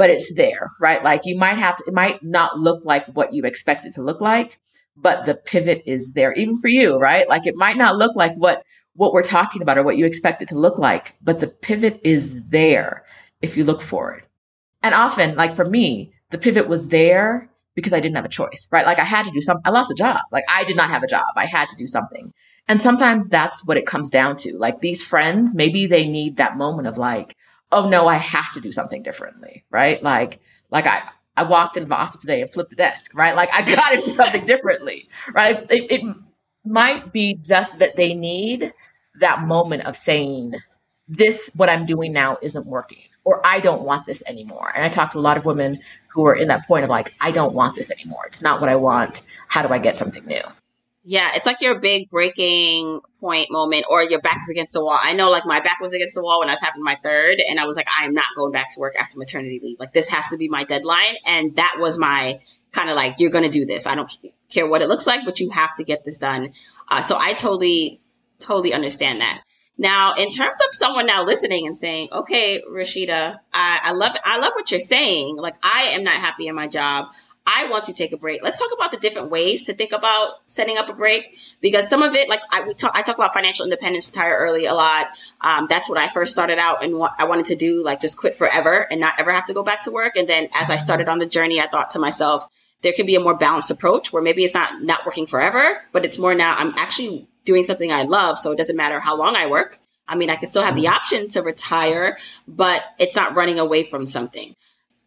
but 0.00 0.08
it's 0.08 0.32
there, 0.34 0.70
right? 0.80 1.04
Like 1.04 1.26
you 1.26 1.36
might 1.36 1.58
have 1.58 1.76
to, 1.76 1.84
it 1.86 1.92
might 1.92 2.22
not 2.22 2.58
look 2.58 2.86
like 2.86 3.04
what 3.08 3.34
you 3.34 3.44
expect 3.44 3.84
it 3.84 3.92
to 3.96 4.02
look 4.02 4.22
like, 4.22 4.58
but 4.96 5.26
the 5.26 5.34
pivot 5.34 5.82
is 5.84 6.14
there, 6.14 6.32
even 6.32 6.56
for 6.56 6.68
you, 6.68 6.96
right? 6.96 7.28
Like 7.28 7.46
it 7.46 7.54
might 7.54 7.76
not 7.76 7.96
look 7.96 8.16
like 8.16 8.32
what, 8.36 8.64
what 8.94 9.12
we're 9.12 9.22
talking 9.22 9.60
about 9.60 9.76
or 9.76 9.82
what 9.82 9.98
you 9.98 10.06
expect 10.06 10.40
it 10.40 10.48
to 10.48 10.58
look 10.58 10.78
like, 10.78 11.16
but 11.20 11.38
the 11.38 11.48
pivot 11.48 12.00
is 12.02 12.42
there 12.48 13.04
if 13.42 13.58
you 13.58 13.64
look 13.64 13.82
for 13.82 14.14
it. 14.14 14.24
And 14.82 14.94
often, 14.94 15.34
like 15.34 15.54
for 15.54 15.66
me, 15.66 16.14
the 16.30 16.38
pivot 16.38 16.66
was 16.66 16.88
there 16.88 17.50
because 17.74 17.92
I 17.92 18.00
didn't 18.00 18.16
have 18.16 18.24
a 18.24 18.30
choice, 18.30 18.70
right? 18.72 18.86
Like 18.86 18.98
I 18.98 19.04
had 19.04 19.26
to 19.26 19.30
do 19.30 19.42
something. 19.42 19.64
I 19.66 19.70
lost 19.70 19.90
a 19.90 19.94
job. 19.94 20.22
Like 20.32 20.44
I 20.48 20.64
did 20.64 20.78
not 20.78 20.88
have 20.88 21.02
a 21.02 21.08
job. 21.08 21.26
I 21.36 21.44
had 21.44 21.68
to 21.68 21.76
do 21.76 21.86
something. 21.86 22.32
And 22.68 22.80
sometimes 22.80 23.28
that's 23.28 23.68
what 23.68 23.76
it 23.76 23.84
comes 23.84 24.08
down 24.08 24.36
to. 24.36 24.56
Like 24.56 24.80
these 24.80 25.04
friends, 25.04 25.54
maybe 25.54 25.84
they 25.84 26.08
need 26.08 26.38
that 26.38 26.56
moment 26.56 26.88
of 26.88 26.96
like, 26.96 27.36
oh 27.72 27.88
no, 27.88 28.06
I 28.06 28.16
have 28.16 28.52
to 28.54 28.60
do 28.60 28.72
something 28.72 29.02
differently, 29.02 29.64
right? 29.70 30.02
Like, 30.02 30.40
like 30.70 30.86
I, 30.86 31.02
I 31.36 31.44
walked 31.44 31.76
into 31.76 31.88
my 31.88 31.96
office 31.96 32.20
today 32.20 32.42
and 32.42 32.52
flipped 32.52 32.70
the 32.70 32.76
desk, 32.76 33.14
right? 33.14 33.34
Like 33.34 33.50
I 33.52 33.62
got 33.62 33.90
to 33.90 34.06
do 34.06 34.16
something 34.16 34.46
differently, 34.46 35.08
right? 35.32 35.58
It, 35.70 35.90
it 35.90 36.16
might 36.64 37.12
be 37.12 37.34
just 37.34 37.78
that 37.78 37.96
they 37.96 38.14
need 38.14 38.72
that 39.20 39.42
moment 39.46 39.86
of 39.86 39.96
saying, 39.96 40.54
this, 41.08 41.50
what 41.56 41.68
I'm 41.68 41.86
doing 41.86 42.12
now 42.12 42.38
isn't 42.40 42.66
working, 42.66 43.02
or 43.24 43.44
I 43.44 43.58
don't 43.60 43.82
want 43.82 44.06
this 44.06 44.22
anymore. 44.26 44.72
And 44.74 44.84
I 44.84 44.88
talk 44.88 45.12
to 45.12 45.18
a 45.18 45.20
lot 45.20 45.36
of 45.36 45.44
women 45.44 45.78
who 46.08 46.24
are 46.26 46.36
in 46.36 46.48
that 46.48 46.66
point 46.66 46.84
of 46.84 46.90
like, 46.90 47.12
I 47.20 47.32
don't 47.32 47.52
want 47.52 47.74
this 47.74 47.90
anymore. 47.90 48.24
It's 48.26 48.42
not 48.42 48.60
what 48.60 48.70
I 48.70 48.76
want. 48.76 49.22
How 49.48 49.66
do 49.66 49.72
I 49.74 49.78
get 49.78 49.98
something 49.98 50.24
new? 50.24 50.42
Yeah, 51.02 51.30
it's 51.34 51.46
like 51.46 51.62
your 51.62 51.76
big 51.76 52.10
breaking 52.10 53.00
point 53.20 53.50
moment 53.50 53.86
or 53.88 54.02
your 54.02 54.20
back 54.20 54.38
is 54.42 54.50
against 54.50 54.74
the 54.74 54.84
wall. 54.84 54.98
I 55.00 55.14
know 55.14 55.30
like 55.30 55.46
my 55.46 55.60
back 55.60 55.80
was 55.80 55.94
against 55.94 56.14
the 56.14 56.22
wall 56.22 56.40
when 56.40 56.48
I 56.48 56.52
was 56.52 56.60
having 56.60 56.82
my 56.82 56.98
third 57.02 57.40
and 57.40 57.58
I 57.58 57.64
was 57.64 57.74
like, 57.74 57.88
I 57.98 58.04
am 58.04 58.12
not 58.12 58.26
going 58.36 58.52
back 58.52 58.74
to 58.74 58.80
work 58.80 58.94
after 58.98 59.18
maternity 59.18 59.60
leave. 59.62 59.80
Like 59.80 59.94
this 59.94 60.10
has 60.10 60.28
to 60.28 60.36
be 60.36 60.48
my 60.48 60.64
deadline. 60.64 61.14
And 61.24 61.56
that 61.56 61.76
was 61.78 61.96
my 61.96 62.40
kind 62.72 62.90
of 62.90 62.96
like, 62.96 63.14
you're 63.18 63.30
going 63.30 63.44
to 63.44 63.50
do 63.50 63.64
this. 63.64 63.86
I 63.86 63.94
don't 63.94 64.14
care 64.50 64.66
what 64.66 64.82
it 64.82 64.88
looks 64.88 65.06
like, 65.06 65.24
but 65.24 65.40
you 65.40 65.48
have 65.50 65.74
to 65.76 65.84
get 65.84 66.04
this 66.04 66.18
done. 66.18 66.52
Uh, 66.88 67.00
so 67.00 67.16
I 67.18 67.32
totally, 67.32 68.00
totally 68.38 68.74
understand 68.74 69.22
that. 69.22 69.42
Now, 69.78 70.12
in 70.12 70.28
terms 70.28 70.60
of 70.68 70.74
someone 70.74 71.06
now 71.06 71.24
listening 71.24 71.66
and 71.66 71.74
saying, 71.74 72.08
okay, 72.12 72.62
Roshida, 72.70 73.38
I, 73.54 73.80
I 73.82 73.92
love, 73.92 74.14
I 74.22 74.38
love 74.38 74.52
what 74.54 74.70
you're 74.70 74.80
saying. 74.80 75.36
Like 75.36 75.54
I 75.62 75.92
am 75.92 76.04
not 76.04 76.16
happy 76.16 76.46
in 76.46 76.54
my 76.54 76.68
job. 76.68 77.06
I 77.52 77.68
want 77.68 77.84
to 77.84 77.92
take 77.92 78.12
a 78.12 78.16
break. 78.16 78.42
Let's 78.42 78.58
talk 78.58 78.70
about 78.72 78.92
the 78.92 78.96
different 78.96 79.30
ways 79.30 79.64
to 79.64 79.74
think 79.74 79.92
about 79.92 80.34
setting 80.46 80.78
up 80.78 80.88
a 80.88 80.92
break 80.92 81.36
because 81.60 81.88
some 81.88 82.02
of 82.02 82.14
it, 82.14 82.28
like 82.28 82.40
I, 82.50 82.62
we 82.62 82.74
talk, 82.74 82.92
I 82.94 83.02
talk 83.02 83.16
about 83.16 83.34
financial 83.34 83.64
independence, 83.64 84.06
retire 84.06 84.36
early 84.38 84.66
a 84.66 84.74
lot. 84.74 85.08
Um, 85.40 85.66
that's 85.68 85.88
what 85.88 85.98
I 85.98 86.08
first 86.08 86.32
started 86.32 86.58
out 86.58 86.84
and 86.84 86.96
what 86.98 87.12
I 87.18 87.24
wanted 87.24 87.46
to 87.46 87.56
do, 87.56 87.82
like 87.82 88.00
just 88.00 88.18
quit 88.18 88.36
forever 88.36 88.86
and 88.90 89.00
not 89.00 89.18
ever 89.18 89.32
have 89.32 89.46
to 89.46 89.54
go 89.54 89.62
back 89.62 89.82
to 89.82 89.90
work. 89.90 90.16
And 90.16 90.28
then 90.28 90.48
as 90.54 90.70
I 90.70 90.76
started 90.76 91.08
on 91.08 91.18
the 91.18 91.26
journey, 91.26 91.60
I 91.60 91.66
thought 91.66 91.90
to 91.92 91.98
myself, 91.98 92.46
there 92.82 92.92
can 92.92 93.06
be 93.06 93.16
a 93.16 93.20
more 93.20 93.34
balanced 93.34 93.70
approach 93.70 94.12
where 94.12 94.22
maybe 94.22 94.44
it's 94.44 94.54
not 94.54 94.82
not 94.82 95.04
working 95.04 95.26
forever, 95.26 95.82
but 95.92 96.04
it's 96.04 96.18
more 96.18 96.34
now 96.34 96.54
I'm 96.56 96.72
actually 96.76 97.28
doing 97.44 97.64
something 97.64 97.92
I 97.92 98.04
love. 98.04 98.38
So 98.38 98.52
it 98.52 98.58
doesn't 98.58 98.76
matter 98.76 99.00
how 99.00 99.16
long 99.16 99.34
I 99.34 99.46
work. 99.46 99.78
I 100.06 100.14
mean, 100.14 100.30
I 100.30 100.36
can 100.36 100.48
still 100.48 100.62
have 100.62 100.76
the 100.76 100.88
option 100.88 101.28
to 101.30 101.42
retire, 101.42 102.16
but 102.48 102.84
it's 102.98 103.14
not 103.14 103.36
running 103.36 103.58
away 103.58 103.84
from 103.84 104.06
something 104.06 104.54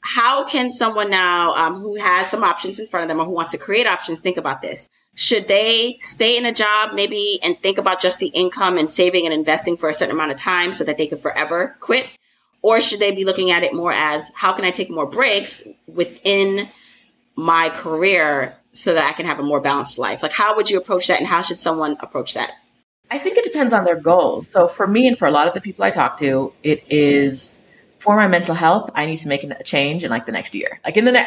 how 0.04 0.44
can 0.44 0.70
someone 0.70 1.10
now 1.10 1.54
um, 1.56 1.80
who 1.80 1.96
has 1.96 2.30
some 2.30 2.44
options 2.44 2.78
in 2.78 2.86
front 2.88 3.04
of 3.04 3.08
them 3.08 3.22
or 3.22 3.26
who 3.26 3.32
wants 3.32 3.52
to 3.52 3.58
create 3.58 3.88
options 3.88 4.20
think 4.20 4.36
about 4.36 4.62
this? 4.62 4.90
Should 5.16 5.48
they 5.48 5.98
stay 6.02 6.38
in 6.38 6.46
a 6.46 6.52
job 6.52 6.94
maybe 6.94 7.40
and 7.42 7.58
think 7.60 7.78
about 7.78 8.02
just 8.02 8.20
the 8.20 8.28
income 8.28 8.78
and 8.78 8.92
saving 8.92 9.26
and 9.26 9.34
investing 9.34 9.78
for 9.78 9.88
a 9.88 9.94
certain 9.94 10.14
amount 10.14 10.32
of 10.32 10.38
time 10.38 10.74
so 10.74 10.84
that 10.84 10.98
they 10.98 11.08
could 11.08 11.22
forever 11.22 11.78
quit? 11.80 12.06
Or 12.62 12.82
should 12.82 13.00
they 13.00 13.12
be 13.12 13.24
looking 13.24 13.52
at 13.52 13.64
it 13.64 13.74
more 13.74 13.94
as 13.94 14.30
how 14.36 14.52
can 14.52 14.66
I 14.66 14.72
take 14.72 14.90
more 14.90 15.06
breaks 15.06 15.64
within 15.88 16.68
my 17.38 17.70
career 17.70 18.58
so 18.74 18.94
that 18.94 19.10
I 19.10 19.14
can 19.14 19.26
have 19.26 19.40
a 19.40 19.44
more 19.44 19.62
balanced 19.62 19.98
life? 19.98 20.22
Like, 20.22 20.34
how 20.34 20.56
would 20.58 20.70
you 20.70 20.78
approach 20.78 21.08
that 21.08 21.20
and 21.20 21.28
how 21.28 21.42
should 21.42 21.58
someone 21.58 21.96
approach 22.02 22.34
that? 22.34 22.52
I 23.10 23.20
think 23.20 23.38
it 23.38 23.46
depends 23.46 23.72
on 23.72 23.86
their 23.86 24.00
goals. 24.00 24.50
So, 24.50 24.68
for 24.68 24.88
me 24.88 25.08
and 25.08 25.18
for 25.18 25.28
a 25.28 25.32
lot 25.32 25.48
of 25.48 25.54
the 25.54 25.62
people 25.62 25.86
I 25.86 25.92
talk 25.92 26.18
to, 26.20 26.52
it 26.64 26.84
is 26.90 27.63
for 28.04 28.18
my 28.18 28.28
mental 28.28 28.54
health, 28.54 28.92
I 28.96 29.06
need 29.06 29.20
to 29.20 29.30
make 29.30 29.46
a 29.46 29.64
change 29.64 30.04
in 30.04 30.10
like 30.10 30.26
the 30.26 30.34
next 30.34 30.54
year. 30.54 30.82
Like 30.84 30.98
in 30.98 31.06
the 31.06 31.26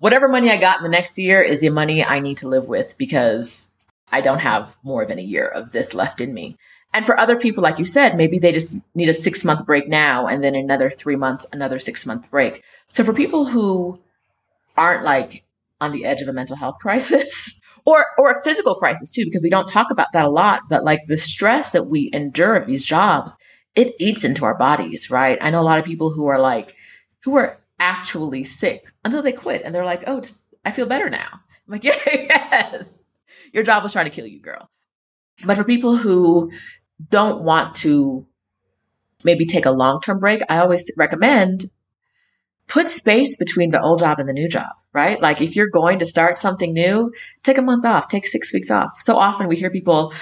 whatever 0.00 0.26
money 0.26 0.50
I 0.50 0.56
got 0.56 0.78
in 0.78 0.82
the 0.82 0.88
next 0.88 1.16
year 1.16 1.40
is 1.40 1.60
the 1.60 1.68
money 1.70 2.04
I 2.04 2.18
need 2.18 2.38
to 2.38 2.48
live 2.48 2.66
with 2.66 2.98
because 2.98 3.68
I 4.10 4.20
don't 4.20 4.40
have 4.40 4.76
more 4.82 5.06
than 5.06 5.20
a 5.20 5.22
year 5.22 5.46
of 5.46 5.70
this 5.70 5.94
left 5.94 6.20
in 6.20 6.34
me. 6.34 6.56
And 6.92 7.06
for 7.06 7.16
other 7.20 7.36
people, 7.36 7.62
like 7.62 7.78
you 7.78 7.84
said, 7.84 8.16
maybe 8.16 8.40
they 8.40 8.50
just 8.50 8.74
need 8.96 9.08
a 9.08 9.14
six 9.14 9.44
month 9.44 9.64
break 9.64 9.86
now 9.86 10.26
and 10.26 10.42
then 10.42 10.56
another 10.56 10.90
three 10.90 11.14
months, 11.14 11.46
another 11.52 11.78
six 11.78 12.04
month 12.04 12.28
break. 12.32 12.64
So 12.88 13.04
for 13.04 13.12
people 13.12 13.44
who 13.44 14.00
aren't 14.76 15.04
like 15.04 15.44
on 15.80 15.92
the 15.92 16.04
edge 16.04 16.20
of 16.20 16.26
a 16.26 16.32
mental 16.32 16.56
health 16.56 16.78
crisis 16.80 17.60
or, 17.84 18.04
or 18.18 18.32
a 18.32 18.42
physical 18.42 18.74
crisis 18.74 19.12
too, 19.12 19.24
because 19.24 19.42
we 19.44 19.50
don't 19.50 19.68
talk 19.68 19.92
about 19.92 20.08
that 20.14 20.24
a 20.24 20.30
lot, 20.30 20.62
but 20.68 20.82
like 20.82 21.02
the 21.06 21.16
stress 21.16 21.70
that 21.70 21.86
we 21.86 22.10
endure 22.12 22.56
at 22.56 22.66
these 22.66 22.84
jobs 22.84 23.38
it 23.78 23.94
eats 24.00 24.24
into 24.24 24.44
our 24.44 24.58
bodies, 24.58 25.08
right? 25.08 25.38
I 25.40 25.50
know 25.50 25.60
a 25.60 25.62
lot 25.62 25.78
of 25.78 25.84
people 25.84 26.10
who 26.10 26.26
are 26.26 26.40
like, 26.40 26.74
who 27.22 27.36
are 27.36 27.60
actually 27.78 28.42
sick 28.42 28.92
until 29.04 29.22
they 29.22 29.30
quit 29.30 29.62
and 29.64 29.72
they're 29.72 29.84
like, 29.84 30.02
oh, 30.08 30.20
I 30.64 30.72
feel 30.72 30.86
better 30.86 31.08
now. 31.08 31.28
I'm 31.32 31.68
like, 31.68 31.84
yeah, 31.84 31.96
yes, 32.06 32.98
your 33.52 33.62
job 33.62 33.84
was 33.84 33.92
trying 33.92 34.06
to 34.06 34.10
kill 34.10 34.26
you, 34.26 34.40
girl. 34.40 34.68
But 35.46 35.56
for 35.56 35.62
people 35.62 35.96
who 35.96 36.50
don't 37.08 37.44
want 37.44 37.76
to 37.76 38.26
maybe 39.22 39.46
take 39.46 39.64
a 39.64 39.70
long 39.70 40.00
term 40.00 40.18
break, 40.18 40.42
I 40.48 40.58
always 40.58 40.90
recommend 40.96 41.66
put 42.66 42.90
space 42.90 43.36
between 43.36 43.70
the 43.70 43.80
old 43.80 44.00
job 44.00 44.18
and 44.18 44.28
the 44.28 44.32
new 44.32 44.48
job, 44.48 44.72
right? 44.92 45.20
Like 45.20 45.40
if 45.40 45.54
you're 45.54 45.70
going 45.70 46.00
to 46.00 46.06
start 46.06 46.36
something 46.36 46.74
new, 46.74 47.12
take 47.44 47.58
a 47.58 47.62
month 47.62 47.86
off, 47.86 48.08
take 48.08 48.26
six 48.26 48.52
weeks 48.52 48.72
off. 48.72 49.00
So 49.00 49.16
often 49.16 49.46
we 49.46 49.56
hear 49.56 49.70
people, 49.70 50.12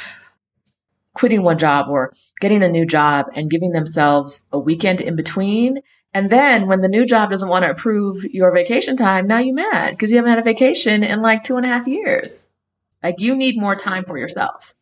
quitting 1.16 1.42
one 1.42 1.58
job 1.58 1.88
or 1.88 2.12
getting 2.40 2.62
a 2.62 2.68
new 2.68 2.84
job 2.84 3.26
and 3.34 3.50
giving 3.50 3.72
themselves 3.72 4.46
a 4.52 4.58
weekend 4.58 5.00
in 5.00 5.16
between. 5.16 5.78
And 6.12 6.30
then 6.30 6.66
when 6.66 6.82
the 6.82 6.88
new 6.88 7.06
job 7.06 7.30
doesn't 7.30 7.48
want 7.48 7.64
to 7.64 7.70
approve 7.70 8.24
your 8.24 8.52
vacation 8.52 8.96
time, 8.96 9.26
now 9.26 9.38
you're 9.38 9.54
mad 9.54 9.90
because 9.90 10.10
you 10.10 10.16
haven't 10.16 10.30
had 10.30 10.38
a 10.38 10.42
vacation 10.42 11.02
in 11.02 11.22
like 11.22 11.42
two 11.42 11.56
and 11.56 11.64
a 11.64 11.68
half 11.68 11.86
years. 11.86 12.48
Like 13.02 13.20
you 13.20 13.34
need 13.34 13.58
more 13.58 13.74
time 13.74 14.04
for 14.04 14.18
yourself. 14.18 14.74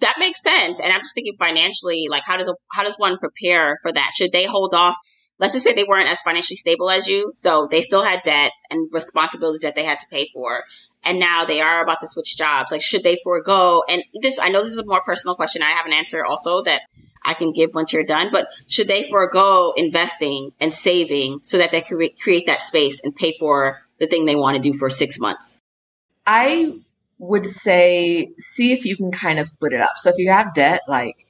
That 0.00 0.16
makes 0.18 0.42
sense. 0.42 0.80
And 0.80 0.92
I'm 0.92 1.00
just 1.00 1.14
thinking 1.14 1.34
financially, 1.38 2.06
like 2.08 2.22
how 2.24 2.36
does 2.36 2.48
a, 2.48 2.54
how 2.72 2.84
does 2.84 2.96
one 2.96 3.18
prepare 3.18 3.78
for 3.82 3.92
that? 3.92 4.12
Should 4.14 4.32
they 4.32 4.44
hold 4.44 4.74
off? 4.74 4.96
Let's 5.38 5.52
just 5.52 5.64
say 5.64 5.72
they 5.72 5.84
weren't 5.84 6.08
as 6.08 6.20
financially 6.22 6.56
stable 6.56 6.90
as 6.90 7.06
you, 7.06 7.30
so 7.34 7.68
they 7.70 7.80
still 7.80 8.02
had 8.02 8.22
debt 8.24 8.50
and 8.70 8.88
responsibilities 8.92 9.60
that 9.60 9.76
they 9.76 9.84
had 9.84 10.00
to 10.00 10.06
pay 10.10 10.28
for 10.34 10.64
and 11.08 11.18
now 11.18 11.46
they 11.46 11.62
are 11.62 11.82
about 11.82 12.00
to 12.00 12.06
switch 12.06 12.36
jobs. 12.36 12.70
Like, 12.70 12.82
should 12.82 13.02
they 13.02 13.18
forego? 13.24 13.82
And 13.88 14.04
this, 14.20 14.38
I 14.38 14.50
know 14.50 14.62
this 14.62 14.72
is 14.72 14.78
a 14.78 14.84
more 14.84 15.02
personal 15.02 15.34
question. 15.34 15.62
I 15.62 15.70
have 15.70 15.86
an 15.86 15.94
answer 15.94 16.24
also 16.24 16.62
that 16.64 16.82
I 17.24 17.32
can 17.32 17.52
give 17.52 17.70
once 17.72 17.94
you're 17.94 18.04
done, 18.04 18.28
but 18.30 18.48
should 18.66 18.88
they 18.88 19.08
forego 19.08 19.72
investing 19.76 20.52
and 20.60 20.72
saving 20.72 21.40
so 21.42 21.56
that 21.56 21.70
they 21.70 21.80
can 21.80 21.96
re- 21.96 22.14
create 22.22 22.46
that 22.46 22.60
space 22.60 23.00
and 23.02 23.16
pay 23.16 23.34
for 23.38 23.80
the 23.98 24.06
thing 24.06 24.26
they 24.26 24.36
want 24.36 24.56
to 24.56 24.62
do 24.62 24.76
for 24.76 24.90
six 24.90 25.18
months? 25.18 25.62
I 26.26 26.74
would 27.18 27.46
say, 27.46 28.28
see 28.38 28.72
if 28.72 28.84
you 28.84 28.94
can 28.94 29.10
kind 29.10 29.38
of 29.38 29.48
split 29.48 29.72
it 29.72 29.80
up. 29.80 29.96
So 29.96 30.10
if 30.10 30.16
you 30.18 30.30
have 30.30 30.52
debt, 30.52 30.82
like, 30.86 31.26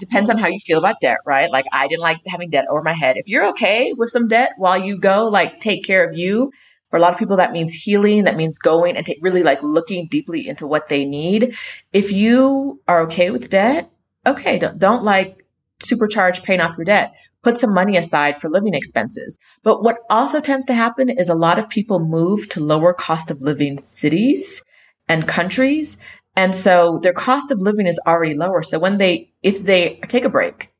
depends 0.00 0.28
on 0.28 0.38
how 0.38 0.48
you 0.48 0.58
feel 0.58 0.80
about 0.80 0.96
debt, 1.00 1.18
right? 1.24 1.50
Like, 1.52 1.66
I 1.72 1.86
didn't 1.86 2.02
like 2.02 2.18
having 2.26 2.50
debt 2.50 2.66
over 2.68 2.82
my 2.82 2.94
head. 2.94 3.16
If 3.16 3.28
you're 3.28 3.46
okay 3.50 3.92
with 3.96 4.10
some 4.10 4.26
debt 4.26 4.54
while 4.56 4.76
you 4.76 4.98
go, 4.98 5.28
like, 5.28 5.60
take 5.60 5.84
care 5.84 6.08
of 6.08 6.18
you 6.18 6.50
for 6.94 6.98
a 6.98 7.00
lot 7.00 7.12
of 7.12 7.18
people, 7.18 7.38
that 7.38 7.50
means 7.50 7.72
healing. 7.72 8.22
That 8.22 8.36
means 8.36 8.56
going 8.56 8.96
and 8.96 9.04
t- 9.04 9.18
really 9.20 9.42
like 9.42 9.60
looking 9.64 10.06
deeply 10.06 10.46
into 10.46 10.64
what 10.64 10.86
they 10.86 11.04
need. 11.04 11.56
If 11.92 12.12
you 12.12 12.80
are 12.86 13.00
okay 13.06 13.32
with 13.32 13.50
debt, 13.50 13.90
okay, 14.24 14.60
don't, 14.60 14.78
don't 14.78 15.02
like 15.02 15.44
supercharge 15.80 16.44
paying 16.44 16.60
off 16.60 16.78
your 16.78 16.84
debt. 16.84 17.16
Put 17.42 17.58
some 17.58 17.74
money 17.74 17.96
aside 17.96 18.40
for 18.40 18.48
living 18.48 18.74
expenses. 18.74 19.40
But 19.64 19.82
what 19.82 19.98
also 20.08 20.40
tends 20.40 20.66
to 20.66 20.72
happen 20.72 21.10
is 21.10 21.28
a 21.28 21.34
lot 21.34 21.58
of 21.58 21.68
people 21.68 21.98
move 21.98 22.48
to 22.50 22.60
lower 22.60 22.94
cost 22.94 23.28
of 23.28 23.42
living 23.42 23.76
cities 23.78 24.62
and 25.08 25.26
countries. 25.26 25.98
And 26.36 26.54
so 26.54 27.00
their 27.02 27.12
cost 27.12 27.50
of 27.50 27.58
living 27.58 27.88
is 27.88 28.00
already 28.06 28.34
lower. 28.36 28.62
So 28.62 28.78
when 28.78 28.98
they, 28.98 29.32
if 29.42 29.64
they 29.64 29.98
take 30.06 30.24
a 30.24 30.28
break 30.28 30.72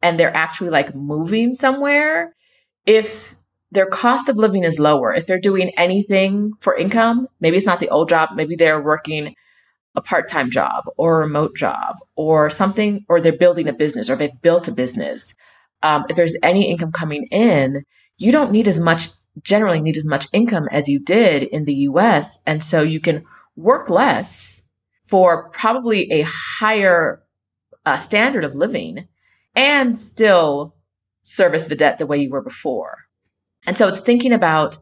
and 0.00 0.18
they're 0.18 0.34
actually 0.34 0.70
like 0.70 0.94
moving 0.94 1.52
somewhere, 1.52 2.34
if 2.86 3.36
their 3.72 3.86
cost 3.86 4.28
of 4.28 4.36
living 4.36 4.64
is 4.64 4.78
lower, 4.78 5.14
if 5.14 5.26
they're 5.26 5.40
doing 5.40 5.70
anything 5.76 6.52
for 6.60 6.76
income, 6.76 7.28
maybe 7.40 7.56
it's 7.56 7.66
not 7.66 7.80
the 7.80 7.88
old 7.88 8.08
job, 8.08 8.30
maybe 8.34 8.56
they're 8.56 8.82
working 8.82 9.34
a 9.94 10.00
part-time 10.00 10.50
job 10.50 10.84
or 10.96 11.16
a 11.16 11.26
remote 11.26 11.56
job 11.56 11.96
or 12.14 12.50
something, 12.50 13.04
or 13.08 13.20
they're 13.20 13.32
building 13.32 13.68
a 13.68 13.72
business 13.72 14.08
or 14.08 14.16
they've 14.16 14.40
built 14.42 14.68
a 14.68 14.72
business. 14.72 15.34
Um, 15.82 16.04
if 16.08 16.16
there's 16.16 16.36
any 16.42 16.70
income 16.70 16.92
coming 16.92 17.26
in, 17.30 17.84
you 18.16 18.32
don't 18.32 18.52
need 18.52 18.68
as 18.68 18.78
much, 18.78 19.08
generally 19.42 19.80
need 19.80 19.96
as 19.96 20.06
much 20.06 20.26
income 20.32 20.68
as 20.70 20.88
you 20.88 21.00
did 21.00 21.42
in 21.42 21.64
the 21.64 21.74
US. 21.74 22.38
And 22.46 22.62
so 22.62 22.82
you 22.82 23.00
can 23.00 23.24
work 23.56 23.90
less 23.90 24.62
for 25.06 25.48
probably 25.50 26.10
a 26.12 26.22
higher 26.22 27.22
uh, 27.84 27.98
standard 27.98 28.44
of 28.44 28.54
living 28.54 29.08
and 29.56 29.98
still 29.98 30.76
service 31.22 31.66
the 31.66 31.76
debt 31.76 31.98
the 31.98 32.06
way 32.06 32.18
you 32.18 32.30
were 32.30 32.42
before. 32.42 32.96
And 33.66 33.76
so 33.76 33.88
it's 33.88 34.00
thinking 34.00 34.32
about 34.32 34.78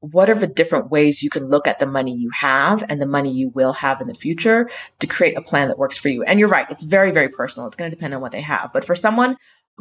what 0.00 0.28
are 0.28 0.34
the 0.34 0.48
different 0.48 0.90
ways 0.90 1.22
you 1.22 1.30
can 1.30 1.48
look 1.48 1.68
at 1.68 1.78
the 1.78 1.86
money 1.86 2.12
you 2.12 2.30
have 2.30 2.84
and 2.88 3.00
the 3.00 3.06
money 3.06 3.30
you 3.30 3.50
will 3.50 3.72
have 3.72 4.00
in 4.00 4.08
the 4.08 4.14
future 4.14 4.68
to 4.98 5.06
create 5.06 5.38
a 5.38 5.42
plan 5.42 5.68
that 5.68 5.78
works 5.78 5.96
for 5.96 6.08
you. 6.08 6.24
And 6.24 6.40
you're 6.40 6.48
right. 6.48 6.68
It's 6.70 6.82
very, 6.82 7.12
very 7.12 7.28
personal. 7.28 7.68
It's 7.68 7.76
going 7.76 7.90
to 7.90 7.96
depend 7.96 8.12
on 8.12 8.20
what 8.20 8.32
they 8.32 8.40
have. 8.40 8.72
But 8.72 8.84
for 8.84 8.96
someone 8.96 9.36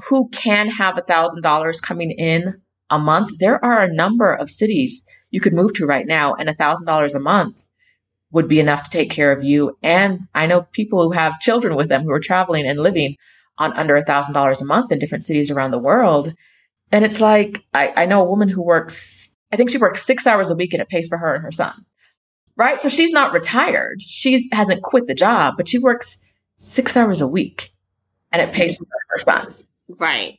who 0.07 0.29
can 0.29 0.69
have 0.69 0.97
a 0.97 1.01
thousand 1.01 1.41
dollars 1.41 1.81
coming 1.81 2.11
in 2.11 2.61
a 2.91 2.99
month, 2.99 3.39
there 3.39 3.63
are 3.65 3.81
a 3.81 3.91
number 3.91 4.31
of 4.31 4.51
cities 4.51 5.05
you 5.31 5.41
could 5.41 5.53
move 5.53 5.73
to 5.75 5.87
right 5.87 6.05
now 6.05 6.35
and 6.35 6.49
a 6.49 6.53
thousand 6.53 6.85
dollars 6.85 7.15
a 7.15 7.19
month 7.19 7.65
would 8.31 8.47
be 8.47 8.59
enough 8.59 8.83
to 8.83 8.89
take 8.91 9.09
care 9.09 9.31
of 9.31 9.43
you. 9.43 9.77
And 9.81 10.21
I 10.35 10.45
know 10.45 10.67
people 10.71 11.03
who 11.03 11.11
have 11.11 11.39
children 11.39 11.75
with 11.75 11.89
them 11.89 12.03
who 12.03 12.11
are 12.11 12.19
traveling 12.19 12.67
and 12.67 12.79
living 12.79 13.17
on 13.57 13.73
under 13.73 13.95
a 13.95 14.05
thousand 14.05 14.33
dollars 14.33 14.61
a 14.61 14.65
month 14.65 14.91
in 14.91 14.99
different 14.99 15.25
cities 15.25 15.51
around 15.51 15.71
the 15.71 15.79
world. 15.79 16.33
And 16.91 17.05
it's 17.05 17.21
like, 17.21 17.63
I, 17.73 17.93
I 17.95 18.05
know 18.05 18.21
a 18.21 18.29
woman 18.29 18.49
who 18.49 18.61
works, 18.61 19.29
I 19.51 19.55
think 19.55 19.69
she 19.69 19.77
works 19.77 20.05
six 20.05 20.27
hours 20.27 20.49
a 20.49 20.55
week 20.55 20.73
and 20.73 20.81
it 20.81 20.89
pays 20.89 21.07
for 21.07 21.17
her 21.17 21.33
and 21.33 21.43
her 21.43 21.51
son. 21.51 21.85
Right. 22.57 22.79
So 22.79 22.89
she's 22.89 23.11
not 23.11 23.33
retired. 23.33 24.01
She 24.01 24.49
hasn't 24.51 24.83
quit 24.83 25.07
the 25.07 25.15
job, 25.15 25.55
but 25.57 25.69
she 25.69 25.79
works 25.79 26.19
six 26.57 26.95
hours 26.97 27.21
a 27.21 27.27
week 27.27 27.71
and 28.31 28.41
it 28.41 28.53
pays 28.53 28.77
for 28.77 28.85
her 28.85 28.89
and 28.91 29.09
her 29.09 29.17
son. 29.19 29.65
Right. 29.99 30.37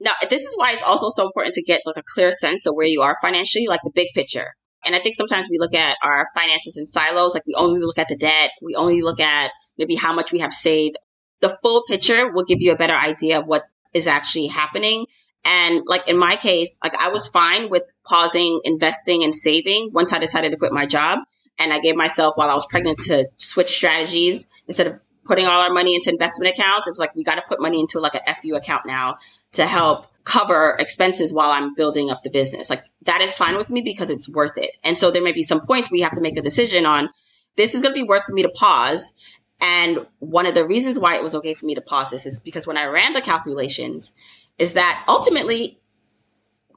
Now, 0.00 0.12
this 0.28 0.42
is 0.42 0.56
why 0.56 0.72
it's 0.72 0.82
also 0.82 1.08
so 1.08 1.24
important 1.24 1.54
to 1.54 1.62
get 1.62 1.80
like 1.86 1.96
a 1.96 2.02
clear 2.14 2.32
sense 2.32 2.66
of 2.66 2.74
where 2.74 2.86
you 2.86 3.02
are 3.02 3.16
financially, 3.22 3.66
like 3.68 3.80
the 3.84 3.92
big 3.94 4.08
picture. 4.14 4.54
And 4.84 4.94
I 4.94 4.98
think 4.98 5.16
sometimes 5.16 5.48
we 5.48 5.58
look 5.58 5.74
at 5.74 5.96
our 6.02 6.26
finances 6.34 6.76
in 6.76 6.86
silos, 6.86 7.32
like 7.32 7.46
we 7.46 7.54
only 7.54 7.80
look 7.80 7.98
at 7.98 8.08
the 8.08 8.16
debt, 8.16 8.50
we 8.60 8.74
only 8.74 9.00
look 9.00 9.18
at 9.18 9.50
maybe 9.78 9.94
how 9.94 10.12
much 10.12 10.30
we 10.30 10.40
have 10.40 10.52
saved. 10.52 10.96
The 11.40 11.56
full 11.62 11.84
picture 11.88 12.30
will 12.30 12.44
give 12.44 12.60
you 12.60 12.72
a 12.72 12.76
better 12.76 12.94
idea 12.94 13.38
of 13.38 13.46
what 13.46 13.62
is 13.94 14.06
actually 14.06 14.48
happening. 14.48 15.06
And 15.44 15.82
like 15.86 16.08
in 16.08 16.16
my 16.16 16.36
case, 16.36 16.78
like 16.82 16.96
I 16.96 17.08
was 17.08 17.28
fine 17.28 17.70
with 17.70 17.82
pausing 18.04 18.60
investing 18.64 19.24
and 19.24 19.34
saving 19.34 19.90
once 19.92 20.12
I 20.12 20.18
decided 20.18 20.50
to 20.50 20.56
quit 20.56 20.72
my 20.72 20.86
job. 20.86 21.20
And 21.58 21.72
I 21.72 21.78
gave 21.78 21.94
myself 21.94 22.36
while 22.36 22.50
I 22.50 22.54
was 22.54 22.66
pregnant 22.66 22.98
to 23.02 23.28
switch 23.36 23.68
strategies 23.68 24.48
instead 24.66 24.88
of 24.88 24.94
putting 25.24 25.46
all 25.46 25.60
our 25.60 25.72
money 25.72 25.94
into 25.94 26.10
investment 26.10 26.52
accounts. 26.56 26.88
It 26.88 26.90
was 26.90 26.98
like, 26.98 27.14
we 27.14 27.22
got 27.22 27.36
to 27.36 27.42
put 27.46 27.60
money 27.60 27.80
into 27.80 28.00
like 28.00 28.14
an 28.14 28.34
FU 28.42 28.56
account 28.56 28.86
now 28.86 29.18
to 29.52 29.66
help 29.66 30.06
cover 30.24 30.76
expenses 30.80 31.32
while 31.32 31.50
I'm 31.50 31.74
building 31.74 32.10
up 32.10 32.22
the 32.22 32.30
business. 32.30 32.70
Like 32.70 32.84
that 33.02 33.20
is 33.20 33.34
fine 33.34 33.56
with 33.56 33.70
me 33.70 33.82
because 33.82 34.10
it's 34.10 34.28
worth 34.28 34.56
it. 34.56 34.70
And 34.82 34.98
so 34.98 35.10
there 35.10 35.22
may 35.22 35.32
be 35.32 35.44
some 35.44 35.60
points 35.60 35.90
you 35.90 36.02
have 36.02 36.14
to 36.14 36.20
make 36.20 36.36
a 36.36 36.42
decision 36.42 36.86
on 36.86 37.10
this 37.56 37.74
is 37.74 37.82
going 37.82 37.94
to 37.94 38.00
be 38.00 38.08
worth 38.08 38.24
for 38.24 38.32
me 38.32 38.42
to 38.42 38.48
pause. 38.48 39.14
And 39.60 40.06
one 40.18 40.46
of 40.46 40.54
the 40.54 40.66
reasons 40.66 40.98
why 40.98 41.14
it 41.16 41.22
was 41.22 41.34
okay 41.36 41.54
for 41.54 41.66
me 41.66 41.74
to 41.74 41.80
pause 41.80 42.10
this 42.10 42.26
is 42.26 42.40
because 42.40 42.66
when 42.66 42.76
I 42.76 42.86
ran 42.86 43.12
the 43.12 43.20
calculations, 43.20 44.12
is 44.58 44.74
that 44.74 45.04
ultimately 45.08 45.80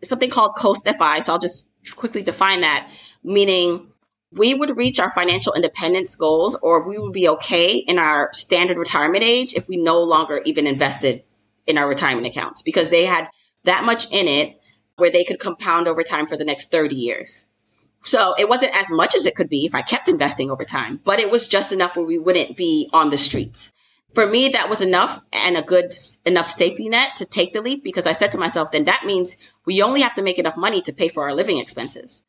something 0.03 0.29
called 0.29 0.55
coast 0.55 0.87
FI. 0.87 1.21
So 1.21 1.33
I'll 1.33 1.39
just 1.39 1.67
quickly 1.95 2.21
define 2.21 2.61
that, 2.61 2.89
meaning 3.23 3.87
we 4.31 4.53
would 4.53 4.75
reach 4.75 4.99
our 4.99 5.11
financial 5.11 5.53
independence 5.53 6.15
goals 6.15 6.55
or 6.55 6.87
we 6.87 6.97
would 6.97 7.13
be 7.13 7.29
okay 7.29 7.77
in 7.77 7.97
our 7.97 8.29
standard 8.33 8.77
retirement 8.77 9.23
age 9.23 9.53
if 9.53 9.67
we 9.67 9.77
no 9.77 10.01
longer 10.01 10.41
even 10.45 10.67
invested 10.67 11.23
in 11.65 11.77
our 11.77 11.87
retirement 11.87 12.27
accounts 12.27 12.61
because 12.61 12.89
they 12.89 13.05
had 13.05 13.27
that 13.63 13.85
much 13.85 14.11
in 14.11 14.27
it 14.27 14.59
where 14.97 15.11
they 15.11 15.23
could 15.23 15.39
compound 15.39 15.87
over 15.87 16.03
time 16.03 16.25
for 16.25 16.35
the 16.35 16.45
next 16.45 16.71
30 16.71 16.95
years. 16.95 17.45
So 18.03 18.33
it 18.37 18.49
wasn't 18.49 18.75
as 18.75 18.89
much 18.89 19.15
as 19.15 19.25
it 19.25 19.35
could 19.35 19.49
be 19.49 19.65
if 19.65 19.75
I 19.75 19.81
kept 19.81 20.07
investing 20.07 20.49
over 20.49 20.63
time, 20.63 21.01
but 21.03 21.19
it 21.19 21.29
was 21.29 21.47
just 21.47 21.71
enough 21.71 21.95
where 21.95 22.05
we 22.05 22.17
wouldn't 22.17 22.55
be 22.55 22.89
on 22.93 23.09
the 23.09 23.17
streets. 23.17 23.73
For 24.17 24.25
me, 24.25 24.49
that 24.49 24.67
was 24.67 24.81
enough 24.81 25.23
and 25.31 25.55
a 25.55 25.61
good 25.61 25.93
enough 26.25 26.49
safety 26.49 26.89
net 26.89 27.17
to 27.17 27.25
take 27.25 27.53
the 27.53 27.61
leap 27.61 27.83
because 27.83 28.07
I 28.07 28.13
said 28.13 28.31
to 28.31 28.39
myself, 28.39 28.71
then 28.71 28.85
that 28.85 29.05
means 29.05 29.37
we 29.63 29.83
only 29.83 30.01
have 30.01 30.15
to 30.15 30.23
make 30.23 30.39
enough 30.39 30.57
money 30.57 30.81
to 30.81 30.91
pay 30.91 31.07
for 31.07 31.25
our 31.25 31.35
living 31.35 31.59
expenses. 31.59 32.23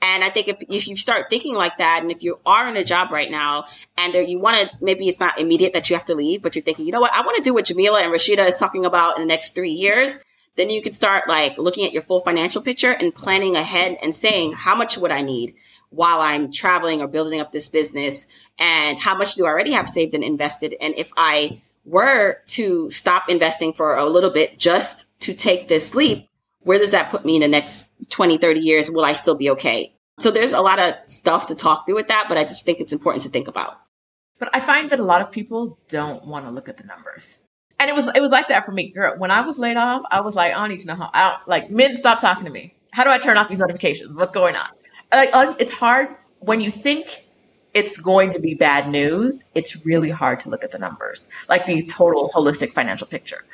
And 0.00 0.22
I 0.22 0.28
think 0.28 0.46
if, 0.46 0.62
if 0.68 0.86
you 0.86 0.94
start 0.94 1.30
thinking 1.30 1.56
like 1.56 1.78
that, 1.78 2.00
and 2.00 2.12
if 2.12 2.22
you 2.22 2.38
are 2.46 2.68
in 2.68 2.76
a 2.76 2.84
job 2.84 3.10
right 3.10 3.28
now 3.28 3.64
and 3.98 4.14
you 4.14 4.38
want 4.38 4.70
to, 4.70 4.76
maybe 4.80 5.08
it's 5.08 5.18
not 5.18 5.40
immediate 5.40 5.72
that 5.72 5.90
you 5.90 5.96
have 5.96 6.04
to 6.04 6.14
leave, 6.14 6.42
but 6.42 6.54
you're 6.54 6.62
thinking, 6.62 6.86
you 6.86 6.92
know 6.92 7.00
what, 7.00 7.12
I 7.12 7.22
want 7.22 7.36
to 7.38 7.42
do 7.42 7.54
what 7.54 7.64
Jamila 7.64 8.00
and 8.00 8.14
Roshida 8.14 8.46
is 8.46 8.54
talking 8.54 8.84
about 8.84 9.16
in 9.16 9.22
the 9.22 9.26
next 9.26 9.52
three 9.56 9.72
years, 9.72 10.22
then 10.54 10.70
you 10.70 10.80
can 10.80 10.92
start 10.92 11.28
like 11.28 11.58
looking 11.58 11.84
at 11.84 11.92
your 11.92 12.02
full 12.02 12.20
financial 12.20 12.62
picture 12.62 12.92
and 12.92 13.12
planning 13.12 13.56
ahead 13.56 13.98
and 14.00 14.14
saying, 14.14 14.52
how 14.52 14.76
much 14.76 14.96
would 14.96 15.10
I 15.10 15.22
need 15.22 15.56
while 15.92 16.20
I'm 16.20 16.52
traveling 16.52 17.00
or 17.00 17.06
building 17.06 17.40
up 17.40 17.52
this 17.52 17.68
business? 17.68 18.26
And 18.58 18.98
how 18.98 19.16
much 19.16 19.34
do 19.34 19.46
I 19.46 19.48
already 19.48 19.72
have 19.72 19.88
saved 19.88 20.14
and 20.14 20.24
invested? 20.24 20.74
And 20.80 20.94
if 20.96 21.10
I 21.16 21.60
were 21.84 22.38
to 22.48 22.90
stop 22.90 23.28
investing 23.28 23.72
for 23.72 23.96
a 23.96 24.06
little 24.06 24.30
bit 24.30 24.58
just 24.58 25.06
to 25.20 25.34
take 25.34 25.68
this 25.68 25.94
leap, 25.94 26.28
where 26.60 26.78
does 26.78 26.92
that 26.92 27.10
put 27.10 27.24
me 27.24 27.36
in 27.36 27.40
the 27.40 27.48
next 27.48 27.88
20, 28.10 28.38
30 28.38 28.60
years? 28.60 28.90
Will 28.90 29.04
I 29.04 29.12
still 29.14 29.34
be 29.34 29.50
okay? 29.50 29.94
So 30.18 30.30
there's 30.30 30.52
a 30.52 30.60
lot 30.60 30.78
of 30.78 30.94
stuff 31.06 31.46
to 31.48 31.54
talk 31.54 31.86
through 31.86 31.96
with 31.96 32.08
that, 32.08 32.26
but 32.28 32.38
I 32.38 32.44
just 32.44 32.64
think 32.64 32.80
it's 32.80 32.92
important 32.92 33.22
to 33.24 33.28
think 33.28 33.48
about. 33.48 33.80
But 34.38 34.50
I 34.52 34.60
find 34.60 34.90
that 34.90 35.00
a 35.00 35.04
lot 35.04 35.22
of 35.22 35.32
people 35.32 35.78
don't 35.88 36.26
want 36.26 36.46
to 36.46 36.50
look 36.50 36.68
at 36.68 36.76
the 36.76 36.84
numbers. 36.84 37.38
And 37.78 37.90
it 37.90 37.96
was 37.96 38.08
it 38.14 38.20
was 38.20 38.30
like 38.30 38.48
that 38.48 38.64
for 38.64 38.72
me, 38.72 38.90
girl. 38.90 39.18
When 39.18 39.32
I 39.32 39.40
was 39.40 39.58
laid 39.58 39.76
off, 39.76 40.02
I 40.10 40.20
was 40.20 40.36
like, 40.36 40.52
I 40.52 40.58
don't 40.60 40.68
need 40.68 40.80
to 40.80 40.86
know 40.86 40.94
how. 40.94 41.10
I 41.12 41.30
don't, 41.30 41.48
like, 41.48 41.70
men, 41.70 41.96
stop 41.96 42.20
talking 42.20 42.44
to 42.44 42.50
me. 42.50 42.76
How 42.92 43.02
do 43.02 43.10
I 43.10 43.18
turn 43.18 43.36
off 43.36 43.48
these 43.48 43.58
notifications? 43.58 44.14
What's 44.14 44.32
going 44.32 44.54
on? 44.54 44.68
Like, 45.12 45.30
it's 45.60 45.72
hard 45.72 46.08
when 46.40 46.60
you 46.60 46.70
think 46.70 47.26
it's 47.74 47.98
going 47.98 48.32
to 48.32 48.38
be 48.38 48.54
bad 48.54 48.88
news. 48.88 49.44
It's 49.54 49.84
really 49.86 50.10
hard 50.10 50.40
to 50.40 50.50
look 50.50 50.64
at 50.64 50.72
the 50.72 50.78
numbers, 50.78 51.28
like 51.48 51.66
the 51.66 51.86
total 51.86 52.30
holistic 52.34 52.70
financial 52.70 53.06
picture. 53.06 53.44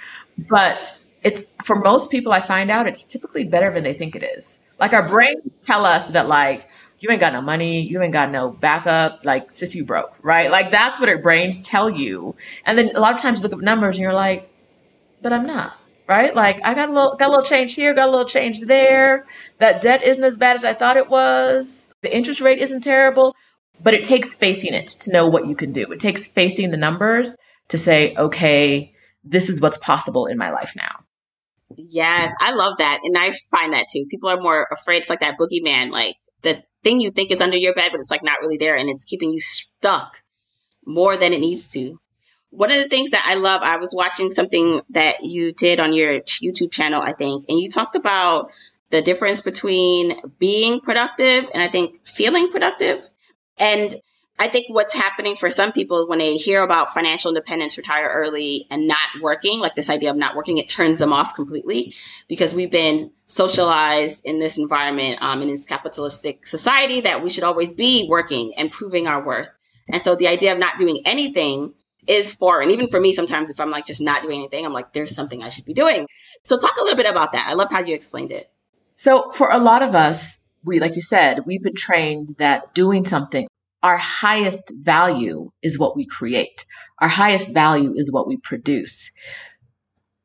But 0.48 0.98
it's 1.22 1.44
for 1.64 1.76
most 1.76 2.10
people 2.10 2.32
I 2.32 2.40
find 2.40 2.70
out 2.70 2.86
it's 2.86 3.04
typically 3.04 3.44
better 3.44 3.72
than 3.72 3.84
they 3.84 3.94
think 3.94 4.16
it 4.16 4.22
is. 4.22 4.58
Like 4.78 4.92
our 4.92 5.06
brains 5.06 5.60
tell 5.62 5.84
us 5.84 6.08
that 6.08 6.28
like 6.28 6.68
you 7.00 7.10
ain't 7.10 7.20
got 7.20 7.32
no 7.32 7.40
money, 7.40 7.80
you 7.80 8.02
ain't 8.02 8.12
got 8.12 8.30
no 8.30 8.50
backup, 8.50 9.24
like 9.24 9.52
sis 9.52 9.74
you 9.74 9.84
broke, 9.84 10.18
right? 10.22 10.50
Like 10.50 10.70
that's 10.70 10.98
what 10.98 11.08
our 11.08 11.18
brains 11.18 11.60
tell 11.60 11.88
you. 11.88 12.34
And 12.66 12.76
then 12.76 12.94
a 12.96 13.00
lot 13.00 13.14
of 13.14 13.20
times 13.20 13.38
you 13.38 13.42
look 13.44 13.52
up 13.52 13.60
numbers 13.60 13.96
and 13.96 14.02
you're 14.02 14.12
like, 14.12 14.50
but 15.22 15.32
I'm 15.32 15.46
not, 15.46 15.77
right? 16.08 16.34
Like 16.34 16.64
I 16.64 16.74
got 16.74 16.88
a 16.88 16.92
little 16.92 17.16
got 17.16 17.28
a 17.28 17.30
little 17.30 17.44
change 17.44 17.74
here, 17.74 17.94
got 17.94 18.08
a 18.08 18.10
little 18.10 18.26
change 18.26 18.62
there. 18.62 19.26
That 19.58 19.82
debt 19.82 20.02
isn't 20.02 20.24
as 20.24 20.36
bad 20.36 20.56
as 20.56 20.64
I 20.64 20.74
thought 20.74 20.96
it 20.96 21.08
was. 21.08 21.92
The 22.02 22.14
interest 22.14 22.40
rate 22.40 22.58
isn't 22.58 22.82
terrible, 22.82 23.36
but 23.82 23.94
it 23.94 24.04
takes 24.04 24.34
facing 24.34 24.74
it 24.74 24.88
to 24.88 25.12
know 25.12 25.28
what 25.28 25.46
you 25.46 25.54
can 25.54 25.72
do. 25.72 25.90
It 25.92 26.00
takes 26.00 26.26
facing 26.26 26.70
the 26.70 26.76
numbers 26.76 27.36
to 27.68 27.78
say, 27.78 28.14
okay, 28.16 28.94
this 29.22 29.50
is 29.50 29.60
what's 29.60 29.78
possible 29.78 30.26
in 30.26 30.38
my 30.38 30.50
life 30.50 30.72
now. 30.74 31.04
Yes, 31.76 32.32
I 32.40 32.54
love 32.54 32.78
that. 32.78 33.00
And 33.04 33.16
I 33.16 33.32
find 33.50 33.74
that 33.74 33.86
too. 33.92 34.06
People 34.10 34.30
are 34.30 34.40
more 34.40 34.66
afraid. 34.72 34.98
It's 34.98 35.10
like 35.10 35.20
that 35.20 35.36
boogeyman, 35.38 35.90
like 35.90 36.16
the 36.42 36.62
thing 36.82 37.00
you 37.00 37.10
think 37.10 37.30
is 37.30 37.42
under 37.42 37.58
your 37.58 37.74
bed, 37.74 37.90
but 37.90 38.00
it's 38.00 38.10
like 38.10 38.22
not 38.22 38.40
really 38.40 38.56
there 38.56 38.74
and 38.74 38.88
it's 38.88 39.04
keeping 39.04 39.30
you 39.30 39.40
stuck 39.40 40.22
more 40.86 41.16
than 41.16 41.34
it 41.34 41.40
needs 41.40 41.68
to. 41.68 42.00
One 42.50 42.70
of 42.70 42.82
the 42.82 42.88
things 42.88 43.10
that 43.10 43.24
I 43.26 43.34
love, 43.34 43.62
I 43.62 43.76
was 43.76 43.94
watching 43.94 44.30
something 44.30 44.80
that 44.90 45.22
you 45.22 45.52
did 45.52 45.80
on 45.80 45.92
your 45.92 46.20
YouTube 46.20 46.72
channel, 46.72 47.02
I 47.02 47.12
think, 47.12 47.44
and 47.48 47.60
you 47.60 47.70
talked 47.70 47.96
about 47.96 48.50
the 48.90 49.02
difference 49.02 49.40
between 49.40 50.20
being 50.38 50.80
productive 50.80 51.50
and 51.52 51.62
I 51.62 51.68
think 51.68 52.06
feeling 52.06 52.50
productive. 52.50 53.06
And 53.58 54.00
I 54.38 54.46
think 54.46 54.66
what's 54.68 54.94
happening 54.94 55.34
for 55.36 55.50
some 55.50 55.72
people 55.72 56.06
when 56.06 56.20
they 56.20 56.36
hear 56.36 56.62
about 56.62 56.94
financial 56.94 57.30
independence, 57.30 57.76
retire 57.76 58.08
early, 58.14 58.66
and 58.70 58.86
not 58.86 59.08
working, 59.20 59.58
like 59.58 59.74
this 59.74 59.90
idea 59.90 60.10
of 60.10 60.16
not 60.16 60.36
working, 60.36 60.58
it 60.58 60.68
turns 60.68 61.00
them 61.00 61.12
off 61.12 61.34
completely 61.34 61.94
because 62.28 62.54
we've 62.54 62.70
been 62.70 63.10
socialized 63.26 64.24
in 64.24 64.38
this 64.38 64.56
environment, 64.56 65.20
um, 65.20 65.42
in 65.42 65.48
this 65.48 65.66
capitalistic 65.66 66.46
society 66.46 67.00
that 67.00 67.22
we 67.22 67.30
should 67.30 67.42
always 67.42 67.72
be 67.72 68.06
working 68.08 68.54
and 68.56 68.70
proving 68.70 69.08
our 69.08 69.24
worth. 69.24 69.50
And 69.88 70.00
so 70.00 70.14
the 70.14 70.28
idea 70.28 70.52
of 70.52 70.58
not 70.58 70.78
doing 70.78 71.02
anything 71.04 71.74
is 72.08 72.32
foreign. 72.32 72.70
Even 72.70 72.88
for 72.88 73.00
me, 73.00 73.12
sometimes 73.12 73.50
if 73.50 73.60
I'm 73.60 73.70
like 73.70 73.86
just 73.86 74.00
not 74.00 74.22
doing 74.22 74.38
anything, 74.38 74.64
I'm 74.64 74.72
like, 74.72 74.92
there's 74.92 75.14
something 75.14 75.42
I 75.42 75.50
should 75.50 75.64
be 75.64 75.74
doing. 75.74 76.06
So 76.44 76.58
talk 76.58 76.76
a 76.76 76.82
little 76.82 76.96
bit 76.96 77.10
about 77.10 77.32
that. 77.32 77.46
I 77.48 77.52
loved 77.52 77.72
how 77.72 77.80
you 77.80 77.94
explained 77.94 78.32
it. 78.32 78.50
So 78.96 79.30
for 79.32 79.50
a 79.50 79.58
lot 79.58 79.82
of 79.82 79.94
us, 79.94 80.40
we, 80.64 80.80
like 80.80 80.96
you 80.96 81.02
said, 81.02 81.46
we've 81.46 81.62
been 81.62 81.76
trained 81.76 82.36
that 82.38 82.74
doing 82.74 83.04
something 83.04 83.46
our 83.82 83.96
highest 83.96 84.72
value 84.80 85.50
is 85.62 85.78
what 85.78 85.96
we 85.96 86.04
create. 86.04 86.64
Our 86.98 87.08
highest 87.08 87.54
value 87.54 87.92
is 87.94 88.12
what 88.12 88.26
we 88.26 88.36
produce. 88.36 89.12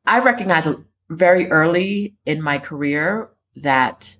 I 0.04 0.18
recognize 0.20 0.68
very 1.08 1.50
early 1.50 2.16
in 2.26 2.42
my 2.42 2.58
career 2.58 3.30
that 3.56 4.18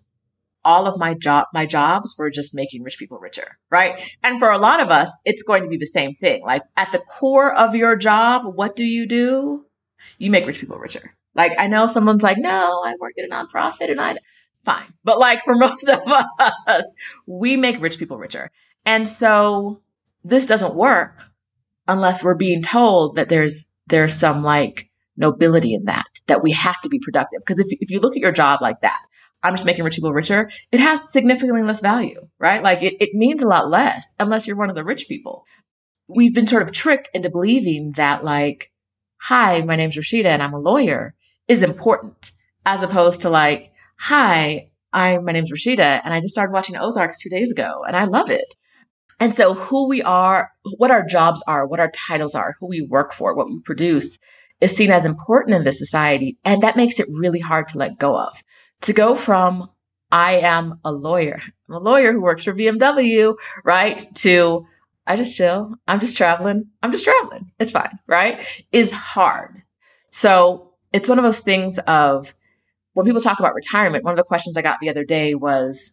all 0.64 0.86
of 0.86 0.98
my 0.98 1.14
job 1.14 1.46
my 1.52 1.66
jobs 1.66 2.14
were 2.18 2.30
just 2.30 2.54
making 2.54 2.82
rich 2.82 2.98
people 2.98 3.18
richer 3.18 3.58
right? 3.70 4.00
And 4.22 4.38
for 4.38 4.50
a 4.50 4.58
lot 4.58 4.80
of 4.80 4.90
us 4.90 5.14
it's 5.24 5.42
going 5.42 5.62
to 5.62 5.68
be 5.68 5.76
the 5.76 5.86
same 5.86 6.14
thing. 6.14 6.42
Like 6.42 6.62
at 6.76 6.92
the 6.92 7.00
core 7.00 7.52
of 7.54 7.74
your 7.74 7.96
job 7.96 8.42
what 8.44 8.76
do 8.76 8.84
you 8.84 9.06
do? 9.06 9.66
You 10.18 10.30
make 10.30 10.46
rich 10.46 10.60
people 10.60 10.78
richer. 10.78 11.14
Like 11.34 11.52
i 11.58 11.66
know 11.66 11.86
someone's 11.86 12.22
like 12.22 12.38
no 12.38 12.82
i 12.84 12.94
work 13.00 13.12
at 13.18 13.24
a 13.24 13.28
nonprofit 13.28 13.90
and 13.90 14.00
i 14.00 14.16
fine. 14.64 14.92
But 15.04 15.18
like 15.18 15.42
for 15.42 15.54
most 15.66 15.88
of 15.88 16.00
us 16.06 16.94
we 17.26 17.56
make 17.56 17.80
rich 17.80 17.98
people 17.98 18.18
richer. 18.18 18.50
And 18.86 19.08
so 19.08 19.82
this 20.24 20.46
doesn't 20.46 20.74
work 20.74 21.24
unless 21.86 22.24
we're 22.24 22.34
being 22.34 22.62
told 22.62 23.16
that 23.16 23.28
there's 23.28 23.66
there's 23.86 24.14
some 24.14 24.42
like 24.42 24.88
nobility 25.16 25.74
in 25.74 25.84
that 25.84 26.06
that 26.26 26.42
we 26.42 26.52
have 26.52 26.80
to 26.82 26.88
be 26.88 26.98
productive. 26.98 27.40
Because 27.40 27.58
if, 27.58 27.66
if 27.80 27.90
you 27.90 28.00
look 28.00 28.16
at 28.16 28.22
your 28.22 28.32
job 28.32 28.60
like 28.60 28.80
that 28.80 29.00
I'm 29.44 29.52
just 29.52 29.66
making 29.66 29.84
rich 29.84 29.96
people 29.96 30.12
richer, 30.12 30.50
it 30.72 30.80
has 30.80 31.12
significantly 31.12 31.62
less 31.62 31.80
value, 31.80 32.28
right? 32.38 32.62
Like 32.62 32.82
it, 32.82 32.94
it 32.98 33.10
means 33.12 33.42
a 33.42 33.46
lot 33.46 33.68
less 33.68 34.14
unless 34.18 34.46
you're 34.46 34.56
one 34.56 34.70
of 34.70 34.74
the 34.74 34.84
rich 34.84 35.06
people. 35.06 35.44
We've 36.08 36.34
been 36.34 36.46
sort 36.46 36.62
of 36.62 36.72
tricked 36.72 37.10
into 37.14 37.30
believing 37.30 37.92
that 37.96 38.24
like, 38.24 38.72
hi, 39.18 39.60
my 39.60 39.76
name's 39.76 39.96
Roshida 39.96 40.26
and 40.26 40.42
I'm 40.42 40.54
a 40.54 40.58
lawyer 40.58 41.14
is 41.46 41.62
important 41.62 42.32
as 42.64 42.82
opposed 42.82 43.20
to 43.20 43.30
like, 43.30 43.70
hi, 43.98 44.70
I'm, 44.94 45.24
my 45.26 45.32
name's 45.32 45.52
Roshida 45.52 46.00
and 46.02 46.14
I 46.14 46.20
just 46.20 46.32
started 46.32 46.52
watching 46.52 46.76
Ozarks 46.76 47.20
two 47.20 47.28
days 47.28 47.52
ago 47.52 47.84
and 47.86 47.94
I 47.94 48.04
love 48.04 48.30
it. 48.30 48.54
And 49.20 49.34
so 49.34 49.52
who 49.52 49.88
we 49.88 50.02
are, 50.02 50.50
what 50.78 50.90
our 50.90 51.04
jobs 51.04 51.44
are, 51.46 51.66
what 51.66 51.80
our 51.80 51.90
titles 51.90 52.34
are, 52.34 52.56
who 52.58 52.66
we 52.66 52.80
work 52.80 53.12
for, 53.12 53.34
what 53.34 53.46
we 53.46 53.60
produce 53.60 54.18
is 54.60 54.74
seen 54.74 54.90
as 54.90 55.04
important 55.04 55.54
in 55.54 55.64
this 55.64 55.78
society. 55.78 56.38
And 56.44 56.62
that 56.62 56.76
makes 56.76 56.98
it 56.98 57.06
really 57.10 57.40
hard 57.40 57.68
to 57.68 57.78
let 57.78 57.98
go 57.98 58.16
of 58.18 58.42
to 58.84 58.92
go 58.92 59.14
from 59.14 59.70
I 60.10 60.36
am 60.36 60.80
a 60.84 60.92
lawyer, 60.92 61.40
I'm 61.68 61.74
a 61.74 61.78
lawyer 61.78 62.12
who 62.12 62.20
works 62.20 62.44
for 62.44 62.54
BMW, 62.54 63.34
right? 63.64 64.02
To 64.16 64.66
I 65.06 65.16
just 65.16 65.36
chill. 65.36 65.74
I'm 65.86 66.00
just 66.00 66.16
traveling. 66.16 66.70
I'm 66.82 66.92
just 66.92 67.04
traveling. 67.04 67.50
It's 67.58 67.70
fine, 67.70 67.98
right? 68.06 68.64
Is 68.72 68.92
hard. 68.92 69.62
So 70.10 70.72
it's 70.92 71.08
one 71.08 71.18
of 71.18 71.24
those 71.24 71.40
things 71.40 71.78
of 71.80 72.34
when 72.94 73.04
people 73.04 73.20
talk 73.20 73.38
about 73.40 73.54
retirement, 73.54 74.04
one 74.04 74.12
of 74.12 74.16
the 74.16 74.24
questions 74.24 74.56
I 74.56 74.62
got 74.62 74.78
the 74.80 74.88
other 74.88 75.04
day 75.04 75.34
was, 75.34 75.92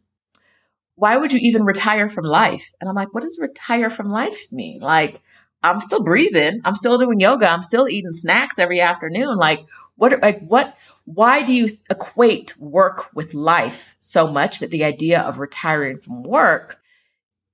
why 0.95 1.17
would 1.17 1.33
you 1.33 1.39
even 1.41 1.63
retire 1.63 2.07
from 2.07 2.25
life? 2.25 2.73
And 2.79 2.89
I'm 2.89 2.95
like, 2.95 3.13
what 3.13 3.23
does 3.23 3.39
retire 3.41 3.89
from 3.89 4.11
life 4.11 4.39
mean? 4.51 4.79
Like, 4.81 5.19
I'm 5.63 5.81
still 5.81 6.03
breathing. 6.03 6.61
I'm 6.63 6.75
still 6.75 6.97
doing 6.97 7.19
yoga. 7.19 7.49
I'm 7.49 7.63
still 7.63 7.89
eating 7.89 8.13
snacks 8.13 8.59
every 8.59 8.79
afternoon. 8.79 9.35
Like, 9.37 9.67
what, 9.95 10.21
like, 10.21 10.41
what, 10.41 10.77
why 11.05 11.43
do 11.43 11.53
you 11.53 11.69
equate 11.89 12.57
work 12.57 13.13
with 13.13 13.33
life 13.33 13.95
so 13.99 14.27
much 14.27 14.59
that 14.59 14.71
the 14.71 14.83
idea 14.83 15.21
of 15.21 15.39
retiring 15.39 15.97
from 15.97 16.23
work 16.23 16.79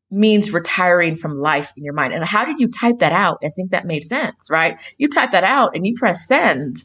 means 0.09 0.53
retiring 0.53 1.15
from 1.15 1.37
life 1.37 1.71
in 1.75 1.83
your 1.83 1.93
mind? 1.93 2.13
And 2.13 2.23
how 2.23 2.45
did 2.45 2.59
you 2.59 2.69
type 2.69 2.99
that 2.99 3.11
out 3.11 3.39
and 3.41 3.51
think 3.53 3.71
that 3.71 3.85
made 3.85 4.03
sense, 4.03 4.49
right? 4.49 4.79
You 4.97 5.09
type 5.09 5.31
that 5.31 5.43
out 5.43 5.75
and 5.75 5.85
you 5.85 5.95
press 5.95 6.27
send 6.27 6.83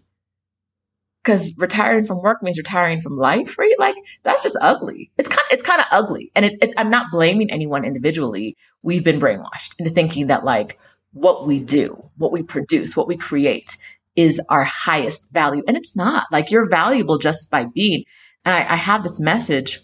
because 1.22 1.56
retiring 1.56 2.04
from 2.04 2.20
work 2.20 2.42
means 2.42 2.58
retiring 2.58 3.00
from 3.00 3.16
life, 3.16 3.58
right? 3.58 3.74
Like 3.78 3.94
that's 4.22 4.42
just 4.42 4.58
ugly. 4.60 5.10
It's 5.18 5.28
kind, 5.28 5.46
it's 5.50 5.62
kind 5.62 5.80
of 5.80 5.86
ugly. 5.90 6.32
And 6.34 6.44
it, 6.44 6.58
it's, 6.60 6.74
I'm 6.76 6.90
not 6.90 7.12
blaming 7.12 7.50
anyone 7.50 7.84
individually. 7.84 8.56
We've 8.82 9.04
been 9.04 9.20
brainwashed 9.20 9.74
into 9.78 9.92
thinking 9.92 10.26
that 10.28 10.44
like 10.44 10.78
what 11.12 11.46
we 11.46 11.60
do, 11.60 12.10
what 12.16 12.32
we 12.32 12.42
produce, 12.42 12.96
what 12.96 13.06
we 13.06 13.16
create 13.16 13.76
is 14.16 14.40
our 14.48 14.64
highest 14.64 15.32
value. 15.32 15.62
And 15.66 15.76
it's 15.76 15.96
not 15.96 16.26
like 16.30 16.50
you're 16.50 16.68
valuable 16.68 17.18
just 17.18 17.50
by 17.50 17.64
being. 17.64 18.04
And 18.44 18.54
I, 18.54 18.74
I 18.74 18.76
have 18.76 19.02
this 19.02 19.20
message 19.20 19.80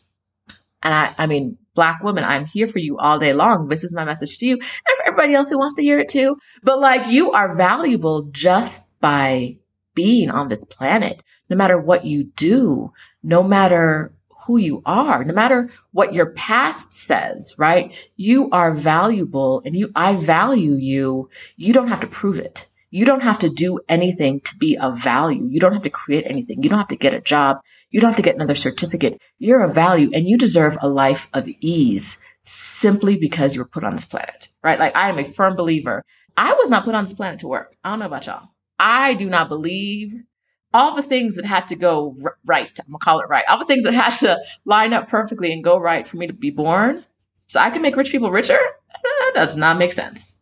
and 0.82 0.94
I, 0.94 1.14
I 1.18 1.26
mean, 1.26 1.58
black 1.74 2.02
woman, 2.02 2.24
I'm 2.24 2.44
here 2.44 2.66
for 2.66 2.78
you 2.78 2.98
all 2.98 3.18
day 3.18 3.32
long. 3.32 3.68
This 3.68 3.84
is 3.84 3.94
my 3.94 4.04
message 4.04 4.38
to 4.38 4.46
you 4.46 4.54
and 4.54 4.62
for 4.96 5.06
everybody 5.06 5.34
else 5.34 5.48
who 5.48 5.58
wants 5.58 5.76
to 5.76 5.82
hear 5.82 5.98
it 5.98 6.08
too. 6.08 6.36
But 6.62 6.80
like 6.80 7.08
you 7.08 7.32
are 7.32 7.54
valuable 7.54 8.28
just 8.30 8.88
by 9.00 9.58
being 9.94 10.30
on 10.30 10.48
this 10.48 10.64
planet, 10.64 11.22
no 11.50 11.56
matter 11.56 11.80
what 11.80 12.04
you 12.04 12.24
do, 12.24 12.92
no 13.22 13.42
matter 13.42 14.14
who 14.46 14.56
you 14.56 14.82
are, 14.86 15.24
no 15.24 15.34
matter 15.34 15.68
what 15.90 16.14
your 16.14 16.32
past 16.32 16.92
says, 16.92 17.54
right? 17.58 18.10
You 18.16 18.48
are 18.50 18.72
valuable 18.72 19.60
and 19.64 19.74
you, 19.74 19.90
I 19.96 20.14
value 20.14 20.74
you. 20.74 21.28
You 21.56 21.72
don't 21.72 21.88
have 21.88 22.00
to 22.00 22.06
prove 22.06 22.38
it. 22.38 22.67
You 22.90 23.04
don't 23.04 23.22
have 23.22 23.38
to 23.40 23.50
do 23.50 23.80
anything 23.88 24.40
to 24.40 24.56
be 24.56 24.78
of 24.78 24.98
value. 24.98 25.46
You 25.50 25.60
don't 25.60 25.74
have 25.74 25.82
to 25.82 25.90
create 25.90 26.24
anything. 26.26 26.62
You 26.62 26.70
don't 26.70 26.78
have 26.78 26.88
to 26.88 26.96
get 26.96 27.14
a 27.14 27.20
job. 27.20 27.58
You 27.90 28.00
don't 28.00 28.10
have 28.10 28.16
to 28.16 28.22
get 28.22 28.34
another 28.34 28.54
certificate. 28.54 29.20
You're 29.38 29.62
of 29.62 29.74
value 29.74 30.10
and 30.14 30.26
you 30.26 30.38
deserve 30.38 30.78
a 30.80 30.88
life 30.88 31.28
of 31.34 31.48
ease 31.60 32.18
simply 32.44 33.16
because 33.16 33.54
you 33.54 33.60
were 33.60 33.68
put 33.68 33.84
on 33.84 33.92
this 33.92 34.06
planet, 34.06 34.48
right? 34.62 34.78
Like 34.78 34.96
I 34.96 35.10
am 35.10 35.18
a 35.18 35.24
firm 35.24 35.54
believer. 35.54 36.04
I 36.36 36.54
was 36.54 36.70
not 36.70 36.84
put 36.84 36.94
on 36.94 37.04
this 37.04 37.12
planet 37.12 37.40
to 37.40 37.48
work. 37.48 37.76
I 37.84 37.90
don't 37.90 37.98
know 37.98 38.06
about 38.06 38.26
y'all. 38.26 38.48
I 38.78 39.14
do 39.14 39.28
not 39.28 39.48
believe 39.48 40.14
all 40.72 40.94
the 40.94 41.02
things 41.02 41.36
that 41.36 41.44
had 41.44 41.68
to 41.68 41.76
go 41.76 42.14
r- 42.24 42.38
right. 42.46 42.70
I'm 42.78 42.92
gonna 42.92 42.98
call 42.98 43.20
it 43.20 43.28
right. 43.28 43.44
All 43.48 43.58
the 43.58 43.64
things 43.64 43.84
that 43.84 43.94
had 43.94 44.16
to 44.18 44.38
line 44.64 44.92
up 44.92 45.08
perfectly 45.08 45.52
and 45.52 45.64
go 45.64 45.78
right 45.78 46.06
for 46.06 46.16
me 46.16 46.26
to 46.26 46.32
be 46.32 46.50
born 46.50 47.04
so 47.48 47.60
I 47.60 47.70
can 47.70 47.82
make 47.82 47.96
rich 47.96 48.10
people 48.10 48.30
richer. 48.30 48.58
That 49.02 49.32
does 49.34 49.56
not 49.56 49.76
make 49.76 49.92
sense. 49.92 50.37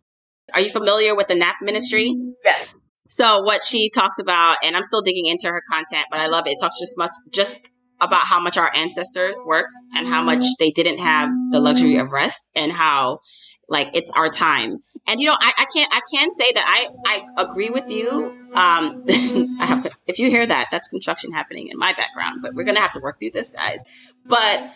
Are 0.55 0.61
you 0.61 0.71
familiar 0.71 1.15
with 1.15 1.29
the 1.29 1.35
NAP 1.35 1.57
ministry? 1.63 2.15
Yes. 2.45 2.75
So 3.09 3.43
what 3.43 3.63
she 3.63 3.91
talks 3.91 4.19
about, 4.19 4.59
and 4.63 4.77
I'm 4.77 4.83
still 4.83 5.03
digging 5.03 5.27
into 5.27 5.49
her 5.49 5.63
content, 5.71 6.07
but 6.11 6.21
I 6.21 6.27
love 6.27 6.47
it. 6.47 6.53
It 6.53 6.59
talks 6.61 6.79
just 6.79 6.97
much, 6.99 7.11
just 7.31 7.71
about 8.01 8.23
how 8.23 8.41
much 8.41 8.59
our 8.59 8.71
ancestors 8.75 9.41
worked 9.47 9.79
and 9.95 10.07
how 10.07 10.23
much 10.23 10.45
they 10.59 10.71
didn't 10.71 10.99
have 10.99 11.31
the 11.51 11.61
luxury 11.61 11.97
of 11.97 12.13
rest 12.13 12.49
and 12.55 12.71
how 12.71 13.21
like 13.69 13.97
it's 13.97 14.11
our 14.13 14.29
time. 14.29 14.79
And 15.07 15.21
you 15.21 15.27
know, 15.27 15.37
I, 15.39 15.53
I 15.57 15.65
can't, 15.75 15.93
I 15.93 16.01
can 16.15 16.31
say 16.31 16.51
that 16.55 16.65
I, 16.67 16.89
I 17.37 17.43
agree 17.43 17.71
with 17.71 17.91
you. 17.91 18.27
Um, 18.53 19.05
I 19.09 19.67
have, 19.67 19.89
if 20.07 20.19
you 20.19 20.31
hear 20.31 20.47
that, 20.47 20.69
that's 20.71 20.89
construction 20.89 21.33
happening 21.33 21.69
in 21.69 21.79
my 21.79 21.93
background, 21.95 22.41
but 22.43 22.55
we're 22.55 22.65
going 22.65 22.77
to 22.77 22.81
have 22.81 22.93
to 22.93 23.01
work 23.01 23.19
through 23.19 23.31
this 23.33 23.51
guys. 23.51 23.83
But 24.25 24.71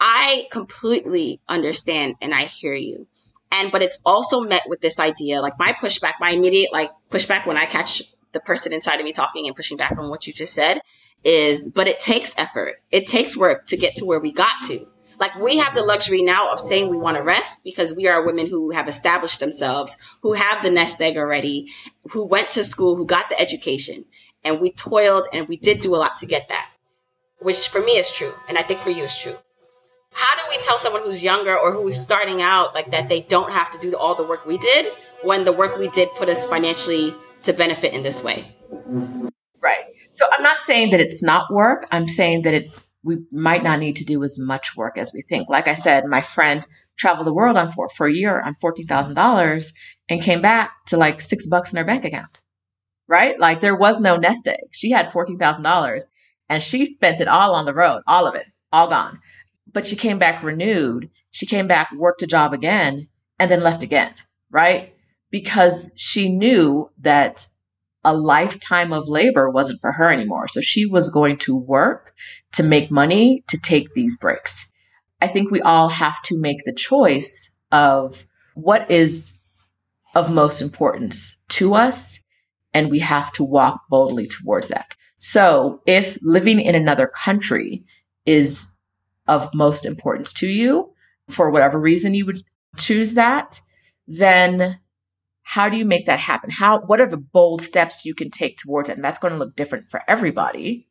I 0.00 0.46
completely 0.50 1.40
understand 1.48 2.16
and 2.20 2.34
I 2.34 2.44
hear 2.44 2.74
you. 2.74 3.06
And, 3.50 3.72
but 3.72 3.82
it's 3.82 3.98
also 4.04 4.40
met 4.40 4.62
with 4.66 4.80
this 4.80 4.98
idea, 4.98 5.40
like 5.40 5.58
my 5.58 5.72
pushback, 5.72 6.14
my 6.20 6.30
immediate 6.30 6.72
like 6.72 6.90
pushback 7.10 7.46
when 7.46 7.56
I 7.56 7.66
catch 7.66 8.02
the 8.32 8.40
person 8.40 8.72
inside 8.72 9.00
of 9.00 9.04
me 9.04 9.12
talking 9.12 9.46
and 9.46 9.56
pushing 9.56 9.76
back 9.76 9.96
on 9.98 10.10
what 10.10 10.26
you 10.26 10.32
just 10.32 10.52
said 10.52 10.80
is, 11.24 11.68
but 11.68 11.88
it 11.88 12.00
takes 12.00 12.34
effort. 12.36 12.82
It 12.90 13.06
takes 13.06 13.36
work 13.36 13.66
to 13.68 13.76
get 13.76 13.96
to 13.96 14.04
where 14.04 14.20
we 14.20 14.32
got 14.32 14.62
to. 14.66 14.86
Like 15.18 15.34
we 15.36 15.56
have 15.58 15.74
the 15.74 15.82
luxury 15.82 16.22
now 16.22 16.52
of 16.52 16.60
saying 16.60 16.90
we 16.90 16.96
want 16.96 17.16
to 17.16 17.22
rest 17.22 17.56
because 17.64 17.94
we 17.94 18.06
are 18.06 18.24
women 18.24 18.46
who 18.46 18.70
have 18.70 18.86
established 18.86 19.40
themselves, 19.40 19.96
who 20.22 20.34
have 20.34 20.62
the 20.62 20.70
nest 20.70 21.00
egg 21.00 21.16
already, 21.16 21.72
who 22.10 22.24
went 22.26 22.50
to 22.52 22.62
school, 22.62 22.96
who 22.96 23.04
got 23.04 23.28
the 23.28 23.40
education 23.40 24.04
and 24.44 24.60
we 24.60 24.70
toiled 24.70 25.26
and 25.32 25.48
we 25.48 25.56
did 25.56 25.80
do 25.80 25.94
a 25.94 25.98
lot 25.98 26.16
to 26.18 26.26
get 26.26 26.48
that, 26.50 26.70
which 27.40 27.68
for 27.68 27.80
me 27.80 27.92
is 27.92 28.10
true. 28.10 28.34
And 28.48 28.56
I 28.56 28.62
think 28.62 28.80
for 28.80 28.90
you 28.90 29.04
is 29.04 29.16
true 29.16 29.36
how 30.12 30.36
do 30.36 30.42
we 30.48 30.60
tell 30.62 30.78
someone 30.78 31.02
who's 31.02 31.22
younger 31.22 31.56
or 31.56 31.72
who's 31.72 32.00
starting 32.00 32.42
out 32.42 32.74
like 32.74 32.90
that 32.90 33.08
they 33.08 33.20
don't 33.22 33.50
have 33.50 33.70
to 33.72 33.78
do 33.78 33.96
all 33.96 34.14
the 34.14 34.24
work 34.24 34.46
we 34.46 34.58
did 34.58 34.92
when 35.22 35.44
the 35.44 35.52
work 35.52 35.76
we 35.78 35.88
did 35.88 36.08
put 36.16 36.28
us 36.28 36.46
financially 36.46 37.14
to 37.42 37.52
benefit 37.52 37.92
in 37.92 38.02
this 38.02 38.22
way? 38.22 38.54
Right. 39.60 39.84
So 40.10 40.24
i'm 40.32 40.42
not 40.42 40.58
saying 40.58 40.90
that 40.90 41.00
it's 41.00 41.22
not 41.22 41.52
work. 41.52 41.86
I'm 41.90 42.08
saying 42.08 42.42
that 42.42 42.54
it 42.54 42.84
we 43.04 43.18
might 43.30 43.62
not 43.62 43.78
need 43.78 43.96
to 43.96 44.04
do 44.04 44.24
as 44.24 44.38
much 44.38 44.76
work 44.76 44.98
as 44.98 45.12
we 45.14 45.22
think. 45.22 45.48
Like 45.48 45.68
i 45.68 45.74
said 45.74 46.04
my 46.06 46.20
friend 46.20 46.66
traveled 46.96 47.26
the 47.26 47.34
world 47.34 47.56
on 47.56 47.70
for, 47.70 47.88
for 47.88 48.08
a 48.08 48.12
year 48.12 48.40
on 48.40 48.56
$14000 48.56 49.72
and 50.08 50.20
came 50.20 50.42
back 50.42 50.72
to 50.86 50.96
like 50.96 51.20
six 51.20 51.46
bucks 51.46 51.72
in 51.72 51.76
her 51.76 51.84
bank 51.84 52.04
account 52.04 52.42
right? 53.08 53.38
Like 53.40 53.60
there 53.60 53.76
was 53.76 54.00
no 54.00 54.16
nest 54.16 54.46
egg. 54.46 54.60
She 54.70 54.90
had 54.90 55.06
$14000 55.06 56.02
and 56.48 56.62
she 56.62 56.84
spent 56.86 57.20
it 57.20 57.28
all 57.28 57.54
on 57.54 57.64
the 57.64 57.74
road 57.74 58.02
all 58.06 58.26
of 58.26 58.34
it 58.34 58.46
all 58.72 58.88
gone 58.88 59.18
but 59.72 59.86
she 59.86 59.96
came 59.96 60.18
back 60.18 60.42
renewed. 60.42 61.10
She 61.30 61.46
came 61.46 61.66
back, 61.66 61.90
worked 61.96 62.22
a 62.22 62.26
job 62.26 62.52
again, 62.52 63.08
and 63.38 63.50
then 63.50 63.62
left 63.62 63.82
again, 63.82 64.14
right? 64.50 64.94
Because 65.30 65.92
she 65.96 66.28
knew 66.28 66.90
that 66.98 67.46
a 68.04 68.16
lifetime 68.16 68.92
of 68.92 69.08
labor 69.08 69.50
wasn't 69.50 69.80
for 69.80 69.92
her 69.92 70.10
anymore. 70.10 70.48
So 70.48 70.60
she 70.60 70.86
was 70.86 71.10
going 71.10 71.36
to 71.38 71.54
work 71.54 72.14
to 72.52 72.62
make 72.62 72.90
money 72.90 73.44
to 73.48 73.60
take 73.60 73.92
these 73.94 74.16
breaks. 74.16 74.66
I 75.20 75.26
think 75.26 75.50
we 75.50 75.60
all 75.60 75.88
have 75.88 76.22
to 76.24 76.40
make 76.40 76.64
the 76.64 76.72
choice 76.72 77.50
of 77.70 78.24
what 78.54 78.90
is 78.90 79.32
of 80.14 80.30
most 80.30 80.62
importance 80.62 81.36
to 81.48 81.74
us, 81.74 82.18
and 82.72 82.90
we 82.90 83.00
have 83.00 83.32
to 83.32 83.44
walk 83.44 83.82
boldly 83.90 84.26
towards 84.26 84.68
that. 84.68 84.96
So 85.18 85.82
if 85.86 86.16
living 86.22 86.60
in 86.60 86.74
another 86.74 87.06
country 87.06 87.84
is 88.24 88.68
of 89.28 89.54
most 89.54 89.86
importance 89.86 90.32
to 90.34 90.48
you 90.48 90.92
for 91.28 91.50
whatever 91.50 91.78
reason 91.78 92.14
you 92.14 92.26
would 92.26 92.42
choose 92.76 93.14
that, 93.14 93.60
then 94.06 94.80
how 95.42 95.68
do 95.68 95.76
you 95.76 95.84
make 95.84 96.06
that 96.06 96.18
happen? 96.18 96.50
How, 96.50 96.80
what 96.80 97.00
are 97.00 97.06
the 97.06 97.16
bold 97.16 97.62
steps 97.62 98.04
you 98.04 98.14
can 98.14 98.30
take 98.30 98.58
towards 98.58 98.88
it? 98.88 98.96
And 98.96 99.04
that's 99.04 99.18
going 99.18 99.32
to 99.32 99.38
look 99.38 99.56
different 99.56 99.90
for 99.90 100.02
everybody. 100.08 100.88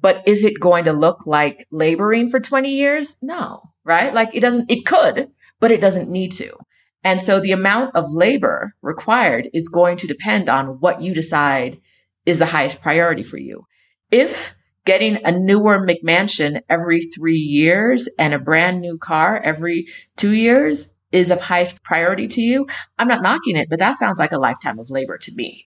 But 0.00 0.26
is 0.26 0.42
it 0.42 0.58
going 0.60 0.84
to 0.86 0.92
look 0.92 1.26
like 1.26 1.66
laboring 1.70 2.28
for 2.28 2.40
20 2.40 2.70
years? 2.70 3.18
No, 3.22 3.62
right? 3.84 4.12
Like 4.12 4.34
it 4.34 4.40
doesn't, 4.40 4.70
it 4.70 4.84
could, 4.84 5.30
but 5.60 5.70
it 5.70 5.80
doesn't 5.80 6.10
need 6.10 6.32
to. 6.32 6.56
And 7.04 7.22
so 7.22 7.40
the 7.40 7.52
amount 7.52 7.94
of 7.94 8.12
labor 8.12 8.74
required 8.82 9.48
is 9.52 9.68
going 9.68 9.96
to 9.98 10.06
depend 10.06 10.48
on 10.48 10.80
what 10.80 11.02
you 11.02 11.14
decide 11.14 11.80
is 12.26 12.38
the 12.38 12.46
highest 12.46 12.80
priority 12.80 13.22
for 13.22 13.38
you. 13.38 13.66
If 14.10 14.54
getting 14.84 15.24
a 15.24 15.32
newer 15.32 15.78
McMansion 15.78 16.62
every 16.68 17.00
three 17.00 17.36
years 17.36 18.08
and 18.18 18.34
a 18.34 18.38
brand 18.38 18.80
new 18.80 18.98
car 18.98 19.40
every 19.40 19.86
two 20.16 20.32
years 20.32 20.92
is 21.12 21.30
of 21.30 21.40
highest 21.40 21.82
priority 21.82 22.26
to 22.26 22.40
you, 22.40 22.66
I'm 22.98 23.06
not 23.06 23.22
knocking 23.22 23.56
it, 23.56 23.68
but 23.68 23.78
that 23.78 23.96
sounds 23.96 24.18
like 24.18 24.32
a 24.32 24.38
lifetime 24.38 24.78
of 24.78 24.90
labor 24.90 25.18
to 25.18 25.34
me. 25.34 25.68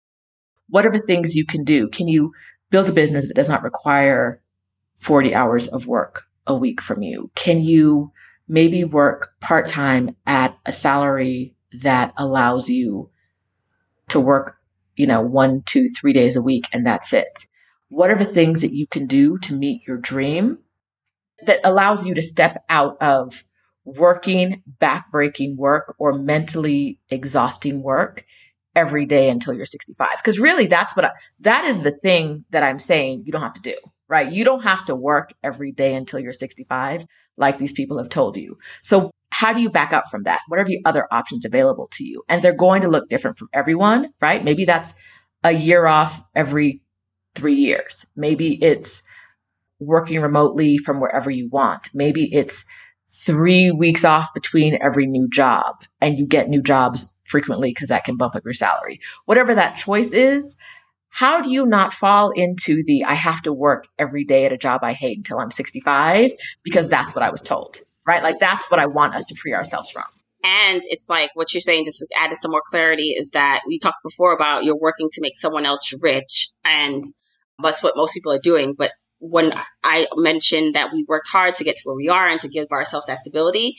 What 0.70 0.86
are 0.86 0.92
the 0.92 1.00
things 1.00 1.36
you 1.36 1.46
can 1.46 1.64
do? 1.64 1.90
Can 1.90 2.08
you 2.08 2.32
build 2.72 2.90
a 2.90 2.94
business 2.94 3.28
that 3.28 3.36
does 3.36 3.50
not 3.50 3.64
require 3.64 4.42
40 4.98 5.36
hours 5.36 5.68
of 5.68 5.86
work 5.86 6.24
a 6.48 6.56
week 6.56 6.82
from 6.82 7.04
you? 7.04 7.30
Can 7.36 7.62
you 7.62 8.12
maybe 8.48 8.84
work 8.84 9.34
part 9.42 9.68
time 9.68 10.16
at 10.26 10.58
a 10.66 10.72
salary 10.72 11.54
that 11.82 12.14
allows 12.18 12.70
you 12.70 13.10
to 14.10 14.20
work, 14.20 14.58
you 14.96 15.06
know, 15.06 15.22
one, 15.22 15.62
two, 15.66 15.88
three 15.88 16.14
days 16.14 16.36
a 16.36 16.42
week 16.42 16.68
and 16.72 16.86
that's 16.86 17.14
it? 17.14 17.48
What 17.94 18.10
are 18.10 18.16
the 18.16 18.26
things 18.26 18.62
that 18.62 18.74
you 18.74 18.88
can 18.88 19.06
do 19.06 19.38
to 19.38 19.54
meet 19.54 19.84
your 19.88 19.98
dream 19.98 20.58
that 21.46 21.60
allows 21.64 22.08
you 22.08 22.16
to 22.16 22.24
step 22.24 22.64
out 22.68 22.98
of 23.00 23.44
working 23.86 24.64
backbreaking 24.82 25.58
work 25.58 25.94
or 26.00 26.12
mentally 26.12 27.00
exhausting 27.12 27.84
work 27.84 28.26
every 28.76 29.06
day 29.06 29.30
until 29.30 29.54
you're 29.54 29.68
65? 29.68 30.10
Because 30.18 30.40
really 30.40 30.66
that's 30.66 30.96
what 30.96 31.06
I, 31.06 31.12
that 31.42 31.66
is 31.66 31.84
the 31.84 31.92
thing 31.92 32.46
that 32.50 32.64
I'm 32.64 32.80
saying 32.80 33.26
you 33.28 33.32
don't 33.32 33.42
have 33.42 33.54
to 33.54 33.62
do, 33.62 33.76
right? 34.08 34.32
You 34.32 34.44
don't 34.44 34.64
have 34.64 34.86
to 34.86 34.96
work 34.96 35.32
every 35.44 35.72
day 35.72 35.94
until 35.94 36.20
you're 36.20 36.34
65 36.34 37.06
like 37.38 37.60
these 37.60 37.74
people 37.74 38.00
have 38.00 38.10
told 38.10 38.38
you. 38.38 38.58
So 38.82 39.12
how 39.30 39.54
do 39.54 39.62
you 39.62 39.70
back 39.70 39.94
up 39.94 40.08
from 40.10 40.24
that? 40.24 40.40
What 40.48 40.60
are 40.60 40.66
the 40.66 40.82
other 40.84 41.08
options 41.12 41.46
available 41.46 41.90
to 41.92 42.04
you? 42.04 42.24
And 42.28 42.42
they're 42.42 42.56
going 42.56 42.82
to 42.82 42.88
look 42.88 43.08
different 43.08 43.38
from 43.38 43.50
everyone, 43.54 44.14
right? 44.20 44.44
Maybe 44.44 44.66
that's 44.66 44.96
a 45.44 45.52
year 45.52 45.86
off 45.86 46.24
every 46.36 46.83
three 47.36 47.56
years. 47.56 48.06
Maybe 48.16 48.62
it's 48.64 49.04
working 49.80 50.22
remotely 50.22 50.78
from 50.78 51.00
wherever 51.00 51.30
you 51.30 51.50
want. 51.50 51.90
Maybe 51.94 52.34
it's 52.34 52.66
three 53.10 53.72
weeks 53.72 54.04
off 54.04 54.34
between 54.34 54.78
every 54.82 55.06
new 55.06 55.28
job 55.30 55.84
and 56.02 56.18
you 56.18 56.26
get 56.26 56.50
new 56.50 56.62
jobs 56.62 57.14
frequently 57.24 57.72
because 57.72 57.90
that 57.90 58.04
can 58.04 58.18
bump 58.18 58.36
up 58.36 58.44
your 58.44 58.54
salary. 58.54 59.00
Whatever 59.26 59.54
that 59.56 59.76
choice 59.76 60.14
is, 60.14 60.56
how 61.10 61.42
do 61.42 61.52
you 61.52 61.66
not 61.66 61.94
fall 61.94 62.32
into 62.32 62.84
the 62.86 63.04
I 63.04 63.14
have 63.14 63.44
to 63.44 63.54
work 63.54 63.88
every 64.00 64.24
day 64.24 64.46
at 64.46 64.52
a 64.52 64.58
job 64.58 64.82
I 64.84 64.94
hate 64.94 65.18
until 65.18 65.40
I'm 65.40 65.52
65 65.52 66.32
because 66.64 66.90
that's 66.90 67.14
what 67.14 67.24
I 67.24 67.30
was 67.30 67.42
told, 67.42 67.78
right? 68.08 68.24
Like 68.24 68.40
that's 68.40 68.70
what 68.72 68.80
I 68.80 68.88
want 68.88 69.14
us 69.14 69.26
to 69.28 69.36
free 69.36 69.54
ourselves 69.54 69.92
from. 69.92 70.06
And 70.44 70.82
it's 70.86 71.10
like 71.10 71.30
what 71.36 71.54
you're 71.54 71.62
saying, 71.62 71.86
just 71.86 72.06
added 72.20 72.38
some 72.38 72.52
more 72.52 72.64
clarity 72.66 73.10
is 73.12 73.30
that 73.32 73.62
we 73.68 73.80
talked 73.80 74.04
before 74.04 74.34
about 74.34 74.64
you're 74.64 74.78
working 74.78 75.10
to 75.12 75.22
make 75.22 75.38
someone 75.38 75.66
else 75.66 75.94
rich. 76.02 76.50
And 76.66 77.04
that's 77.70 77.84
what 77.84 77.96
most 77.96 78.14
people 78.14 78.32
are 78.32 78.40
doing. 78.40 78.74
But 78.74 78.92
when 79.20 79.54
I 79.84 80.08
mentioned 80.16 80.76
that 80.76 80.92
we 80.94 81.06
worked 81.08 81.28
hard 81.30 81.56
to 81.56 81.64
get 81.64 81.78
to 81.78 81.84
where 81.86 81.96
we 81.96 82.10
are 82.10 82.28
and 82.28 82.40
to 82.42 82.48
give 82.48 82.72
ourselves 82.72 83.08
that 83.08 83.20
stability, 83.20 83.78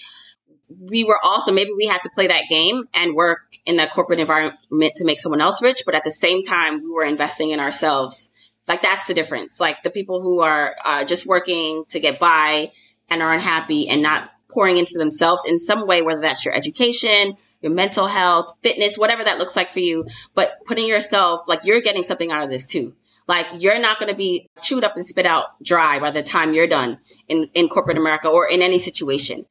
we 0.68 1.04
were 1.04 1.18
also 1.22 1.52
maybe 1.52 1.70
we 1.76 1.86
had 1.86 2.02
to 2.02 2.10
play 2.14 2.26
that 2.26 2.44
game 2.48 2.84
and 2.94 3.14
work 3.14 3.40
in 3.66 3.76
that 3.76 3.92
corporate 3.92 4.20
environment 4.20 4.94
to 4.96 5.04
make 5.04 5.20
someone 5.20 5.40
else 5.40 5.62
rich, 5.62 5.82
but 5.84 5.94
at 5.94 6.04
the 6.04 6.10
same 6.10 6.42
time 6.42 6.82
we 6.82 6.90
were 6.90 7.04
investing 7.04 7.50
in 7.50 7.60
ourselves. 7.60 8.30
Like 8.66 8.82
that's 8.82 9.06
the 9.06 9.14
difference. 9.14 9.60
Like 9.60 9.82
the 9.82 9.90
people 9.90 10.22
who 10.22 10.40
are 10.40 10.74
uh, 10.84 11.04
just 11.04 11.26
working 11.26 11.84
to 11.90 12.00
get 12.00 12.18
by 12.18 12.72
and 13.10 13.22
are 13.22 13.32
unhappy 13.32 13.88
and 13.88 14.02
not 14.02 14.30
pouring 14.48 14.78
into 14.78 14.94
themselves 14.96 15.44
in 15.44 15.58
some 15.58 15.86
way, 15.86 16.00
whether 16.00 16.20
that's 16.20 16.44
your 16.44 16.54
education, 16.54 17.34
your 17.60 17.72
mental 17.72 18.06
health, 18.06 18.54
fitness, 18.62 18.96
whatever 18.96 19.24
that 19.24 19.38
looks 19.38 19.56
like 19.56 19.72
for 19.72 19.80
you, 19.80 20.06
but 20.34 20.52
putting 20.64 20.86
yourself 20.86 21.42
like 21.46 21.64
you're 21.64 21.80
getting 21.80 22.04
something 22.04 22.30
out 22.30 22.42
of 22.42 22.50
this 22.50 22.66
too. 22.66 22.94
Like 23.26 23.46
you're 23.58 23.80
not 23.80 23.98
going 23.98 24.10
to 24.10 24.16
be 24.16 24.46
chewed 24.62 24.84
up 24.84 24.96
and 24.96 25.04
spit 25.04 25.26
out 25.26 25.46
dry 25.62 25.98
by 25.98 26.10
the 26.10 26.22
time 26.22 26.52
you're 26.52 26.66
done 26.66 26.98
in, 27.28 27.48
in 27.54 27.68
corporate 27.68 27.98
America 27.98 28.28
or 28.28 28.46
in 28.46 28.62
any 28.62 28.78
situation. 28.78 29.46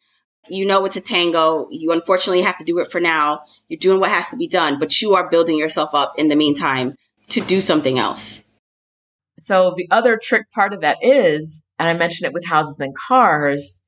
You 0.49 0.65
know 0.65 0.85
it's 0.85 0.97
a 0.97 1.01
tango. 1.01 1.67
You 1.71 1.91
unfortunately 1.91 2.41
have 2.41 2.57
to 2.57 2.65
do 2.65 2.79
it 2.79 2.91
for 2.91 2.99
now. 2.99 3.43
You're 3.69 3.79
doing 3.79 3.99
what 3.99 4.11
has 4.11 4.29
to 4.29 4.37
be 4.37 4.47
done, 4.47 4.77
but 4.77 5.01
you 5.01 5.15
are 5.15 5.29
building 5.29 5.57
yourself 5.57 5.95
up 5.95 6.13
in 6.17 6.27
the 6.27 6.35
meantime 6.35 6.95
to 7.29 7.41
do 7.41 7.61
something 7.61 7.97
else. 7.97 8.43
So 9.39 9.73
the 9.75 9.87
other 9.89 10.19
trick 10.21 10.51
part 10.51 10.73
of 10.73 10.81
that 10.81 10.97
is, 11.01 11.63
and 11.79 11.89
I 11.89 11.93
mentioned 11.93 12.27
it 12.27 12.33
with 12.33 12.45
houses 12.45 12.79
and 12.79 12.95
cars, 12.95 13.79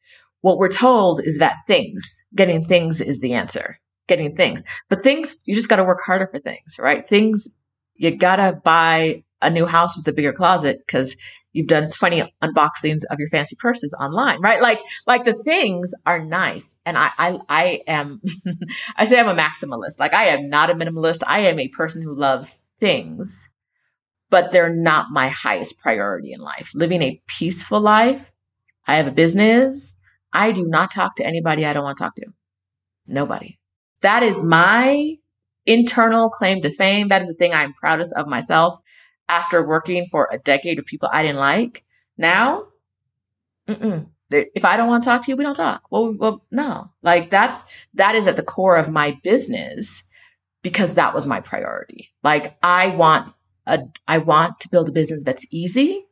what 0.42 0.58
we're 0.58 0.70
told 0.70 1.22
is 1.22 1.40
that 1.40 1.58
things, 1.68 2.24
getting 2.34 2.64
things 2.64 3.02
is 3.02 3.20
the 3.20 3.34
answer. 3.34 3.80
Getting 4.08 4.36
things. 4.36 4.64
But 4.90 5.02
things, 5.02 5.38
you 5.46 5.56
just 5.56 5.70
got 5.70 5.78
to 5.78 5.84
work 5.84 6.02
harder 6.06 6.28
for 6.28 6.38
things, 6.38 6.78
right? 6.80 7.08
Things, 7.08 7.50
you 7.96 8.16
got 8.16 8.38
to 8.38 8.60
buy 8.64 9.24
a 9.46 9.50
new 9.50 9.66
house 9.66 9.96
with 9.96 10.08
a 10.08 10.14
bigger 10.14 10.34
closet 10.34 10.80
because 10.86 11.16
you've 11.54 11.68
done 11.68 11.90
20 11.90 12.34
unboxings 12.44 13.04
of 13.10 13.20
your 13.20 13.30
fancy 13.30 13.56
purses 13.58 13.96
online, 14.00 14.42
right? 14.42 14.62
Like, 14.62 14.80
like 15.08 15.24
the 15.24 15.34
things 15.34 15.94
are 16.06 16.24
nice. 16.24 16.76
And 16.86 16.98
I, 16.98 17.12
I, 17.18 17.40
I 17.48 17.82
am, 17.88 18.22
I 18.98 19.06
say 19.06 19.20
I'm 19.20 19.30
a 19.30 19.42
maximalist. 19.42 20.00
Like 20.00 20.14
I 20.14 20.26
am 20.26 20.50
not 20.50 20.70
a 20.70 20.74
minimalist. 20.74 21.24
I 21.26 21.40
am 21.42 21.60
a 21.60 21.70
person 21.70 22.02
who 22.02 22.14
loves 22.14 22.58
things, 22.80 23.48
but 24.30 24.52
they're 24.52 24.76
not 24.76 25.12
my 25.12 25.30
highest 25.30 25.80
priority 25.80 26.34
in 26.34 26.42
life. 26.42 26.72
Living 26.74 27.02
a 27.02 27.22
peaceful 27.28 27.80
life. 27.80 28.32
I 28.86 28.98
have 28.98 29.08
a 29.08 29.12
business. 29.12 29.98
I 30.34 30.52
do 30.52 30.68
not 30.68 30.92
talk 30.92 31.16
to 31.16 31.26
anybody 31.26 31.66
I 31.66 31.72
don't 31.72 31.86
want 31.86 31.98
to 31.98 32.04
talk 32.04 32.16
to. 32.16 32.26
Nobody. 33.08 33.58
That 34.02 34.24
is 34.24 34.44
my 34.44 35.16
internal 35.66 36.30
claim 36.30 36.62
to 36.64 36.70
fame. 36.70 37.08
That 37.08 37.22
is 37.22 37.30
the 37.30 37.34
thing 37.34 37.54
I'm 37.54 37.74
proudest 37.74 38.14
of 38.14 38.28
myself 38.28 38.78
after 39.28 39.66
working 39.66 40.08
for 40.12 40.30
a 40.32 40.38
decade 40.38 40.80
of 40.80 40.86
people 40.86 41.10
I 41.12 41.24
didn't 41.24 41.40
like. 41.40 41.84
Now, 42.18 42.68
if 43.68 44.66
I 44.66 44.78
don't 44.78 44.88
want 44.88 45.04
to 45.04 45.10
talk 45.10 45.24
to 45.24 45.32
you, 45.32 45.38
we 45.38 45.44
don't 45.44 45.56
talk. 45.56 45.84
Well, 45.90 46.14
well, 46.14 46.46
no, 46.52 46.92
like 47.02 47.30
that's, 47.30 47.64
that 47.96 48.16
is 48.16 48.28
at 48.28 48.36
the 48.36 48.44
core 48.44 48.78
of 48.78 48.90
my 48.90 49.20
business 49.24 50.04
because 50.62 50.96
that 50.96 51.14
was 51.14 51.28
my 51.28 51.42
priority. 51.42 52.10
Like 52.24 52.58
I 52.64 52.88
want 52.88 53.32
a, 53.68 53.84
I 54.08 54.20
want 54.20 54.60
to 54.62 54.70
build 54.70 54.90
a 54.90 54.94
business 54.94 55.24
that's 55.24 55.46
easy, 55.52 56.06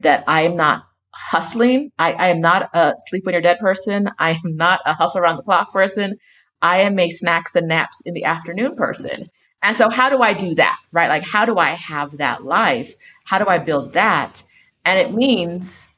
that 0.00 0.24
I 0.26 0.42
am 0.42 0.56
not 0.56 0.84
hustling. 1.14 1.90
I, 1.98 2.12
I 2.12 2.28
am 2.28 2.40
not 2.40 2.70
a 2.74 2.94
sleep 3.08 3.24
when 3.24 3.32
you're 3.32 3.42
dead 3.42 3.58
person. 3.58 4.10
I 4.18 4.30
am 4.30 4.56
not 4.56 4.80
a 4.86 4.94
hustle 4.94 5.20
around 5.20 5.36
the 5.36 5.42
clock 5.42 5.72
person. 5.72 6.16
I 6.60 6.78
am 6.80 6.98
a 6.98 7.10
snacks 7.10 7.54
and 7.54 7.68
naps 7.68 8.00
in 8.04 8.14
the 8.14 8.24
afternoon 8.24 8.76
person. 8.76 9.28
And 9.62 9.76
so 9.76 9.88
how 9.90 10.08
do 10.08 10.22
I 10.22 10.32
do 10.32 10.54
that? 10.54 10.78
Right? 10.92 11.08
Like, 11.08 11.24
how 11.24 11.44
do 11.44 11.58
I 11.58 11.70
have 11.70 12.18
that 12.18 12.44
life? 12.44 12.94
How 13.24 13.38
do 13.38 13.46
I 13.46 13.58
build 13.58 13.92
that? 13.94 14.42
And 14.84 14.98
it 14.98 15.12
means 15.12 15.88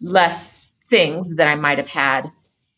less 0.00 0.72
things 0.88 1.36
that 1.36 1.48
I 1.48 1.54
might 1.54 1.78
have 1.78 1.88
had 1.88 2.30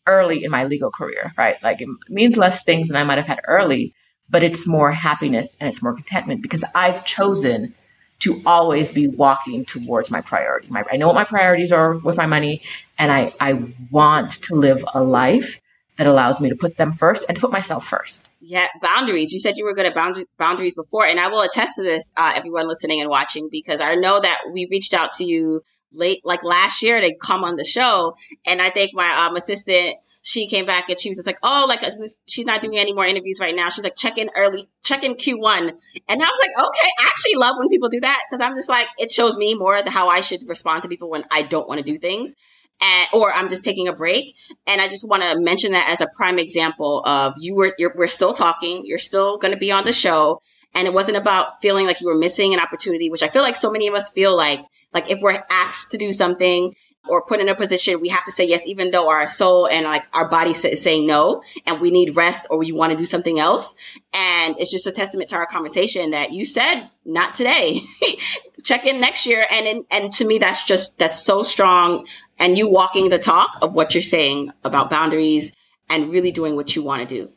early 0.07 0.43
in 0.43 0.51
my 0.51 0.63
legal 0.63 0.91
career, 0.91 1.33
right? 1.37 1.61
Like 1.63 1.81
it 1.81 1.89
means 2.09 2.37
less 2.37 2.63
things 2.63 2.87
than 2.87 2.97
I 2.97 3.03
might 3.03 3.17
have 3.17 3.27
had 3.27 3.41
early, 3.47 3.93
but 4.29 4.43
it's 4.43 4.67
more 4.67 4.91
happiness 4.91 5.55
and 5.59 5.69
it's 5.69 5.83
more 5.83 5.93
contentment 5.93 6.41
because 6.41 6.63
I've 6.73 7.05
chosen 7.05 7.73
to 8.19 8.41
always 8.45 8.91
be 8.91 9.07
walking 9.07 9.65
towards 9.65 10.11
my 10.11 10.21
priority. 10.21 10.67
My, 10.69 10.83
I 10.91 10.97
know 10.97 11.07
what 11.07 11.15
my 11.15 11.23
priorities 11.23 11.71
are 11.71 11.97
with 11.97 12.17
my 12.17 12.27
money, 12.27 12.61
and 12.99 13.11
I, 13.11 13.33
I 13.39 13.73
want 13.89 14.31
to 14.43 14.55
live 14.55 14.85
a 14.93 15.03
life 15.03 15.59
that 16.01 16.09
allows 16.09 16.41
me 16.41 16.49
to 16.49 16.55
put 16.55 16.77
them 16.77 16.91
first 16.91 17.25
and 17.29 17.37
to 17.37 17.41
put 17.41 17.51
myself 17.51 17.85
first. 17.85 18.27
Yeah, 18.39 18.67
boundaries. 18.81 19.31
You 19.31 19.39
said 19.39 19.55
you 19.55 19.63
were 19.63 19.75
good 19.75 19.85
at 19.85 19.93
bound- 19.93 20.25
boundaries 20.39 20.73
before, 20.73 21.05
and 21.05 21.19
I 21.19 21.27
will 21.27 21.41
attest 21.41 21.75
to 21.75 21.83
this, 21.83 22.11
uh, 22.17 22.33
everyone 22.35 22.67
listening 22.67 23.01
and 23.01 23.07
watching, 23.07 23.49
because 23.51 23.79
I 23.79 23.93
know 23.93 24.19
that 24.19 24.39
we 24.51 24.67
reached 24.71 24.95
out 24.95 25.13
to 25.13 25.23
you 25.23 25.61
late, 25.93 26.21
like 26.23 26.43
last 26.43 26.81
year, 26.81 26.99
to 26.99 27.15
come 27.21 27.43
on 27.43 27.55
the 27.55 27.63
show, 27.63 28.15
and 28.47 28.63
I 28.63 28.71
think 28.71 28.95
my 28.95 29.27
um, 29.27 29.35
assistant, 29.35 29.97
she 30.23 30.47
came 30.47 30.65
back 30.65 30.89
and 30.89 30.99
she 30.99 31.09
was 31.09 31.19
just 31.19 31.27
like, 31.27 31.37
"Oh, 31.43 31.67
like 31.69 31.83
uh, 31.83 31.91
she's 32.27 32.47
not 32.47 32.61
doing 32.61 32.79
any 32.79 32.93
more 32.93 33.05
interviews 33.05 33.39
right 33.39 33.55
now." 33.55 33.69
She's 33.69 33.83
like, 33.83 33.95
"Check 33.95 34.17
in 34.17 34.31
early, 34.35 34.67
check 34.83 35.03
in 35.03 35.13
Q 35.13 35.37
one," 35.37 35.69
and 36.09 36.21
I 36.23 36.25
was 36.25 36.39
like, 36.41 36.67
"Okay." 36.67 36.89
I 36.97 37.05
actually 37.05 37.35
love 37.35 37.57
when 37.59 37.69
people 37.69 37.89
do 37.89 38.01
that 38.01 38.23
because 38.27 38.41
I'm 38.41 38.55
just 38.55 38.69
like, 38.69 38.87
it 38.97 39.11
shows 39.11 39.37
me 39.37 39.53
more 39.53 39.83
how 39.85 40.07
I 40.07 40.21
should 40.21 40.49
respond 40.49 40.81
to 40.81 40.89
people 40.89 41.11
when 41.11 41.25
I 41.29 41.43
don't 41.43 41.67
want 41.69 41.77
to 41.77 41.85
do 41.85 41.99
things 41.99 42.33
and, 42.81 43.07
or 43.13 43.31
I'm 43.31 43.49
just 43.49 43.63
taking 43.63 43.87
a 43.87 43.93
break. 43.93 44.35
And 44.67 44.81
I 44.81 44.87
just 44.87 45.07
want 45.07 45.23
to 45.23 45.39
mention 45.39 45.73
that 45.73 45.89
as 45.89 46.01
a 46.01 46.09
prime 46.15 46.39
example 46.39 47.03
of 47.05 47.33
you 47.37 47.55
were, 47.55 47.75
we're 47.95 48.07
still 48.07 48.33
talking. 48.33 48.83
You're 48.85 48.99
still 48.99 49.37
going 49.37 49.53
to 49.53 49.59
be 49.59 49.71
on 49.71 49.85
the 49.85 49.93
show. 49.93 50.41
And 50.73 50.87
it 50.87 50.93
wasn't 50.93 51.17
about 51.17 51.61
feeling 51.61 51.85
like 51.85 52.01
you 52.01 52.07
were 52.07 52.17
missing 52.17 52.53
an 52.53 52.59
opportunity, 52.59 53.09
which 53.09 53.23
I 53.23 53.27
feel 53.27 53.41
like 53.41 53.57
so 53.57 53.71
many 53.71 53.87
of 53.87 53.93
us 53.93 54.09
feel 54.09 54.35
like, 54.35 54.61
like 54.93 55.11
if 55.11 55.19
we're 55.21 55.43
asked 55.49 55.91
to 55.91 55.97
do 55.97 56.11
something 56.13 56.73
or 57.07 57.23
put 57.25 57.39
in 57.39 57.49
a 57.49 57.55
position 57.55 57.99
we 57.99 58.09
have 58.09 58.23
to 58.25 58.31
say 58.31 58.47
yes, 58.47 58.65
even 58.65 58.91
though 58.91 59.09
our 59.09 59.27
soul 59.27 59.67
and 59.67 59.85
like 59.85 60.03
our 60.13 60.29
body 60.29 60.51
is 60.51 60.81
saying 60.81 61.07
no 61.07 61.41
and 61.65 61.81
we 61.81 61.91
need 61.91 62.15
rest 62.15 62.45
or 62.49 62.57
we 62.57 62.71
want 62.71 62.91
to 62.91 62.97
do 62.97 63.05
something 63.05 63.39
else. 63.39 63.73
And 64.13 64.55
it's 64.59 64.71
just 64.71 64.87
a 64.87 64.91
testament 64.91 65.29
to 65.31 65.35
our 65.35 65.45
conversation 65.45 66.11
that 66.11 66.31
you 66.31 66.45
said, 66.45 66.89
not 67.05 67.33
today. 67.33 67.81
Check 68.63 68.85
in 68.85 69.01
next 69.01 69.25
year. 69.25 69.45
And, 69.49 69.67
in, 69.67 69.85
and 69.89 70.13
to 70.13 70.25
me, 70.25 70.37
that's 70.37 70.63
just, 70.63 70.99
that's 70.99 71.23
so 71.23 71.41
strong. 71.41 72.07
And 72.37 72.57
you 72.57 72.69
walking 72.69 73.09
the 73.09 73.19
talk 73.19 73.57
of 73.61 73.73
what 73.73 73.95
you're 73.95 74.03
saying 74.03 74.51
about 74.63 74.89
boundaries 74.89 75.53
and 75.89 76.11
really 76.11 76.31
doing 76.31 76.55
what 76.55 76.75
you 76.75 76.83
want 76.83 77.01
to 77.01 77.07
do. 77.07 77.31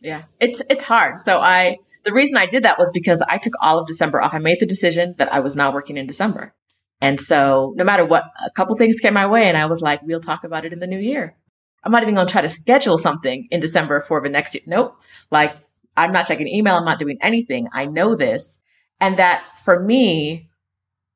Yeah, 0.00 0.22
it's 0.40 0.60
it's 0.68 0.84
hard. 0.84 1.16
So 1.16 1.38
I 1.38 1.78
the 2.04 2.12
reason 2.12 2.36
I 2.36 2.46
did 2.46 2.64
that 2.64 2.76
was 2.76 2.90
because 2.92 3.22
I 3.28 3.38
took 3.38 3.52
all 3.60 3.78
of 3.78 3.86
December 3.86 4.20
off. 4.20 4.34
I 4.34 4.38
made 4.38 4.58
the 4.58 4.66
decision 4.66 5.14
that 5.18 5.32
I 5.32 5.38
was 5.38 5.54
not 5.54 5.72
working 5.72 5.96
in 5.96 6.08
December. 6.08 6.54
And 7.02 7.20
so 7.20 7.74
no 7.76 7.82
matter 7.84 8.04
what, 8.04 8.24
a 8.46 8.50
couple 8.52 8.76
things 8.76 9.00
came 9.00 9.12
my 9.12 9.26
way 9.26 9.48
and 9.48 9.56
I 9.56 9.66
was 9.66 9.82
like, 9.82 10.00
we'll 10.02 10.20
talk 10.20 10.44
about 10.44 10.64
it 10.64 10.72
in 10.72 10.78
the 10.78 10.86
new 10.86 10.98
year. 10.98 11.36
I'm 11.84 11.90
not 11.90 12.02
even 12.04 12.14
going 12.14 12.28
to 12.28 12.32
try 12.32 12.42
to 12.42 12.48
schedule 12.48 12.96
something 12.96 13.48
in 13.50 13.60
December 13.60 14.00
for 14.00 14.22
the 14.22 14.28
next 14.28 14.54
year. 14.54 14.62
Nope. 14.68 14.96
Like 15.30 15.52
I'm 15.96 16.12
not 16.12 16.28
checking 16.28 16.46
email. 16.46 16.76
I'm 16.76 16.84
not 16.84 17.00
doing 17.00 17.18
anything. 17.20 17.68
I 17.72 17.86
know 17.86 18.14
this. 18.14 18.60
And 19.00 19.16
that 19.16 19.42
for 19.64 19.80
me 19.80 20.48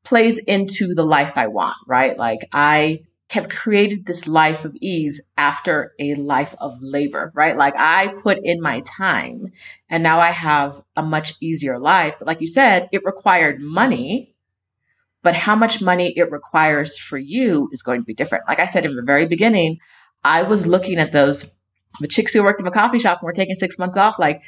plays 0.05 0.39
into 0.39 0.93
the 0.93 1.05
life 1.05 1.39
I 1.39 1.47
want, 1.47 1.77
right? 1.87 2.19
Like 2.19 2.41
I 2.53 3.05
have 3.31 3.49
created 3.49 4.07
this 4.07 4.27
life 4.29 4.65
of 4.65 4.77
ease 4.81 5.21
after 5.37 5.93
a 6.01 6.15
life 6.17 6.55
of 6.59 6.79
labor, 6.81 7.33
right? 7.35 7.57
Like 7.57 7.75
I 7.77 8.15
put 8.23 8.39
in 8.43 8.61
my 8.61 8.81
time 8.81 9.47
and 9.89 10.03
now 10.03 10.19
I 10.19 10.31
have 10.31 10.83
a 10.97 11.03
much 11.03 11.35
easier 11.41 11.79
life. 11.79 12.17
But 12.19 12.27
like 12.27 12.41
you 12.41 12.49
said, 12.49 12.89
it 12.93 13.05
required 13.05 13.61
money, 13.61 14.36
but 15.27 15.35
how 15.35 15.57
much 15.57 15.83
money 15.83 16.13
it 16.17 16.31
requires 16.31 16.97
for 16.97 17.19
you 17.19 17.69
is 17.73 17.83
going 17.83 18.01
to 18.01 18.05
be 18.05 18.15
different. 18.15 18.45
Like 18.47 18.61
I 18.61 18.67
said 18.67 18.85
in 18.85 18.95
the 18.95 19.03
very 19.03 19.27
beginning, 19.27 19.79
I 20.23 20.45
was 20.45 20.69
looking 20.69 20.99
at 20.99 21.11
those, 21.11 21.51
the 21.99 22.07
chicks 22.07 22.33
who 22.33 22.45
worked 22.45 22.61
in 22.61 22.67
a 22.69 22.71
coffee 22.71 23.01
shop 23.01 23.19
and 23.19 23.27
were 23.27 23.33
taking 23.33 23.57
six 23.57 23.77
months 23.77 23.99
off, 23.99 24.21
like, 24.21 24.41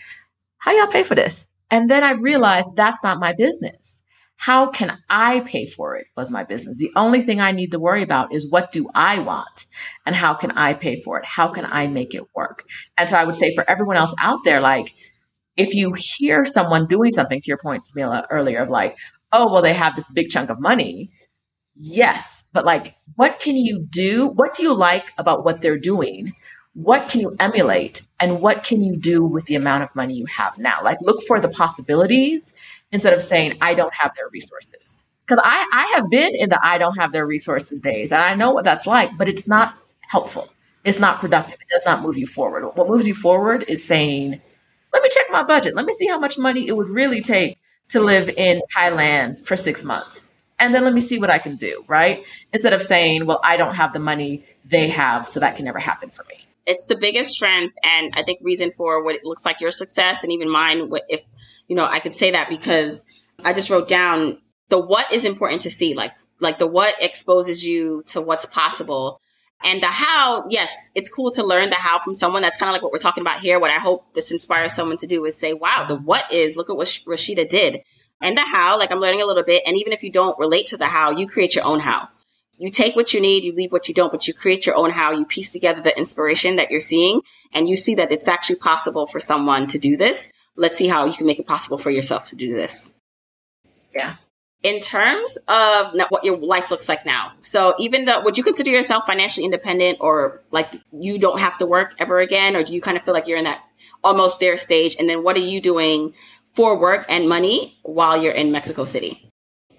how 0.58 0.70
y'all 0.70 0.86
pay 0.86 1.02
for 1.02 1.16
this? 1.16 1.48
And 1.68 1.90
then 1.90 2.04
I 2.04 2.12
realized 2.12 2.76
that's 2.76 3.02
not 3.02 3.18
my 3.18 3.32
business. 3.32 4.04
How 4.36 4.68
can 4.68 4.96
I 5.10 5.40
pay 5.40 5.66
for 5.66 5.96
it 5.96 6.06
was 6.16 6.30
my 6.30 6.44
business. 6.44 6.78
The 6.78 6.92
only 6.94 7.22
thing 7.22 7.40
I 7.40 7.50
need 7.50 7.72
to 7.72 7.80
worry 7.80 8.04
about 8.04 8.32
is 8.32 8.48
what 8.48 8.70
do 8.70 8.88
I 8.94 9.18
want 9.18 9.66
and 10.06 10.14
how 10.14 10.32
can 10.34 10.52
I 10.52 10.74
pay 10.74 11.02
for 11.02 11.18
it? 11.18 11.24
How 11.24 11.48
can 11.48 11.66
I 11.68 11.88
make 11.88 12.14
it 12.14 12.22
work? 12.36 12.62
And 12.96 13.10
so 13.10 13.16
I 13.16 13.24
would 13.24 13.34
say 13.34 13.52
for 13.52 13.68
everyone 13.68 13.96
else 13.96 14.14
out 14.20 14.44
there, 14.44 14.60
like, 14.60 14.92
if 15.56 15.74
you 15.74 15.92
hear 15.92 16.44
someone 16.44 16.86
doing 16.86 17.12
something 17.12 17.40
to 17.40 17.48
your 17.48 17.58
point, 17.58 17.82
Mila, 17.96 18.28
earlier 18.30 18.60
of 18.60 18.68
like, 18.68 18.94
oh, 19.32 19.52
well, 19.52 19.62
they 19.62 19.74
have 19.74 19.96
this 19.96 20.10
big 20.10 20.30
chunk 20.30 20.50
of 20.50 20.60
money. 20.60 21.10
Yes. 21.74 22.44
But 22.52 22.64
like, 22.64 22.94
what 23.16 23.40
can 23.40 23.56
you 23.56 23.86
do? 23.90 24.28
What 24.28 24.54
do 24.54 24.62
you 24.62 24.74
like 24.74 25.12
about 25.18 25.44
what 25.44 25.60
they're 25.60 25.78
doing? 25.78 26.32
What 26.74 27.08
can 27.08 27.20
you 27.20 27.34
emulate? 27.40 28.06
And 28.20 28.40
what 28.40 28.64
can 28.64 28.82
you 28.82 28.96
do 28.96 29.24
with 29.24 29.46
the 29.46 29.54
amount 29.54 29.84
of 29.84 29.94
money 29.94 30.14
you 30.14 30.26
have 30.26 30.58
now? 30.58 30.78
Like, 30.82 31.00
look 31.00 31.22
for 31.26 31.40
the 31.40 31.48
possibilities 31.48 32.52
instead 32.92 33.12
of 33.12 33.22
saying, 33.22 33.58
I 33.60 33.74
don't 33.74 33.94
have 33.94 34.14
their 34.16 34.28
resources. 34.32 35.06
Because 35.26 35.42
I, 35.44 35.68
I 35.72 35.96
have 35.96 36.08
been 36.10 36.34
in 36.34 36.48
the 36.48 36.58
I 36.62 36.78
don't 36.78 36.98
have 36.98 37.12
their 37.12 37.26
resources 37.26 37.80
days 37.80 38.12
and 38.12 38.22
I 38.22 38.34
know 38.34 38.52
what 38.52 38.64
that's 38.64 38.86
like, 38.86 39.10
but 39.18 39.28
it's 39.28 39.46
not 39.46 39.76
helpful. 40.08 40.48
It's 40.84 40.98
not 40.98 41.20
productive. 41.20 41.54
It 41.60 41.68
does 41.68 41.84
not 41.84 42.02
move 42.02 42.16
you 42.16 42.26
forward. 42.26 42.64
What 42.76 42.88
moves 42.88 43.06
you 43.06 43.14
forward 43.14 43.64
is 43.68 43.84
saying, 43.84 44.40
let 44.92 45.02
me 45.02 45.08
check 45.10 45.26
my 45.30 45.42
budget. 45.42 45.74
Let 45.74 45.84
me 45.84 45.92
see 45.92 46.06
how 46.06 46.18
much 46.18 46.38
money 46.38 46.66
it 46.66 46.76
would 46.76 46.88
really 46.88 47.20
take 47.20 47.57
to 47.90 48.00
live 48.00 48.28
in 48.28 48.60
Thailand 48.76 49.44
for 49.44 49.56
six 49.56 49.84
months. 49.84 50.30
And 50.58 50.74
then 50.74 50.84
let 50.84 50.92
me 50.92 51.00
see 51.00 51.18
what 51.18 51.30
I 51.30 51.38
can 51.38 51.56
do, 51.56 51.84
right? 51.86 52.24
Instead 52.52 52.72
of 52.72 52.82
saying, 52.82 53.26
well, 53.26 53.40
I 53.44 53.56
don't 53.56 53.74
have 53.74 53.92
the 53.92 53.98
money 53.98 54.44
they 54.64 54.88
have, 54.88 55.28
so 55.28 55.40
that 55.40 55.56
can 55.56 55.64
never 55.64 55.78
happen 55.78 56.10
for 56.10 56.24
me. 56.28 56.44
It's 56.66 56.86
the 56.86 56.96
biggest 56.96 57.30
strength 57.30 57.74
and 57.82 58.12
I 58.14 58.22
think 58.22 58.40
reason 58.42 58.72
for 58.72 59.02
what 59.02 59.14
it 59.14 59.24
looks 59.24 59.44
like 59.46 59.60
your 59.60 59.70
success 59.70 60.22
and 60.22 60.32
even 60.32 60.50
mine. 60.50 60.90
If 61.08 61.24
you 61.68 61.76
know, 61.76 61.86
I 61.86 62.00
could 62.00 62.12
say 62.12 62.32
that 62.32 62.48
because 62.48 63.06
I 63.44 63.52
just 63.52 63.70
wrote 63.70 63.88
down 63.88 64.38
the 64.68 64.78
what 64.78 65.12
is 65.12 65.24
important 65.24 65.62
to 65.62 65.70
see, 65.70 65.94
like, 65.94 66.12
like 66.40 66.58
the 66.58 66.66
what 66.66 66.94
exposes 67.00 67.64
you 67.64 68.02
to 68.08 68.20
what's 68.20 68.46
possible. 68.46 69.20
And 69.62 69.82
the 69.82 69.86
how, 69.86 70.46
yes, 70.48 70.90
it's 70.94 71.10
cool 71.10 71.32
to 71.32 71.42
learn 71.42 71.70
the 71.70 71.76
how 71.76 71.98
from 71.98 72.14
someone. 72.14 72.42
That's 72.42 72.58
kind 72.58 72.70
of 72.70 72.74
like 72.74 72.82
what 72.82 72.92
we're 72.92 72.98
talking 72.98 73.22
about 73.22 73.40
here. 73.40 73.58
What 73.58 73.70
I 73.70 73.78
hope 73.78 74.14
this 74.14 74.30
inspires 74.30 74.72
someone 74.72 74.98
to 74.98 75.06
do 75.06 75.24
is 75.24 75.36
say, 75.36 75.52
wow, 75.52 75.84
the 75.86 75.96
what 75.96 76.32
is, 76.32 76.56
look 76.56 76.70
at 76.70 76.76
what 76.76 76.86
Roshida 76.86 77.48
did. 77.48 77.82
And 78.20 78.36
the 78.36 78.42
how, 78.42 78.78
like 78.78 78.92
I'm 78.92 79.00
learning 79.00 79.22
a 79.22 79.26
little 79.26 79.42
bit. 79.42 79.62
And 79.66 79.76
even 79.76 79.92
if 79.92 80.02
you 80.02 80.12
don't 80.12 80.38
relate 80.38 80.68
to 80.68 80.76
the 80.76 80.86
how, 80.86 81.10
you 81.10 81.26
create 81.26 81.54
your 81.54 81.64
own 81.64 81.80
how. 81.80 82.08
You 82.56 82.70
take 82.70 82.96
what 82.96 83.14
you 83.14 83.20
need, 83.20 83.44
you 83.44 83.52
leave 83.52 83.70
what 83.70 83.88
you 83.88 83.94
don't, 83.94 84.10
but 84.10 84.26
you 84.26 84.34
create 84.34 84.66
your 84.66 84.76
own 84.76 84.90
how. 84.90 85.12
You 85.12 85.24
piece 85.24 85.52
together 85.52 85.80
the 85.80 85.96
inspiration 85.96 86.56
that 86.56 86.70
you're 86.70 86.80
seeing 86.80 87.20
and 87.52 87.68
you 87.68 87.76
see 87.76 87.96
that 87.96 88.10
it's 88.12 88.28
actually 88.28 88.56
possible 88.56 89.06
for 89.06 89.20
someone 89.20 89.66
to 89.68 89.78
do 89.78 89.96
this 89.96 90.30
let's 90.58 90.76
see 90.76 90.88
how 90.88 91.06
you 91.06 91.14
can 91.14 91.26
make 91.26 91.38
it 91.38 91.46
possible 91.46 91.78
for 91.78 91.88
yourself 91.88 92.26
to 92.26 92.36
do 92.36 92.52
this. 92.52 92.92
Yeah. 93.94 94.16
In 94.64 94.80
terms 94.80 95.38
of 95.46 95.96
what 96.08 96.24
your 96.24 96.36
life 96.36 96.70
looks 96.70 96.88
like 96.88 97.06
now, 97.06 97.32
so 97.38 97.74
even 97.78 98.06
though 98.06 98.20
would 98.22 98.36
you 98.36 98.42
consider 98.42 98.70
yourself 98.70 99.06
financially 99.06 99.44
independent, 99.44 99.98
or 100.00 100.42
like 100.50 100.68
you 100.92 101.18
don't 101.18 101.38
have 101.38 101.58
to 101.58 101.66
work 101.66 101.94
ever 102.00 102.18
again, 102.18 102.56
or 102.56 102.64
do 102.64 102.74
you 102.74 102.80
kind 102.80 102.96
of 102.96 103.04
feel 103.04 103.14
like 103.14 103.28
you're 103.28 103.38
in 103.38 103.44
that 103.44 103.62
almost 104.02 104.40
there 104.40 104.56
stage? 104.56 104.96
And 104.98 105.08
then 105.08 105.22
what 105.22 105.36
are 105.36 105.40
you 105.40 105.60
doing 105.60 106.12
for 106.54 106.76
work 106.78 107.06
and 107.08 107.28
money 107.28 107.78
while 107.82 108.20
you're 108.20 108.32
in 108.32 108.50
Mexico 108.50 108.84
City? 108.84 109.30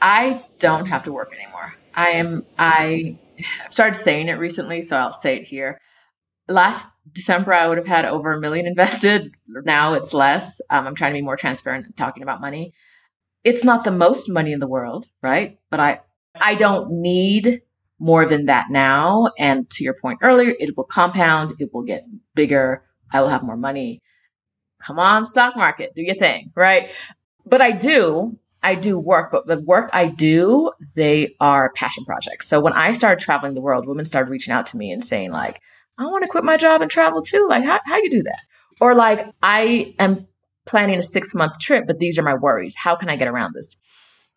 I 0.02 0.42
don't 0.60 0.86
have 0.86 1.04
to 1.04 1.12
work 1.12 1.34
anymore. 1.34 1.76
I 1.94 2.12
am. 2.12 2.46
I 2.58 3.18
have 3.38 3.74
started 3.74 3.96
saying 3.96 4.30
it 4.30 4.40
recently, 4.40 4.82
so 4.82 4.96
I'll 4.96 5.12
say 5.12 5.40
it 5.40 5.44
here 5.44 5.78
last 6.50 6.90
December, 7.14 7.54
I 7.54 7.68
would 7.68 7.78
have 7.78 7.88
had 7.88 8.06
over 8.06 8.32
a 8.32 8.40
million 8.40 8.66
invested. 8.68 9.32
Now 9.48 9.94
it's 9.94 10.14
less. 10.14 10.60
Um, 10.70 10.88
I'm 10.88 10.96
trying 10.96 11.14
to 11.14 11.20
be 11.20 11.26
more 11.26 11.38
transparent 11.38 11.96
talking 11.96 12.24
about 12.24 12.42
money. 12.42 12.74
It's 13.44 13.64
not 13.64 13.84
the 13.84 13.92
most 13.92 14.30
money 14.30 14.52
in 14.52 14.60
the 14.60 14.68
world, 14.68 15.08
right? 15.24 15.58
But 15.70 15.80
I, 15.80 16.02
I 16.40 16.56
don't 16.56 16.92
need 17.02 17.62
more 18.00 18.26
than 18.26 18.46
that 18.46 18.68
now. 18.70 19.32
And 19.38 19.70
to 19.72 19.84
your 19.84 19.96
point 20.02 20.20
earlier, 20.22 20.54
it 20.60 20.76
will 20.76 20.86
compound. 20.86 21.54
It 21.60 21.70
will 21.74 21.84
get 21.84 22.06
bigger. 22.36 22.84
I 23.12 23.22
will 23.22 23.28
have 23.28 23.44
more 23.44 23.58
money. 23.58 24.02
Come 24.82 24.98
on, 24.98 25.26
stock 25.26 25.58
market, 25.58 25.94
do 25.94 26.02
your 26.02 26.16
thing, 26.16 26.54
right? 26.56 26.90
But 27.46 27.60
I 27.60 27.72
do, 27.72 28.40
I 28.64 28.76
do 28.76 28.98
work, 28.98 29.30
but 29.32 29.46
the 29.46 29.60
work 29.60 29.90
I 29.92 30.08
do, 30.08 30.72
they 30.96 31.36
are 31.42 31.74
passion 31.74 32.06
projects. 32.06 32.48
So 32.48 32.62
when 32.62 32.72
I 32.72 32.94
started 32.94 33.22
traveling 33.22 33.56
the 33.56 33.62
world, 33.62 33.88
women 33.88 34.06
started 34.06 34.32
reaching 34.32 34.54
out 34.54 34.68
to 34.68 34.78
me 34.78 34.92
and 34.92 35.04
saying 35.04 35.32
like, 35.32 35.60
I 35.98 36.06
want 36.06 36.24
to 36.24 36.30
quit 36.30 36.46
my 36.46 36.56
job 36.56 36.82
and 36.82 36.90
travel 36.90 37.22
too. 37.22 37.48
Like, 37.50 37.66
how, 37.66 37.82
how 37.86 37.98
you 37.98 38.10
do 38.10 38.24
that? 38.24 38.40
Or 38.80 38.96
like, 38.96 39.26
I 39.44 39.96
am 40.00 40.28
planning 40.70 41.00
a 41.00 41.04
six 41.04 41.34
month 41.36 41.60
trip, 41.60 41.86
but 41.88 42.00
these 42.00 42.18
are 42.18 42.24
my 42.24 42.36
worries. 42.36 42.76
How 42.76 42.96
can 42.96 43.10
I 43.10 43.16
get 43.16 43.28
around 43.28 43.54
this? 43.54 43.78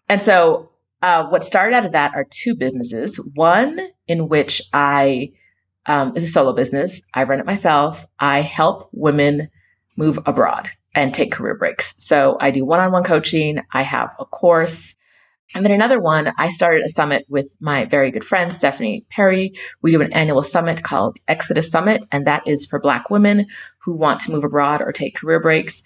And 0.09 0.21
so, 0.21 0.71
uh, 1.03 1.27
what 1.29 1.43
started 1.43 1.75
out 1.75 1.85
of 1.85 1.93
that 1.93 2.15
are 2.15 2.27
two 2.31 2.55
businesses. 2.55 3.17
One 3.35 3.81
in 4.07 4.29
which 4.29 4.63
I, 4.73 5.33
um, 5.87 6.17
is 6.17 6.23
a 6.23 6.29
solo 6.29 6.53
business. 6.53 7.03
I 7.13 7.25
run 7.25 7.41
it 7.41 7.47
myself. 7.47 8.07
I 8.21 8.41
help 8.41 8.89
women 8.93 9.49
move 9.97 10.19
abroad 10.27 10.71
and 10.95 11.13
take 11.13 11.33
career 11.33 11.57
breaks. 11.57 11.95
So 11.99 12.37
I 12.41 12.51
do 12.51 12.65
one 12.65 12.81
on 12.81 12.93
one 12.93 13.03
coaching. 13.03 13.59
I 13.73 13.83
have 13.83 14.15
a 14.19 14.25
course. 14.25 14.95
And 15.55 15.65
then 15.65 15.73
another 15.73 16.01
one, 16.01 16.33
I 16.39 16.49
started 16.49 16.83
a 16.83 16.89
summit 16.89 17.27
with 17.29 17.57
my 17.61 17.85
very 17.85 18.11
good 18.11 18.25
friend, 18.25 18.53
Stephanie 18.53 19.05
Perry. 19.11 19.53
We 19.83 19.91
do 19.91 20.01
an 20.01 20.13
annual 20.13 20.43
summit 20.43 20.83
called 20.83 21.19
Exodus 21.29 21.71
Summit, 21.71 22.03
and 22.11 22.27
that 22.27 22.47
is 22.47 22.65
for 22.65 22.81
Black 22.81 23.11
women 23.11 23.47
who 23.79 23.97
want 23.97 24.21
to 24.21 24.33
move 24.33 24.45
abroad 24.45 24.81
or 24.81 24.93
take 24.93 25.17
career 25.17 25.41
breaks. 25.41 25.83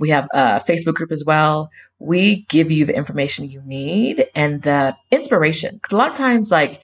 We 0.00 0.08
have 0.08 0.26
a 0.32 0.60
Facebook 0.60 0.94
group 0.94 1.12
as 1.12 1.24
well. 1.24 1.70
We 1.98 2.46
give 2.48 2.70
you 2.70 2.86
the 2.86 2.96
information 2.96 3.50
you 3.50 3.62
need 3.64 4.26
and 4.34 4.62
the 4.62 4.96
inspiration. 5.10 5.74
Because 5.74 5.92
a 5.92 5.96
lot 5.96 6.10
of 6.10 6.16
times, 6.16 6.50
like 6.50 6.82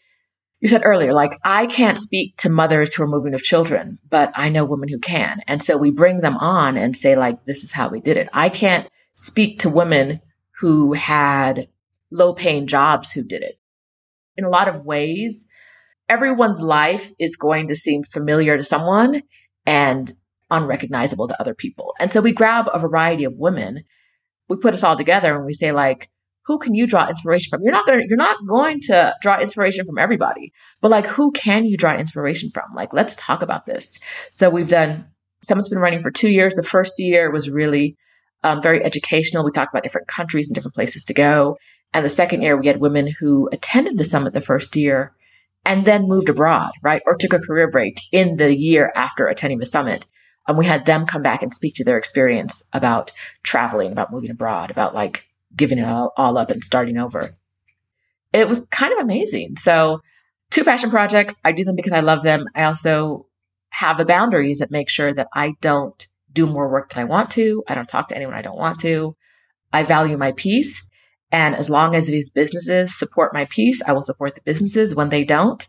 you 0.61 0.69
said 0.69 0.83
earlier, 0.85 1.13
like 1.13 1.39
I 1.43 1.67
can't 1.67 1.99
speak 1.99 2.37
to 2.39 2.51
mothers 2.51 2.95
who 2.95 3.03
are 3.03 3.09
moving 3.09 3.33
with 3.33 3.43
children, 3.43 3.99
but 4.09 4.31
I 4.35 4.51
know 4.51 4.65
women 4.65 4.89
who 4.89 4.99
can. 4.99 5.41
And 5.49 5.63
so 5.63 5.77
we 5.77 5.91
bring 5.91 6.21
them 6.21 6.37
on 6.37 6.77
and 6.77 6.97
say, 6.97 7.17
like, 7.17 7.45
this 7.45 7.65
is 7.65 7.73
how 7.73 7.89
we 7.89 8.01
did 8.01 8.17
it. 8.17 8.29
I 8.33 8.51
can't 8.51 8.89
speak 9.15 9.61
to 9.61 9.71
women 9.71 10.21
who 10.61 10.93
had 10.93 11.69
low 12.11 12.35
paying 12.35 12.67
jobs 12.67 13.13
who 13.13 13.23
did 13.23 13.43
it. 13.43 13.59
In 14.37 14.45
a 14.45 14.51
lot 14.51 14.69
of 14.69 14.85
ways, 14.85 15.47
everyone's 16.09 16.61
life 16.61 17.11
is 17.19 17.37
going 17.37 17.69
to 17.69 17.75
seem 17.75 18.03
familiar 18.03 18.57
to 18.57 18.63
someone 18.63 19.23
and 19.65 20.13
unrecognizable 20.51 21.29
to 21.29 21.41
other 21.41 21.55
people. 21.55 21.95
And 21.99 22.13
so 22.13 22.21
we 22.21 22.33
grab 22.33 22.69
a 22.73 22.79
variety 22.79 23.25
of 23.25 23.35
women, 23.37 23.85
we 24.49 24.57
put 24.57 24.75
us 24.75 24.83
all 24.83 24.97
together 24.97 25.35
and 25.35 25.45
we 25.45 25.53
say 25.53 25.73
like, 25.73 26.09
who 26.47 26.59
can 26.59 26.75
you 26.75 26.87
draw 26.87 27.09
inspiration 27.09 27.51
from? 27.51 27.63
You're 27.63 27.73
not 27.73 27.87
going 27.87 28.01
to, 28.01 28.07
you're 28.09 28.17
not 28.17 28.47
going 28.47 28.81
to 28.83 29.15
draw 29.21 29.41
inspiration 29.41 29.85
from 29.85 29.99
everybody, 29.99 30.53
but 30.81 30.93
like, 30.93 31.07
who 31.07 31.33
can 31.33 31.65
you 31.65 31.77
draw 31.77 31.97
inspiration 31.97 32.51
from? 32.55 32.65
Like, 32.75 32.93
let's 32.93 33.17
talk 33.17 33.43
about 33.43 33.67
this. 33.67 33.99
So 34.31 34.49
we've 34.49 34.69
done, 34.69 35.07
someone's 35.43 35.69
been 35.69 35.81
running 35.81 36.03
for 36.03 36.13
two 36.13 36.31
years. 36.31 36.55
The 36.55 36.63
first 36.63 36.95
year 36.99 37.33
was 37.33 37.51
really 37.51 37.97
um, 38.45 38.63
very 38.63 38.83
educational. 38.85 39.45
We 39.45 39.51
talked 39.51 39.75
about 39.75 39.83
different 39.83 40.07
countries 40.07 40.49
and 40.49 40.55
different 40.55 40.77
places 40.77 41.05
to 41.07 41.15
go. 41.15 41.57
And 41.93 42.05
the 42.05 42.11
second 42.11 42.43
year, 42.43 42.57
we 42.57 42.69
had 42.69 42.81
women 42.81 43.13
who 43.19 43.49
attended 43.51 43.99
the 43.99 44.05
summit 44.05 44.33
the 44.33 44.41
first 44.41 44.77
year 44.77 45.13
and 45.65 45.85
then 45.85 46.07
moved 46.07 46.29
abroad, 46.29 46.71
right? 46.81 47.03
Or 47.07 47.17
took 47.17 47.33
a 47.33 47.41
career 47.41 47.69
break 47.69 48.01
in 48.13 48.37
the 48.37 48.55
year 48.55 48.93
after 48.95 49.27
attending 49.27 49.59
the 49.59 49.67
summit. 49.67 50.07
And 50.49 50.57
we 50.57 50.67
had 50.67 50.87
them 50.87 51.07
come 51.07 51.23
back 51.23 51.43
and 51.43 51.53
speak 51.53 51.75
to 51.77 51.85
their 51.85 51.99
experience 51.99 52.63
about 52.73 53.13
traveling, 53.43 53.93
about 53.93 54.13
moving 54.13 54.31
abroad, 54.31 54.71
about 54.71 54.95
like 54.95 55.25
giving 55.55 55.79
it 55.79 55.85
all, 55.85 56.13
all 56.17 56.39
up 56.39 56.51
and 56.51 56.63
starting 56.63 56.99
over. 56.99 57.31
It 58.33 58.49
was 58.49 58.67
kind 58.67 58.93
of 58.93 58.99
amazing. 58.99 59.57
So 59.57 60.01
two 60.51 60.65
passion 60.65 60.91
projects. 60.91 61.41
I 61.45 61.53
do 61.53 61.65
them 61.65 61.77
because 61.77 61.93
I 61.93 62.01
love 62.01 62.23
them. 62.23 62.47
I 62.55 62.65
also 62.65 63.27
have 63.71 63.99
the 63.99 64.05
boundaries 64.05 64.59
that 64.59 64.71
make 64.71 64.89
sure 64.89 65.13
that 65.13 65.29
I 65.35 65.55
don't 65.61 66.07
do 66.33 66.47
more 66.47 66.71
work 66.71 66.91
than 66.91 67.03
I 67.03 67.05
want 67.05 67.31
to. 67.33 67.65
I 67.67 67.75
don't 67.75 67.89
talk 67.89 68.09
to 68.09 68.17
anyone 68.17 68.35
I 68.35 68.43
don't 68.43 68.59
want 68.59 68.81
to. 68.81 69.17
I 69.73 69.83
value 69.83 70.17
my 70.17 70.33
peace. 70.33 70.89
And 71.33 71.57
as 71.57 71.69
long 71.69 71.95
as 71.95 72.07
these 72.07 72.31
businesses 72.31 72.97
support 72.97 73.35
my 73.35 73.47
peace, 73.51 73.83
I 73.87 73.93
will 73.93 74.03
support 74.03 74.35
the 74.35 74.43
businesses. 74.43 74.95
When 74.95 75.09
they 75.09 75.25
don't, 75.25 75.67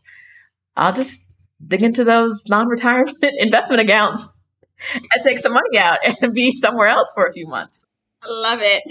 I'll 0.76 0.94
just 0.94 1.26
dig 1.66 1.82
into 1.82 2.04
those 2.04 2.46
non-retirement 2.48 3.18
investment 3.40 3.82
accounts 3.82 4.37
and 4.94 5.24
take 5.24 5.40
some 5.40 5.54
money 5.54 5.78
out 5.78 6.00
and 6.22 6.34
be 6.34 6.54
somewhere 6.54 6.88
else 6.88 7.12
for 7.14 7.26
a 7.26 7.32
few 7.32 7.48
months. 7.48 7.84
I 8.22 8.28
love 8.30 8.60
it. 8.62 8.84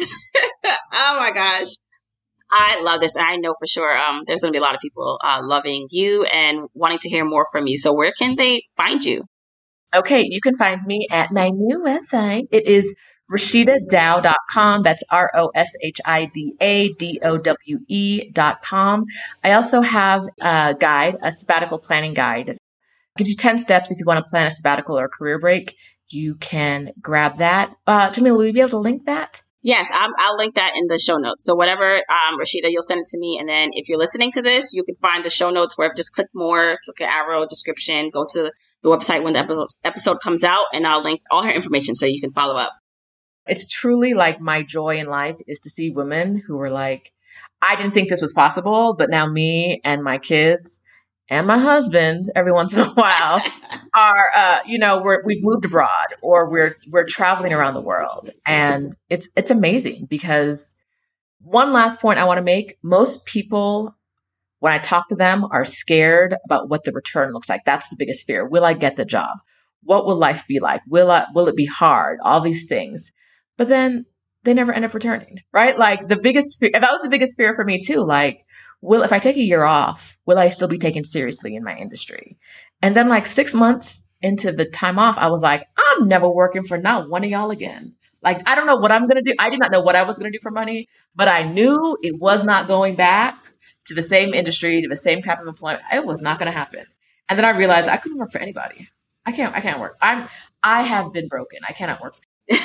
oh 0.93 1.16
my 1.18 1.30
gosh. 1.32 1.68
I 2.51 2.80
love 2.82 3.01
this. 3.01 3.16
I 3.16 3.37
know 3.37 3.55
for 3.59 3.66
sure 3.66 3.97
um, 3.97 4.22
there's 4.26 4.41
going 4.41 4.53
to 4.53 4.57
be 4.57 4.61
a 4.61 4.62
lot 4.62 4.74
of 4.74 4.80
people 4.80 5.18
uh, 5.22 5.41
loving 5.43 5.89
you 5.91 6.24
and 6.26 6.68
wanting 6.74 6.99
to 7.01 7.09
hear 7.09 7.24
more 7.24 7.45
from 7.51 7.66
you. 7.66 7.76
So, 7.76 7.93
where 7.93 8.12
can 8.16 8.37
they 8.37 8.62
find 8.76 9.05
you? 9.05 9.24
Okay, 9.95 10.24
you 10.28 10.41
can 10.41 10.57
find 10.57 10.80
me 10.87 11.09
at 11.11 11.32
my 11.32 11.51
new 11.51 11.80
website. 11.80 12.45
It 12.53 12.66
is 12.66 12.95
RoshidaDowe.com. 13.30 14.82
That's 14.82 15.03
R 15.11 15.30
O 15.34 15.51
S 15.55 15.70
H 15.82 16.01
I 16.05 16.26
D 16.26 16.55
A 16.61 16.93
D 16.93 17.18
O 17.22 17.39
W 17.39 17.78
E.com. 17.89 19.05
I 19.43 19.53
also 19.53 19.80
have 19.80 20.22
a 20.41 20.76
guide, 20.78 21.16
a 21.22 21.32
sabbatical 21.32 21.78
planning 21.78 22.14
guide. 22.14 22.57
Gives 23.17 23.31
you 23.31 23.37
10 23.37 23.59
steps 23.59 23.91
if 23.91 23.99
you 23.99 24.05
want 24.07 24.25
to 24.25 24.29
plan 24.29 24.47
a 24.47 24.51
sabbatical 24.51 24.99
or 24.99 25.07
a 25.07 25.09
career 25.09 25.39
break. 25.39 25.77
You 26.09 26.37
can 26.37 26.93
grab 27.01 27.39
that. 27.39 27.75
Uh, 27.87 28.11
Jamila, 28.11 28.39
will 28.39 28.47
you 28.47 28.53
be 28.53 28.61
able 28.61 28.71
to 28.71 28.79
link 28.79 29.07
that? 29.07 29.43
Yes, 29.62 29.91
i 29.93 30.07
will 30.07 30.37
link 30.37 30.55
that 30.55 30.75
in 30.77 30.87
the 30.87 30.97
show 30.97 31.17
notes. 31.17 31.45
So 31.45 31.57
whatever, 31.57 31.97
um, 31.97 32.39
Roshida, 32.39 32.71
you'll 32.71 32.85
send 32.85 33.01
it 33.01 33.07
to 33.07 33.19
me. 33.19 33.37
And 33.41 33.49
then 33.49 33.71
if 33.73 33.89
you're 33.89 33.99
listening 33.99 34.31
to 34.33 34.43
this, 34.43 34.73
you 34.73 34.85
can 34.85 34.95
find 34.95 35.25
the 35.25 35.31
show 35.31 35.51
notes 35.51 35.77
wherever. 35.77 35.93
Just 35.93 36.12
click 36.12 36.29
more, 36.33 36.79
click 36.85 37.01
an 37.01 37.09
arrow 37.09 37.47
description, 37.47 38.11
go 38.11 38.25
to 38.33 38.53
the 38.83 38.89
website 38.89 39.25
when 39.25 39.33
the 39.33 39.69
episode 39.83 40.21
comes 40.21 40.45
out, 40.45 40.67
and 40.73 40.87
I'll 40.87 41.03
link 41.03 41.21
all 41.33 41.43
her 41.43 41.51
information 41.51 41.97
so 41.97 42.07
you 42.07 42.21
can 42.21 42.33
follow 42.33 42.55
up. 42.55 42.75
It's 43.45 43.67
truly 43.67 44.14
like 44.14 44.41
my 44.41 44.62
joy 44.62 44.99
in 44.99 45.07
life 45.07 45.39
is 45.49 45.59
to 45.61 45.71
see 45.71 45.91
women 45.91 46.37
who 46.47 46.61
are 46.61 46.71
like, 46.71 47.12
I 47.61 47.75
didn't 47.75 47.93
think 47.95 48.09
this 48.09 48.23
was 48.23 48.33
possible, 48.33 48.95
but 48.97 49.11
now 49.11 49.27
me 49.27 49.81
and 49.83 50.05
my 50.05 50.19
kids 50.19 50.81
and 51.29 51.47
my 51.47 51.59
husband 51.59 52.31
every 52.37 52.53
once 52.53 52.74
in 52.74 52.81
a 52.81 52.91
while 52.91 53.43
are 53.95 54.31
uh, 54.35 54.61
you 54.66 54.79
know 54.79 55.03
we're, 55.03 55.22
we've 55.24 55.43
moved 55.43 55.64
abroad 55.64 56.07
or 56.22 56.51
we're 56.51 56.77
we're 56.91 57.07
traveling 57.07 57.53
around 57.53 57.74
the 57.74 57.81
world. 57.81 58.31
And 58.47 58.95
it's 59.11 59.29
it's 59.37 59.51
amazing 59.51 60.07
because 60.09 60.74
one 61.41 61.72
last 61.72 62.01
point 62.01 62.18
i 62.18 62.24
want 62.24 62.39
to 62.39 62.43
make 62.43 62.79
most 62.83 63.27
people 63.27 63.95
when 64.61 64.72
i 64.72 64.79
talk 64.79 65.09
to 65.09 65.16
them 65.16 65.47
are 65.51 65.64
scared 65.64 66.37
about 66.45 66.68
what 66.68 66.85
the 66.85 66.93
return 66.93 67.33
looks 67.33 67.49
like. 67.49 67.64
That's 67.64 67.89
the 67.89 67.97
biggest 67.99 68.27
fear. 68.27 68.47
Will 68.47 68.64
i 68.64 68.74
get 68.74 68.97
the 68.97 69.05
job? 69.05 69.39
What 69.83 70.07
will 70.07 70.16
life 70.16 70.45
be 70.49 70.61
like? 70.61 70.83
Will 70.89 71.11
i 71.11 71.27
will 71.35 71.49
it 71.49 71.57
be 71.57 71.66
hard? 71.66 72.18
All 72.22 72.41
these 72.41 72.66
things. 72.68 73.12
But 73.57 73.68
then 73.68 74.07
they 74.45 74.55
never 74.55 74.72
end 74.72 74.85
up 74.85 74.95
returning 74.95 75.41
right? 75.53 75.77
Like 75.77 76.07
the 76.07 76.18
biggest 76.20 76.61
fear 76.61 76.70
that 76.72 76.93
was 76.93 77.03
the 77.03 77.09
biggest 77.09 77.37
fear 77.37 77.55
for 77.57 77.64
me 77.64 77.81
too 77.81 78.05
like 78.05 78.47
will, 78.87 79.03
if 79.03 79.12
I 79.12 79.18
take 79.18 79.37
a 79.37 79.43
year 79.43 79.64
off, 79.64 80.18
will 80.26 80.39
I 80.39 80.49
still 80.49 80.68
be 80.68 80.78
taken 80.78 81.05
seriously 81.05 81.57
in 81.57 81.64
my 81.64 81.76
industry? 81.76 82.39
And 82.80 82.97
then 82.97 83.09
like 83.09 83.26
six 83.26 83.53
months 83.53 84.03
into 84.22 84.53
the 84.53 84.64
time 84.64 84.99
off, 84.99 85.18
I 85.18 85.28
was 85.28 85.43
like, 85.43 85.66
I'm 85.76 86.09
never 86.09 86.28
working 86.28 86.64
for 86.64 86.78
not 86.78 87.11
one 87.11 87.24
of 87.24 87.30
y'all 87.30 87.51
again. 87.51 87.95
Like, 88.22 88.49
I 88.49 88.55
don't 88.55 88.66
know 88.66 88.76
what 88.76 88.93
I'm 88.93 89.09
to 89.09 89.22
do. 89.22 89.34
I 89.39 89.51
did 89.51 89.59
not 89.59 89.70
know 89.70 89.80
what 89.80 89.97
I 89.97 90.05
was 90.05 90.18
to 90.18 90.30
do 90.30 90.39
for 90.41 90.51
money, 90.51 90.89
but 91.14 91.28
I 91.28 91.45
knew 91.45 91.97
it 92.03 92.18
was 92.18 92.45
not 92.45 92.66
going 92.66 92.95
back 92.95 93.39
to 93.87 93.95
the 93.95 94.03
same 94.03 94.34
industry, 94.34 94.82
to 94.82 94.89
the 94.89 94.97
same 94.97 95.22
type 95.22 95.41
of 95.41 95.47
employment. 95.47 95.82
It 95.93 96.05
was 96.05 96.22
not 96.22 96.39
to 96.39 96.51
happen. 96.51 96.84
And 97.28 97.39
then 97.39 97.45
I 97.45 97.51
realized 97.51 97.89
I 97.89 97.97
couldn't 97.99 98.18
work 98.18 98.32
for 98.32 98.39
anybody. 98.39 98.89
I 99.24 99.32
can't, 99.32 99.55
I 99.55 99.61
can't 99.61 99.80
work. 99.80 99.95
I'm, 100.01 100.28
I 100.62 100.82
have 100.82 101.12
been 101.12 101.28
broken. 101.28 101.61
I 101.68 101.72
cannot 101.72 102.01
work. 102.01 102.16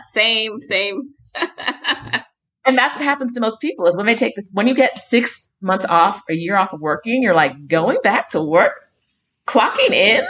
same, 0.00 0.60
same. 0.60 1.14
And 2.66 2.76
that's 2.76 2.96
what 2.96 3.04
happens 3.04 3.34
to 3.34 3.40
most 3.40 3.60
people 3.60 3.86
is 3.86 3.96
when 3.96 4.06
they 4.06 4.16
take 4.16 4.34
this, 4.34 4.50
when 4.52 4.66
you 4.66 4.74
get 4.74 4.98
six 4.98 5.48
months 5.60 5.84
off, 5.84 6.22
a 6.28 6.34
year 6.34 6.56
off 6.56 6.72
of 6.72 6.80
working, 6.80 7.22
you're 7.22 7.34
like 7.34 7.68
going 7.68 7.98
back 8.02 8.30
to 8.30 8.42
work, 8.42 8.72
clocking 9.46 9.90
in. 9.90 10.26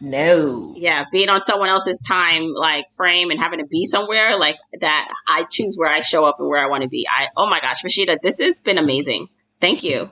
No. 0.00 0.72
Yeah, 0.76 1.04
being 1.12 1.28
on 1.28 1.42
someone 1.42 1.68
else's 1.68 2.00
time 2.00 2.52
like 2.54 2.86
frame 2.96 3.30
and 3.30 3.38
having 3.38 3.58
to 3.58 3.66
be 3.66 3.84
somewhere 3.84 4.38
like 4.38 4.56
that. 4.80 5.12
I 5.26 5.44
choose 5.50 5.76
where 5.76 5.90
I 5.90 6.00
show 6.00 6.24
up 6.24 6.36
and 6.38 6.48
where 6.48 6.60
I 6.60 6.66
want 6.66 6.84
to 6.84 6.88
be. 6.88 7.06
I 7.08 7.28
oh 7.36 7.48
my 7.48 7.60
gosh, 7.60 7.82
Roshida, 7.82 8.16
this 8.22 8.38
has 8.38 8.60
been 8.60 8.78
amazing. 8.78 9.28
Thank 9.60 9.82
you. 9.82 10.10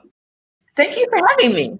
Thank 0.75 0.97
you 0.97 1.07
for 1.09 1.25
having 1.25 1.55
me. 1.55 1.79